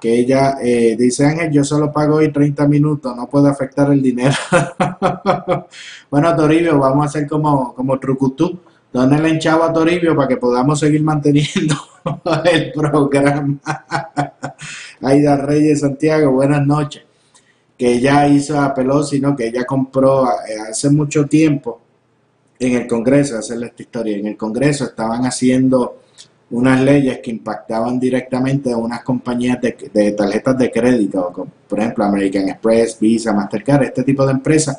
que 0.00 0.18
ella 0.18 0.56
eh, 0.62 0.96
dice, 0.98 1.26
Ángel, 1.26 1.52
yo 1.52 1.62
solo 1.62 1.92
pago 1.92 2.16
hoy 2.16 2.32
30 2.32 2.66
minutos, 2.66 3.14
no 3.14 3.28
puedo 3.28 3.46
afectar 3.48 3.92
el 3.92 4.00
dinero. 4.00 4.34
bueno, 6.10 6.34
Toribio, 6.34 6.78
vamos 6.78 7.04
a 7.04 7.08
hacer 7.08 7.28
como, 7.28 7.74
como 7.74 7.98
Trucutú, 7.98 8.60
donle 8.92 9.30
el 9.30 9.38
chavo 9.38 9.64
a 9.64 9.72
Toribio 9.72 10.16
para 10.16 10.28
que 10.28 10.36
podamos 10.36 10.80
seguir 10.80 11.02
manteniendo 11.02 11.74
el 12.52 12.72
programa. 12.72 13.58
Aida 15.02 15.36
Reyes 15.36 15.80
Santiago, 15.80 16.32
buenas 16.32 16.66
noches. 16.66 17.02
Que 17.78 17.94
ella 17.94 18.26
hizo 18.28 18.60
a 18.60 18.74
Pelosi, 18.74 19.20
¿no? 19.20 19.34
Que 19.34 19.46
ella 19.46 19.64
compró 19.64 20.26
eh, 20.26 20.70
hace 20.70 20.90
mucho 20.90 21.24
tiempo 21.26 21.80
en 22.58 22.74
el 22.74 22.86
Congreso, 22.86 23.38
hacerle 23.38 23.66
esta 23.66 23.82
historia, 23.82 24.18
en 24.18 24.26
el 24.26 24.36
Congreso 24.36 24.84
estaban 24.84 25.24
haciendo 25.24 26.00
unas 26.50 26.82
leyes 26.82 27.20
que 27.20 27.30
impactaban 27.30 27.98
directamente 27.98 28.72
a 28.72 28.76
unas 28.76 29.02
compañías 29.02 29.58
de, 29.62 29.90
de 29.94 30.12
tarjetas 30.12 30.58
de 30.58 30.70
crédito, 30.70 31.30
como, 31.32 31.50
por 31.66 31.80
ejemplo 31.80 32.04
American 32.04 32.48
Express, 32.50 32.98
Visa, 33.00 33.32
Mastercard, 33.32 33.84
este 33.84 34.02
tipo 34.02 34.26
de 34.26 34.32
empresas. 34.32 34.78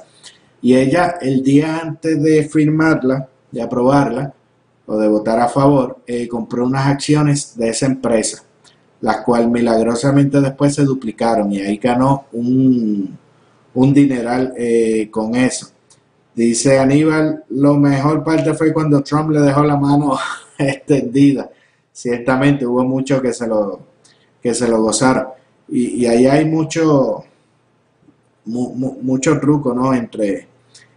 Y 0.61 0.75
ella, 0.75 1.15
el 1.21 1.41
día 1.41 1.79
antes 1.79 2.21
de 2.21 2.43
firmarla, 2.43 3.27
de 3.51 3.61
aprobarla 3.61 4.33
o 4.85 4.97
de 4.97 5.07
votar 5.07 5.39
a 5.39 5.47
favor, 5.47 5.99
eh, 6.07 6.27
compró 6.27 6.65
unas 6.65 6.87
acciones 6.87 7.55
de 7.57 7.69
esa 7.69 7.85
empresa, 7.85 8.43
las 9.01 9.17
cuales 9.21 9.49
milagrosamente 9.49 10.41
después 10.41 10.75
se 10.75 10.83
duplicaron 10.83 11.51
y 11.51 11.59
ahí 11.61 11.77
ganó 11.77 12.25
un, 12.33 13.17
un 13.73 13.93
dineral 13.93 14.53
eh, 14.57 15.09
con 15.11 15.35
eso. 15.35 15.67
Dice 16.35 16.79
Aníbal, 16.79 17.43
lo 17.49 17.75
mejor 17.75 18.23
parte 18.23 18.53
fue 18.53 18.73
cuando 18.73 19.03
Trump 19.03 19.31
le 19.31 19.41
dejó 19.41 19.63
la 19.63 19.75
mano 19.77 20.17
extendida. 20.57 21.49
Ciertamente 21.91 22.65
hubo 22.65 22.83
muchos 22.85 23.21
que 23.21 23.33
se 23.33 23.47
lo, 23.47 23.79
que 24.41 24.53
se 24.53 24.67
lo 24.67 24.81
gozaron. 24.81 25.27
Y, 25.69 26.05
ahí 26.05 26.25
hay 26.27 26.45
mucho, 26.45 27.23
mu- 28.45 28.73
mu- 28.75 28.97
mucho 29.01 29.39
truco, 29.39 29.73
¿no? 29.73 29.93
Entre, 29.93 30.47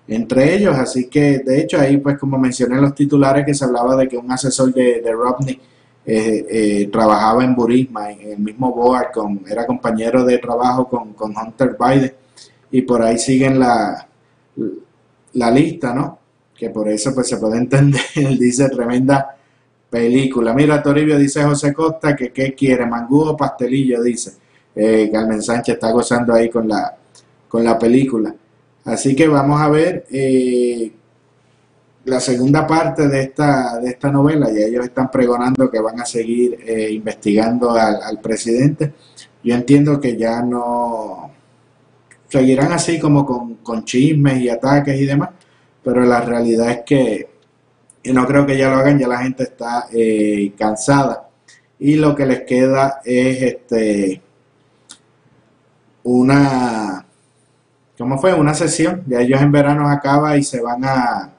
entre 0.08 0.54
ellos. 0.54 0.76
Así 0.76 1.08
que, 1.08 1.38
de 1.40 1.60
hecho, 1.60 1.80
ahí, 1.80 1.98
pues, 1.98 2.18
como 2.18 2.38
mencioné 2.38 2.76
en 2.76 2.82
los 2.82 2.94
titulares, 2.94 3.44
que 3.44 3.54
se 3.54 3.64
hablaba 3.64 3.96
de 3.96 4.08
que 4.08 4.16
un 4.16 4.30
asesor 4.30 4.72
de, 4.72 5.02
Romney 5.12 5.60
eh, 6.06 6.46
eh, 6.50 6.88
trabajaba 6.92 7.44
en 7.44 7.54
Burisma, 7.54 8.10
en 8.10 8.32
el 8.32 8.38
mismo 8.38 8.72
board, 8.72 9.12
con, 9.12 9.42
era 9.48 9.66
compañero 9.66 10.24
de 10.24 10.38
trabajo 10.38 10.88
con, 10.88 11.12
con 11.14 11.34
Hunter 11.36 11.76
Biden. 11.78 12.14
Y 12.70 12.82
por 12.82 13.02
ahí 13.02 13.18
siguen 13.18 13.58
la, 13.58 14.06
la 15.34 15.50
lista, 15.50 15.94
¿no? 15.94 16.18
Que 16.56 16.70
por 16.70 16.88
eso 16.88 17.14
pues 17.14 17.28
se 17.28 17.36
puede 17.36 17.58
entender, 17.58 18.00
dice 18.38 18.68
tremenda 18.68 19.36
película. 19.90 20.52
Mira, 20.52 20.82
Toribio 20.82 21.16
dice 21.18 21.44
José 21.44 21.72
Costa 21.72 22.16
que 22.16 22.32
qué 22.32 22.54
quiere, 22.54 22.84
mangú 22.86 23.28
o 23.28 23.36
pastelillo, 23.36 24.02
dice. 24.02 24.32
Eh, 24.74 25.08
Carmen 25.12 25.40
Sánchez 25.40 25.74
está 25.74 25.92
gozando 25.92 26.34
ahí 26.34 26.50
con 26.50 26.66
la, 26.66 26.96
con 27.48 27.62
la 27.62 27.78
película. 27.78 28.34
Así 28.84 29.16
que 29.16 29.26
vamos 29.28 29.60
a 29.60 29.68
ver 29.68 30.06
eh, 30.10 30.92
la 32.04 32.20
segunda 32.20 32.66
parte 32.66 33.08
de 33.08 33.22
esta, 33.22 33.78
de 33.80 33.90
esta 33.90 34.10
novela. 34.10 34.50
Y 34.50 34.62
ellos 34.62 34.84
están 34.84 35.10
pregonando 35.10 35.70
que 35.70 35.80
van 35.80 36.00
a 36.00 36.06
seguir 36.06 36.58
eh, 36.66 36.90
investigando 36.92 37.70
al, 37.70 38.02
al 38.02 38.20
presidente. 38.20 38.92
Yo 39.42 39.54
entiendo 39.54 40.00
que 40.00 40.16
ya 40.16 40.42
no 40.42 41.30
seguirán 42.28 42.72
así 42.72 42.98
como 42.98 43.24
con, 43.24 43.56
con 43.56 43.84
chismes 43.84 44.40
y 44.40 44.48
ataques 44.48 45.00
y 45.00 45.06
demás, 45.06 45.30
pero 45.82 46.00
la 46.02 46.20
realidad 46.20 46.70
es 46.70 46.80
que 46.84 47.34
y 48.02 48.12
no 48.12 48.26
creo 48.26 48.44
que 48.44 48.58
ya 48.58 48.68
lo 48.68 48.76
hagan, 48.76 48.98
ya 48.98 49.08
la 49.08 49.22
gente 49.22 49.44
está 49.44 49.86
eh, 49.92 50.52
cansada 50.58 51.28
y 51.78 51.96
lo 51.96 52.14
que 52.14 52.26
les 52.26 52.40
queda 52.42 53.00
es 53.04 53.42
este 53.42 54.20
una 56.02 57.03
¿cómo 57.98 58.18
fue? 58.18 58.34
una 58.34 58.54
sesión, 58.54 59.02
ya 59.06 59.20
ellos 59.20 59.40
en 59.40 59.52
verano 59.52 59.88
acaba 59.88 60.36
y 60.36 60.42
se 60.42 60.60
van 60.60 60.84
a 60.84 61.30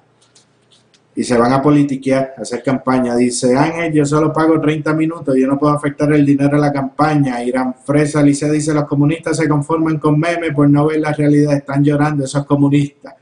y 1.18 1.24
se 1.24 1.38
van 1.38 1.53
a 1.53 1.62
politiquear, 1.62 2.34
a 2.38 2.41
hacer 2.41 2.62
campaña. 2.62 3.16
Dice 3.16 3.56
Ángel, 3.56 3.93
yo 3.93 4.06
solo 4.06 4.34
pago 4.34 4.60
30 4.60 4.93
minutos, 4.93 5.36
yo 5.38 5.47
no 5.47 5.58
puedo 5.58 5.74
afectar 5.74 6.12
el 6.12 6.26
dinero 6.26 6.58
a 6.58 6.60
la 6.60 6.74
campaña. 6.74 7.41
Irán 7.41 7.74
Fresa 7.86 8.20
Alicia 8.20 8.51
dice, 8.51 8.74
los 8.74 8.84
comunistas 8.86 9.38
se 9.38 9.47
conforman 9.47 9.97
con 9.97 10.20
memes 10.20 10.53
por 10.53 10.70
no 10.70 10.88
ver 10.88 10.99
la 10.99 11.14
realidad, 11.14 11.53
están 11.53 11.84
llorando 11.84 12.26
esos 12.26 12.45
comunistas. 12.45 13.16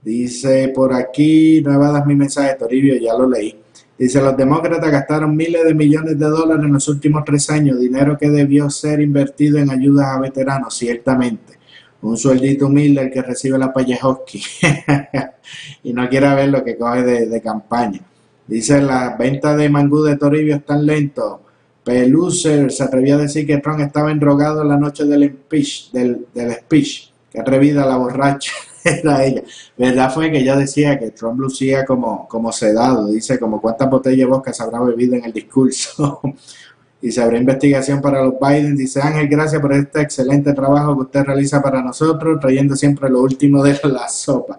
Dice 0.00 0.70
por 0.74 0.92
aquí, 0.92 1.60
no 1.62 1.72
evadas 1.72 2.06
mi 2.06 2.14
mensaje, 2.14 2.54
Toribio, 2.54 2.94
ya 2.96 3.14
lo 3.14 3.28
leí. 3.28 3.58
Dice, 3.98 4.20
los 4.20 4.36
demócratas 4.36 4.90
gastaron 4.90 5.36
miles 5.36 5.64
de 5.64 5.74
millones 5.74 6.18
de 6.18 6.26
dólares 6.26 6.64
en 6.64 6.72
los 6.72 6.86
últimos 6.88 7.24
tres 7.24 7.48
años, 7.50 7.80
dinero 7.80 8.16
que 8.18 8.28
debió 8.28 8.68
ser 8.70 9.00
invertido 9.00 9.58
en 9.58 9.70
ayudas 9.70 10.06
a 10.06 10.20
veteranos, 10.20 10.76
ciertamente. 10.76 11.63
Un 12.04 12.18
sueldito 12.18 12.66
humilde 12.66 13.00
el 13.00 13.10
que 13.10 13.22
recibe 13.22 13.56
la 13.56 13.72
Payejoski 13.72 14.42
y 15.84 15.94
no 15.94 16.06
quiere 16.10 16.34
ver 16.34 16.50
lo 16.50 16.62
que 16.62 16.76
coge 16.76 17.02
de, 17.02 17.40
campaña. 17.40 18.00
Dice, 18.46 18.82
las 18.82 19.16
ventas 19.16 19.56
de 19.56 19.70
mangú 19.70 20.02
de 20.02 20.16
Toribio 20.16 20.56
están 20.56 20.84
lentos. 20.84 21.40
Pelucer 21.82 22.70
se 22.70 22.82
atrevió 22.84 23.14
a 23.14 23.22
decir 23.22 23.46
que 23.46 23.56
Trump 23.56 23.80
estaba 23.80 24.12
enrogado 24.12 24.62
la 24.64 24.76
noche 24.76 25.04
del 25.06 25.30
speech, 25.30 25.92
del, 25.92 26.26
del 26.34 26.52
speech. 26.52 27.10
Qué 27.32 27.40
atrevida 27.40 27.86
la 27.86 27.96
borracha 27.96 28.52
era 28.84 29.24
ella. 29.24 29.42
Verdad 29.78 30.12
fue 30.12 30.30
que 30.30 30.40
ella 30.40 30.56
decía 30.56 30.98
que 30.98 31.10
Trump 31.10 31.40
lucía 31.40 31.86
como, 31.86 32.28
como 32.28 32.52
sedado. 32.52 33.06
Dice 33.06 33.38
como 33.38 33.62
cuántas 33.62 33.88
botellas 33.88 34.28
de 34.44 34.52
se 34.52 34.62
habrá 34.62 34.78
bebido 34.80 35.14
en 35.16 35.24
el 35.24 35.32
discurso. 35.32 36.20
y 37.04 37.12
se 37.12 37.20
habrá 37.20 37.36
investigación 37.36 38.00
para 38.00 38.22
los 38.24 38.36
Biden. 38.40 38.74
Dice 38.74 38.98
Ángel, 38.98 39.28
gracias 39.28 39.60
por 39.60 39.74
este 39.74 40.00
excelente 40.00 40.54
trabajo 40.54 40.94
que 40.94 41.02
usted 41.02 41.24
realiza 41.24 41.60
para 41.60 41.82
nosotros, 41.82 42.40
trayendo 42.40 42.74
siempre 42.74 43.10
lo 43.10 43.20
último 43.20 43.62
de 43.62 43.78
la 43.84 44.08
sopa. 44.08 44.58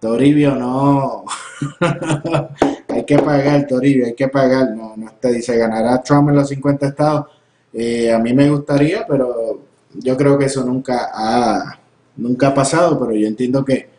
Toribio, 0.00 0.54
no. 0.54 1.26
hay 2.88 3.04
que 3.04 3.18
pagar, 3.18 3.66
Toribio, 3.66 4.06
hay 4.06 4.14
que 4.14 4.28
pagar. 4.28 4.70
No, 4.70 4.96
no 4.96 5.12
te 5.20 5.30
dice, 5.30 5.58
ganará 5.58 6.02
Trump 6.02 6.30
en 6.30 6.36
los 6.36 6.48
50 6.48 6.86
estados. 6.86 7.26
Eh, 7.74 8.10
a 8.10 8.18
mí 8.18 8.32
me 8.32 8.48
gustaría, 8.48 9.06
pero 9.06 9.60
yo 9.92 10.16
creo 10.16 10.38
que 10.38 10.46
eso 10.46 10.64
nunca 10.64 11.10
ha, 11.12 11.78
nunca 12.16 12.48
ha 12.48 12.54
pasado, 12.54 12.98
pero 12.98 13.12
yo 13.12 13.28
entiendo 13.28 13.62
que, 13.62 13.90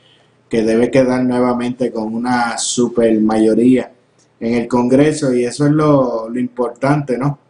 que 0.50 0.64
debe 0.64 0.90
quedar 0.90 1.24
nuevamente 1.24 1.92
con 1.92 2.16
una 2.16 2.58
super 2.58 3.22
mayoría 3.22 3.92
en 4.40 4.56
el 4.56 4.68
Congreso 4.68 5.32
y 5.36 5.46
eso 5.46 5.68
es 5.68 5.72
lo, 5.72 6.30
lo 6.30 6.40
importante, 6.40 7.16
¿no? 7.16 7.45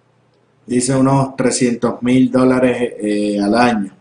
Dice 0.66 0.96
unos 0.96 1.36
300 1.36 2.02
mil 2.02 2.32
dólares 2.32 2.94
eh, 3.00 3.40
al 3.40 3.54
año. 3.56 3.92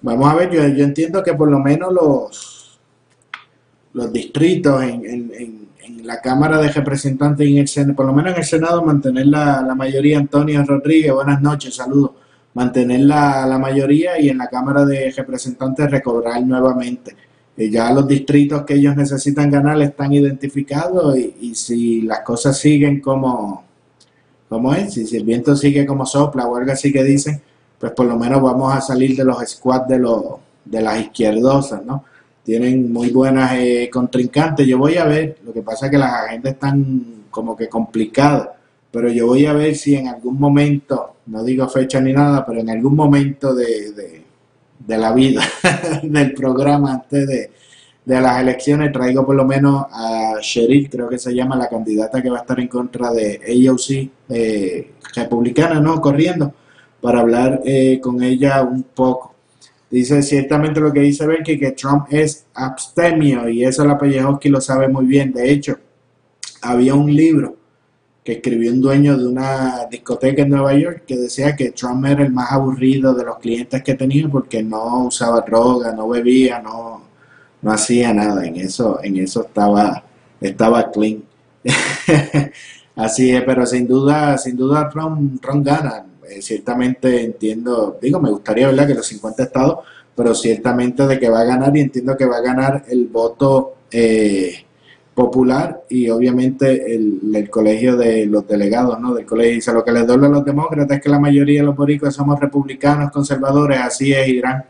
Vamos 0.00 0.30
a 0.30 0.34
ver, 0.36 0.50
yo, 0.50 0.62
entiendo 0.62 1.22
que 1.22 1.34
por 1.34 1.50
lo 1.50 1.58
menos 1.58 1.92
los, 1.92 2.80
los 3.92 4.12
distritos 4.12 4.82
en, 4.82 5.66
la 6.02 6.20
Cámara 6.22 6.58
de 6.58 6.70
Representantes 6.70 7.46
y 7.46 7.52
en 7.52 7.58
el 7.58 7.68
Senado, 7.68 7.96
por 7.96 8.06
lo 8.06 8.14
menos 8.14 8.32
en 8.32 8.38
el 8.38 8.44
Senado, 8.44 8.82
mantener 8.82 9.26
la, 9.26 9.60
la 9.60 9.74
mayoría. 9.74 10.18
Antonio 10.18 10.64
Rodríguez, 10.64 11.12
buenas 11.12 11.42
noches, 11.42 11.74
saludos. 11.74 12.12
Mantener 12.54 13.00
la, 13.00 13.46
la 13.46 13.58
mayoría 13.58 14.18
y 14.18 14.30
en 14.30 14.38
la 14.38 14.48
Cámara 14.48 14.86
de 14.86 15.10
Representantes 15.10 15.90
recobrar 15.90 16.42
nuevamente. 16.42 17.14
Eh, 17.56 17.68
ya 17.68 17.92
los 17.92 18.08
distritos 18.08 18.64
que 18.64 18.74
ellos 18.74 18.96
necesitan 18.96 19.50
ganar 19.50 19.80
están 19.82 20.12
identificados 20.12 21.18
y 21.18 21.54
si 21.54 22.02
las 22.02 22.20
cosas 22.20 22.56
siguen 22.58 23.00
como, 23.00 23.67
como 24.48 24.74
es, 24.74 24.94
si, 24.94 25.06
si 25.06 25.16
el 25.16 25.24
viento 25.24 25.54
sigue 25.56 25.86
como 25.86 26.06
sopla 26.06 26.46
o 26.46 26.56
algo 26.56 26.72
así 26.72 26.92
que 26.92 27.02
dicen, 27.04 27.40
pues 27.78 27.92
por 27.92 28.06
lo 28.06 28.16
menos 28.16 28.42
vamos 28.42 28.74
a 28.74 28.80
salir 28.80 29.16
de 29.16 29.24
los 29.24 29.38
squads 29.46 29.88
de, 29.88 29.98
los, 29.98 30.24
de 30.64 30.80
las 30.80 31.00
izquierdosas, 31.00 31.84
¿no? 31.84 32.04
Tienen 32.42 32.90
muy 32.92 33.10
buenas 33.10 33.52
eh, 33.56 33.90
contrincantes. 33.92 34.66
Yo 34.66 34.78
voy 34.78 34.96
a 34.96 35.04
ver, 35.04 35.38
lo 35.44 35.52
que 35.52 35.60
pasa 35.60 35.86
es 35.86 35.92
que 35.92 35.98
las 35.98 36.12
agendas 36.12 36.54
están 36.54 37.04
como 37.30 37.54
que 37.54 37.68
complicadas, 37.68 38.48
pero 38.90 39.10
yo 39.10 39.26
voy 39.26 39.44
a 39.44 39.52
ver 39.52 39.76
si 39.76 39.94
en 39.94 40.08
algún 40.08 40.40
momento, 40.40 41.16
no 41.26 41.44
digo 41.44 41.68
fecha 41.68 42.00
ni 42.00 42.12
nada, 42.14 42.46
pero 42.46 42.60
en 42.60 42.70
algún 42.70 42.96
momento 42.96 43.54
de, 43.54 44.24
de 44.78 44.98
la 44.98 45.12
vida, 45.12 45.42
del 46.02 46.32
programa 46.32 46.94
antes 46.94 47.26
de, 47.26 47.50
de 48.08 48.22
las 48.22 48.40
elecciones, 48.40 48.90
traigo 48.90 49.26
por 49.26 49.36
lo 49.36 49.44
menos 49.44 49.84
a 49.92 50.36
Cheryl, 50.40 50.88
creo 50.88 51.10
que 51.10 51.18
se 51.18 51.34
llama 51.34 51.56
la 51.56 51.68
candidata 51.68 52.22
que 52.22 52.30
va 52.30 52.38
a 52.38 52.40
estar 52.40 52.58
en 52.58 52.66
contra 52.66 53.12
de 53.12 53.38
AOC, 53.68 54.10
eh, 54.30 54.92
republicana, 55.14 55.78
¿no? 55.78 56.00
Corriendo, 56.00 56.54
para 57.02 57.20
hablar 57.20 57.60
eh, 57.66 58.00
con 58.02 58.22
ella 58.22 58.62
un 58.62 58.82
poco. 58.82 59.34
Dice 59.90 60.22
ciertamente 60.22 60.80
lo 60.80 60.90
que 60.90 61.00
dice 61.00 61.26
Becky, 61.26 61.58
que 61.58 61.72
Trump 61.72 62.06
es 62.10 62.46
abstemio 62.54 63.46
y 63.46 63.64
eso 63.64 63.84
la 63.84 63.98
Pellejoski 63.98 64.48
lo 64.48 64.62
sabe 64.62 64.88
muy 64.88 65.04
bien. 65.04 65.30
De 65.30 65.50
hecho, 65.50 65.76
había 66.62 66.94
un 66.94 67.14
libro 67.14 67.56
que 68.24 68.32
escribió 68.32 68.72
un 68.72 68.80
dueño 68.80 69.18
de 69.18 69.26
una 69.26 69.86
discoteca 69.90 70.42
en 70.42 70.48
Nueva 70.48 70.74
York 70.74 71.02
que 71.06 71.16
decía 71.16 71.54
que 71.54 71.72
Trump 71.72 72.06
era 72.06 72.22
el 72.22 72.32
más 72.32 72.52
aburrido 72.52 73.12
de 73.12 73.24
los 73.24 73.38
clientes 73.38 73.82
que 73.82 73.94
tenía 73.94 74.28
porque 74.28 74.62
no 74.62 75.04
usaba 75.04 75.42
droga, 75.42 75.92
no 75.92 76.08
bebía, 76.08 76.60
no, 76.60 77.07
no 77.62 77.72
hacía 77.72 78.12
nada. 78.12 78.46
En 78.46 78.56
eso, 78.56 79.00
en 79.02 79.16
eso 79.16 79.42
estaba, 79.46 80.04
estaba 80.40 80.90
clean. 80.90 81.22
Así 82.96 83.30
es, 83.30 83.42
pero 83.44 83.64
sin 83.64 83.86
duda, 83.86 84.36
sin 84.38 84.56
duda 84.56 84.88
Trump, 84.88 85.40
Trump 85.40 85.64
gana. 85.64 86.04
Eh, 86.28 86.42
ciertamente 86.42 87.22
entiendo, 87.22 87.98
digo, 88.02 88.20
me 88.20 88.30
gustaría 88.30 88.66
verdad 88.66 88.86
que 88.86 88.94
los 88.94 89.06
50 89.06 89.42
estados, 89.44 89.78
pero 90.14 90.34
ciertamente 90.34 91.06
de 91.06 91.18
que 91.18 91.30
va 91.30 91.40
a 91.40 91.44
ganar 91.44 91.76
y 91.76 91.80
entiendo 91.80 92.16
que 92.16 92.26
va 92.26 92.38
a 92.38 92.42
ganar 92.42 92.84
el 92.88 93.06
voto 93.06 93.76
eh, 93.90 94.64
popular 95.14 95.84
y 95.88 96.10
obviamente 96.10 96.94
el, 96.94 97.20
el 97.34 97.50
colegio 97.50 97.96
de 97.96 98.26
los 98.26 98.46
delegados, 98.46 99.00
¿no? 99.00 99.14
Del 99.14 99.26
colegio 99.26 99.54
dice 99.54 99.72
lo 99.72 99.84
que 99.84 99.92
les 99.92 100.06
duele 100.06 100.26
a 100.26 100.30
los 100.30 100.44
demócratas 100.44 100.98
es 100.98 101.02
que 101.02 101.08
la 101.08 101.18
mayoría 101.18 101.60
de 101.60 101.66
los 101.66 101.76
boricuas 101.76 102.14
somos 102.14 102.38
republicanos, 102.38 103.10
conservadores, 103.10 103.78
así 103.80 104.12
es 104.12 104.28
Irán. 104.28 104.64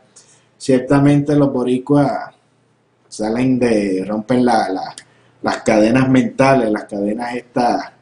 Ciertamente 0.56 1.34
los 1.34 1.52
boricuas 1.52 2.34
salen 3.08 3.58
de, 3.58 4.04
rompen 4.06 4.44
la, 4.44 4.68
la- 4.68 4.94
las 5.42 5.58
cadenas 5.62 6.08
mentales, 6.08 6.70
las 6.70 6.84
cadenas 6.84 7.34
estas 7.34 7.92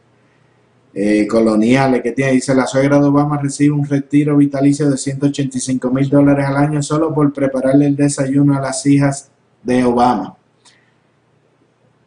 eh, 0.94 1.26
coloniales 1.26 2.02
que 2.02 2.12
tiene. 2.12 2.32
Dice, 2.32 2.54
la 2.54 2.66
suegra 2.66 2.98
de 2.98 3.06
Obama 3.06 3.38
recibe 3.38 3.74
un 3.74 3.86
retiro 3.86 4.36
vitalicio 4.38 4.88
de 4.90 4.96
185 4.96 5.90
mil 5.90 6.08
dólares 6.08 6.46
al 6.46 6.56
año 6.56 6.82
solo 6.82 7.12
por 7.14 7.32
prepararle 7.32 7.86
el 7.86 7.96
desayuno 7.96 8.56
a 8.56 8.60
las 8.62 8.84
hijas 8.86 9.30
de 9.62 9.84
Obama. 9.84 10.36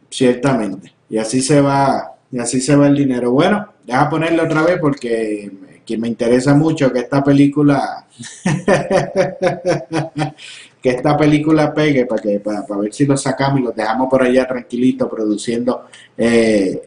Ciertamente. 0.09 0.91
Y 1.09 1.17
así 1.17 1.41
se 1.41 1.61
va, 1.61 2.15
y 2.31 2.39
así 2.39 2.61
se 2.61 2.75
va 2.75 2.87
el 2.87 2.95
dinero. 2.95 3.31
Bueno, 3.31 3.67
deja 3.85 4.09
ponerlo 4.09 4.43
otra 4.43 4.63
vez 4.63 4.77
porque 4.79 5.51
que 5.85 5.97
me 5.97 6.07
interesa 6.07 6.53
mucho 6.53 6.91
que 6.93 6.99
esta 6.99 7.23
película 7.23 8.05
que 10.81 10.89
esta 10.89 11.17
película 11.17 11.73
pegue 11.73 12.05
para 12.05 12.21
que 12.21 12.39
para, 12.39 12.65
para 12.65 12.81
ver 12.81 12.93
si 12.93 13.05
lo 13.05 13.17
sacamos 13.17 13.59
y 13.59 13.63
los 13.63 13.75
dejamos 13.75 14.09
por 14.09 14.23
allá 14.23 14.47
tranquilitos 14.47 15.09
produciendo 15.09 15.87
eh, 16.17 16.81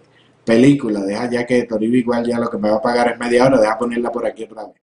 películas. 0.44 1.06
Deja 1.06 1.30
ya 1.30 1.46
que 1.46 1.64
Toribio 1.64 2.00
igual 2.00 2.26
ya 2.26 2.38
lo 2.38 2.50
que 2.50 2.58
me 2.58 2.70
va 2.70 2.76
a 2.76 2.82
pagar 2.82 3.12
es 3.12 3.18
media 3.18 3.46
hora, 3.46 3.60
deja 3.60 3.78
ponerla 3.78 4.10
por 4.10 4.26
aquí 4.26 4.44
otra 4.44 4.66
vez. 4.66 4.81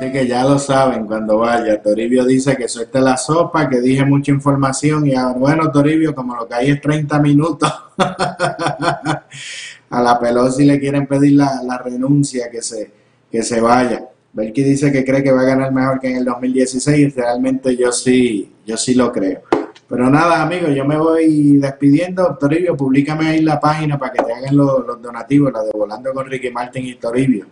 Así 0.00 0.12
que 0.12 0.26
ya 0.26 0.44
lo 0.44 0.58
saben 0.58 1.04
cuando 1.04 1.36
vaya. 1.36 1.82
Toribio 1.82 2.24
dice 2.24 2.56
que 2.56 2.68
suelte 2.68 3.02
la 3.02 3.18
sopa, 3.18 3.68
que 3.68 3.82
dije 3.82 4.02
mucha 4.02 4.32
información 4.32 5.06
y 5.06 5.14
ahora, 5.14 5.38
bueno, 5.38 5.70
Toribio, 5.70 6.14
como 6.14 6.34
lo 6.34 6.48
que 6.48 6.54
hay 6.54 6.70
es 6.70 6.80
30 6.80 7.18
minutos, 7.18 7.70
a 7.98 10.02
la 10.02 10.18
Pelosi 10.18 10.64
le 10.64 10.80
quieren 10.80 11.06
pedir 11.06 11.34
la, 11.34 11.60
la 11.62 11.76
renuncia, 11.76 12.48
que 12.50 12.62
se, 12.62 12.90
que 13.30 13.42
se 13.42 13.60
vaya. 13.60 14.08
Belki 14.32 14.62
dice 14.62 14.90
que 14.90 15.04
cree 15.04 15.22
que 15.22 15.32
va 15.32 15.42
a 15.42 15.44
ganar 15.44 15.70
mejor 15.70 16.00
que 16.00 16.08
en 16.08 16.16
el 16.16 16.24
2016 16.24 16.98
y 16.98 17.08
realmente 17.10 17.76
yo 17.76 17.92
sí, 17.92 18.54
yo 18.64 18.78
sí 18.78 18.94
lo 18.94 19.12
creo. 19.12 19.42
Pero 19.86 20.08
nada, 20.08 20.40
amigos, 20.40 20.70
yo 20.74 20.86
me 20.86 20.96
voy 20.96 21.58
despidiendo. 21.58 22.38
Toribio, 22.40 22.74
públicame 22.74 23.28
ahí 23.28 23.42
la 23.42 23.60
página 23.60 23.98
para 23.98 24.14
que 24.14 24.22
te 24.22 24.32
hagan 24.32 24.56
los, 24.56 24.86
los 24.86 25.02
donativos, 25.02 25.52
la 25.52 25.62
de 25.62 25.72
Volando 25.74 26.14
con 26.14 26.26
Ricky 26.26 26.48
Martin 26.48 26.86
y 26.86 26.94
Toribio. 26.94 27.44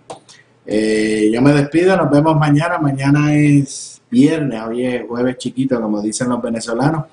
Eh, 0.70 1.30
yo 1.32 1.40
me 1.40 1.54
despido, 1.54 1.96
nos 1.96 2.10
vemos 2.10 2.36
mañana. 2.36 2.76
Mañana 2.76 3.34
es 3.34 4.02
viernes, 4.10 4.60
hoy 4.60 4.84
es 4.84 5.06
jueves 5.08 5.38
chiquito, 5.38 5.80
como 5.80 6.02
dicen 6.02 6.28
los 6.28 6.42
venezolanos. 6.42 7.06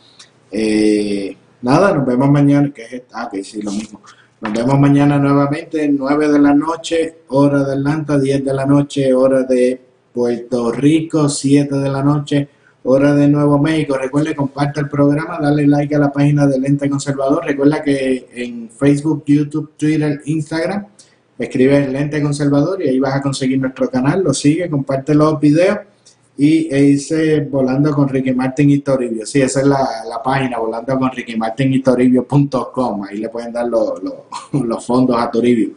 Eh, 0.52 1.38
nada, 1.62 1.94
nos 1.94 2.06
vemos 2.06 2.30
mañana, 2.30 2.70
que 2.74 2.84
es 2.84 3.04
ah, 3.14 3.30
que 3.32 3.46
sí, 3.46 3.62
lo 3.62 3.72
mismo. 3.72 4.02
Nos 4.42 4.52
vemos 4.52 4.78
mañana 4.78 5.18
nuevamente, 5.18 5.88
9 5.88 6.28
de 6.28 6.40
la 6.40 6.54
noche, 6.54 7.20
hora 7.30 7.64
de 7.64 7.74
Atlanta, 7.76 8.20
10 8.20 8.44
de 8.44 8.54
la 8.54 8.66
noche, 8.66 9.14
hora 9.14 9.44
de 9.44 9.80
Puerto 10.14 10.74
Rico, 10.74 11.30
7 11.30 11.76
de 11.78 11.90
la 11.90 12.04
noche, 12.04 12.50
hora 12.84 13.16
de 13.16 13.30
Nuevo 13.30 13.58
México. 13.58 13.98
Recuerde, 13.98 14.36
comparte 14.36 14.82
el 14.82 14.90
programa, 14.90 15.40
dale 15.42 15.66
like 15.66 15.96
a 15.96 16.00
la 16.00 16.12
página 16.12 16.46
de 16.46 16.60
Lente 16.60 16.90
Conservador. 16.90 17.46
Recuerda 17.46 17.82
que 17.82 18.28
en 18.34 18.70
Facebook, 18.70 19.24
YouTube, 19.26 19.72
Twitter, 19.78 20.22
Instagram, 20.26 20.88
escribe 21.38 21.88
Lente 21.88 22.22
Conservador 22.22 22.82
y 22.82 22.90
ahí 22.90 23.00
vas 23.00 23.16
a 23.16 23.22
conseguir 23.22 23.60
nuestro 23.60 23.90
canal. 23.90 24.24
Lo 24.24 24.34
sigue, 24.34 24.70
comparte 24.70 25.14
los 25.14 25.40
videos 25.40 25.80
y 26.38 26.74
e 26.74 26.82
dice 26.82 27.42
Volando 27.42 27.92
con 27.92 28.10
Ricky 28.10 28.34
Martin 28.34 28.70
y 28.70 28.80
Toribio. 28.80 29.26
Sí, 29.26 29.42
esa 29.42 29.62
es 29.62 29.68
la, 29.68 29.88
la 30.10 30.22
página, 30.22 30.60
volando 30.60 30.98
con 30.98 31.12
Ricky 31.12 31.36
Martin 31.36 31.74
y 31.74 31.82
Toribio.com. 31.82 33.04
Ahí 33.04 33.18
le 33.18 33.30
pueden 33.30 33.54
dar 33.54 33.68
los, 33.68 34.04
los, 34.04 34.14
los 34.66 34.86
fondos 34.86 35.18
a 35.20 35.32
Toribio. 35.32 35.70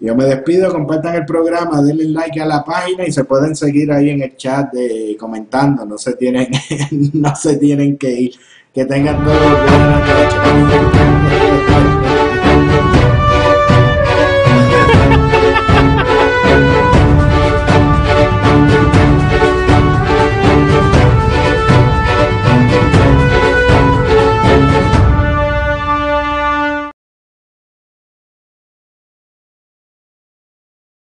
Yo 0.00 0.16
me 0.16 0.24
despido, 0.24 0.72
compartan 0.72 1.14
el 1.14 1.24
programa, 1.24 1.80
denle 1.80 2.06
like 2.06 2.40
a 2.40 2.46
la 2.46 2.64
página 2.64 3.06
y 3.06 3.12
se 3.12 3.22
pueden 3.22 3.54
seguir 3.54 3.92
ahí 3.92 4.10
en 4.10 4.20
el 4.22 4.36
chat 4.36 4.72
de 4.72 5.16
comentando, 5.16 5.84
no 5.84 5.96
se 5.96 6.14
tienen, 6.14 6.48
no 7.12 7.36
se 7.36 7.56
tienen 7.56 7.96
que 7.96 8.10
ir. 8.10 8.34
Que 8.74 8.84
tengan 8.86 9.22
todos 9.22 9.38
buenas 9.38 10.00
noches. 11.28 12.01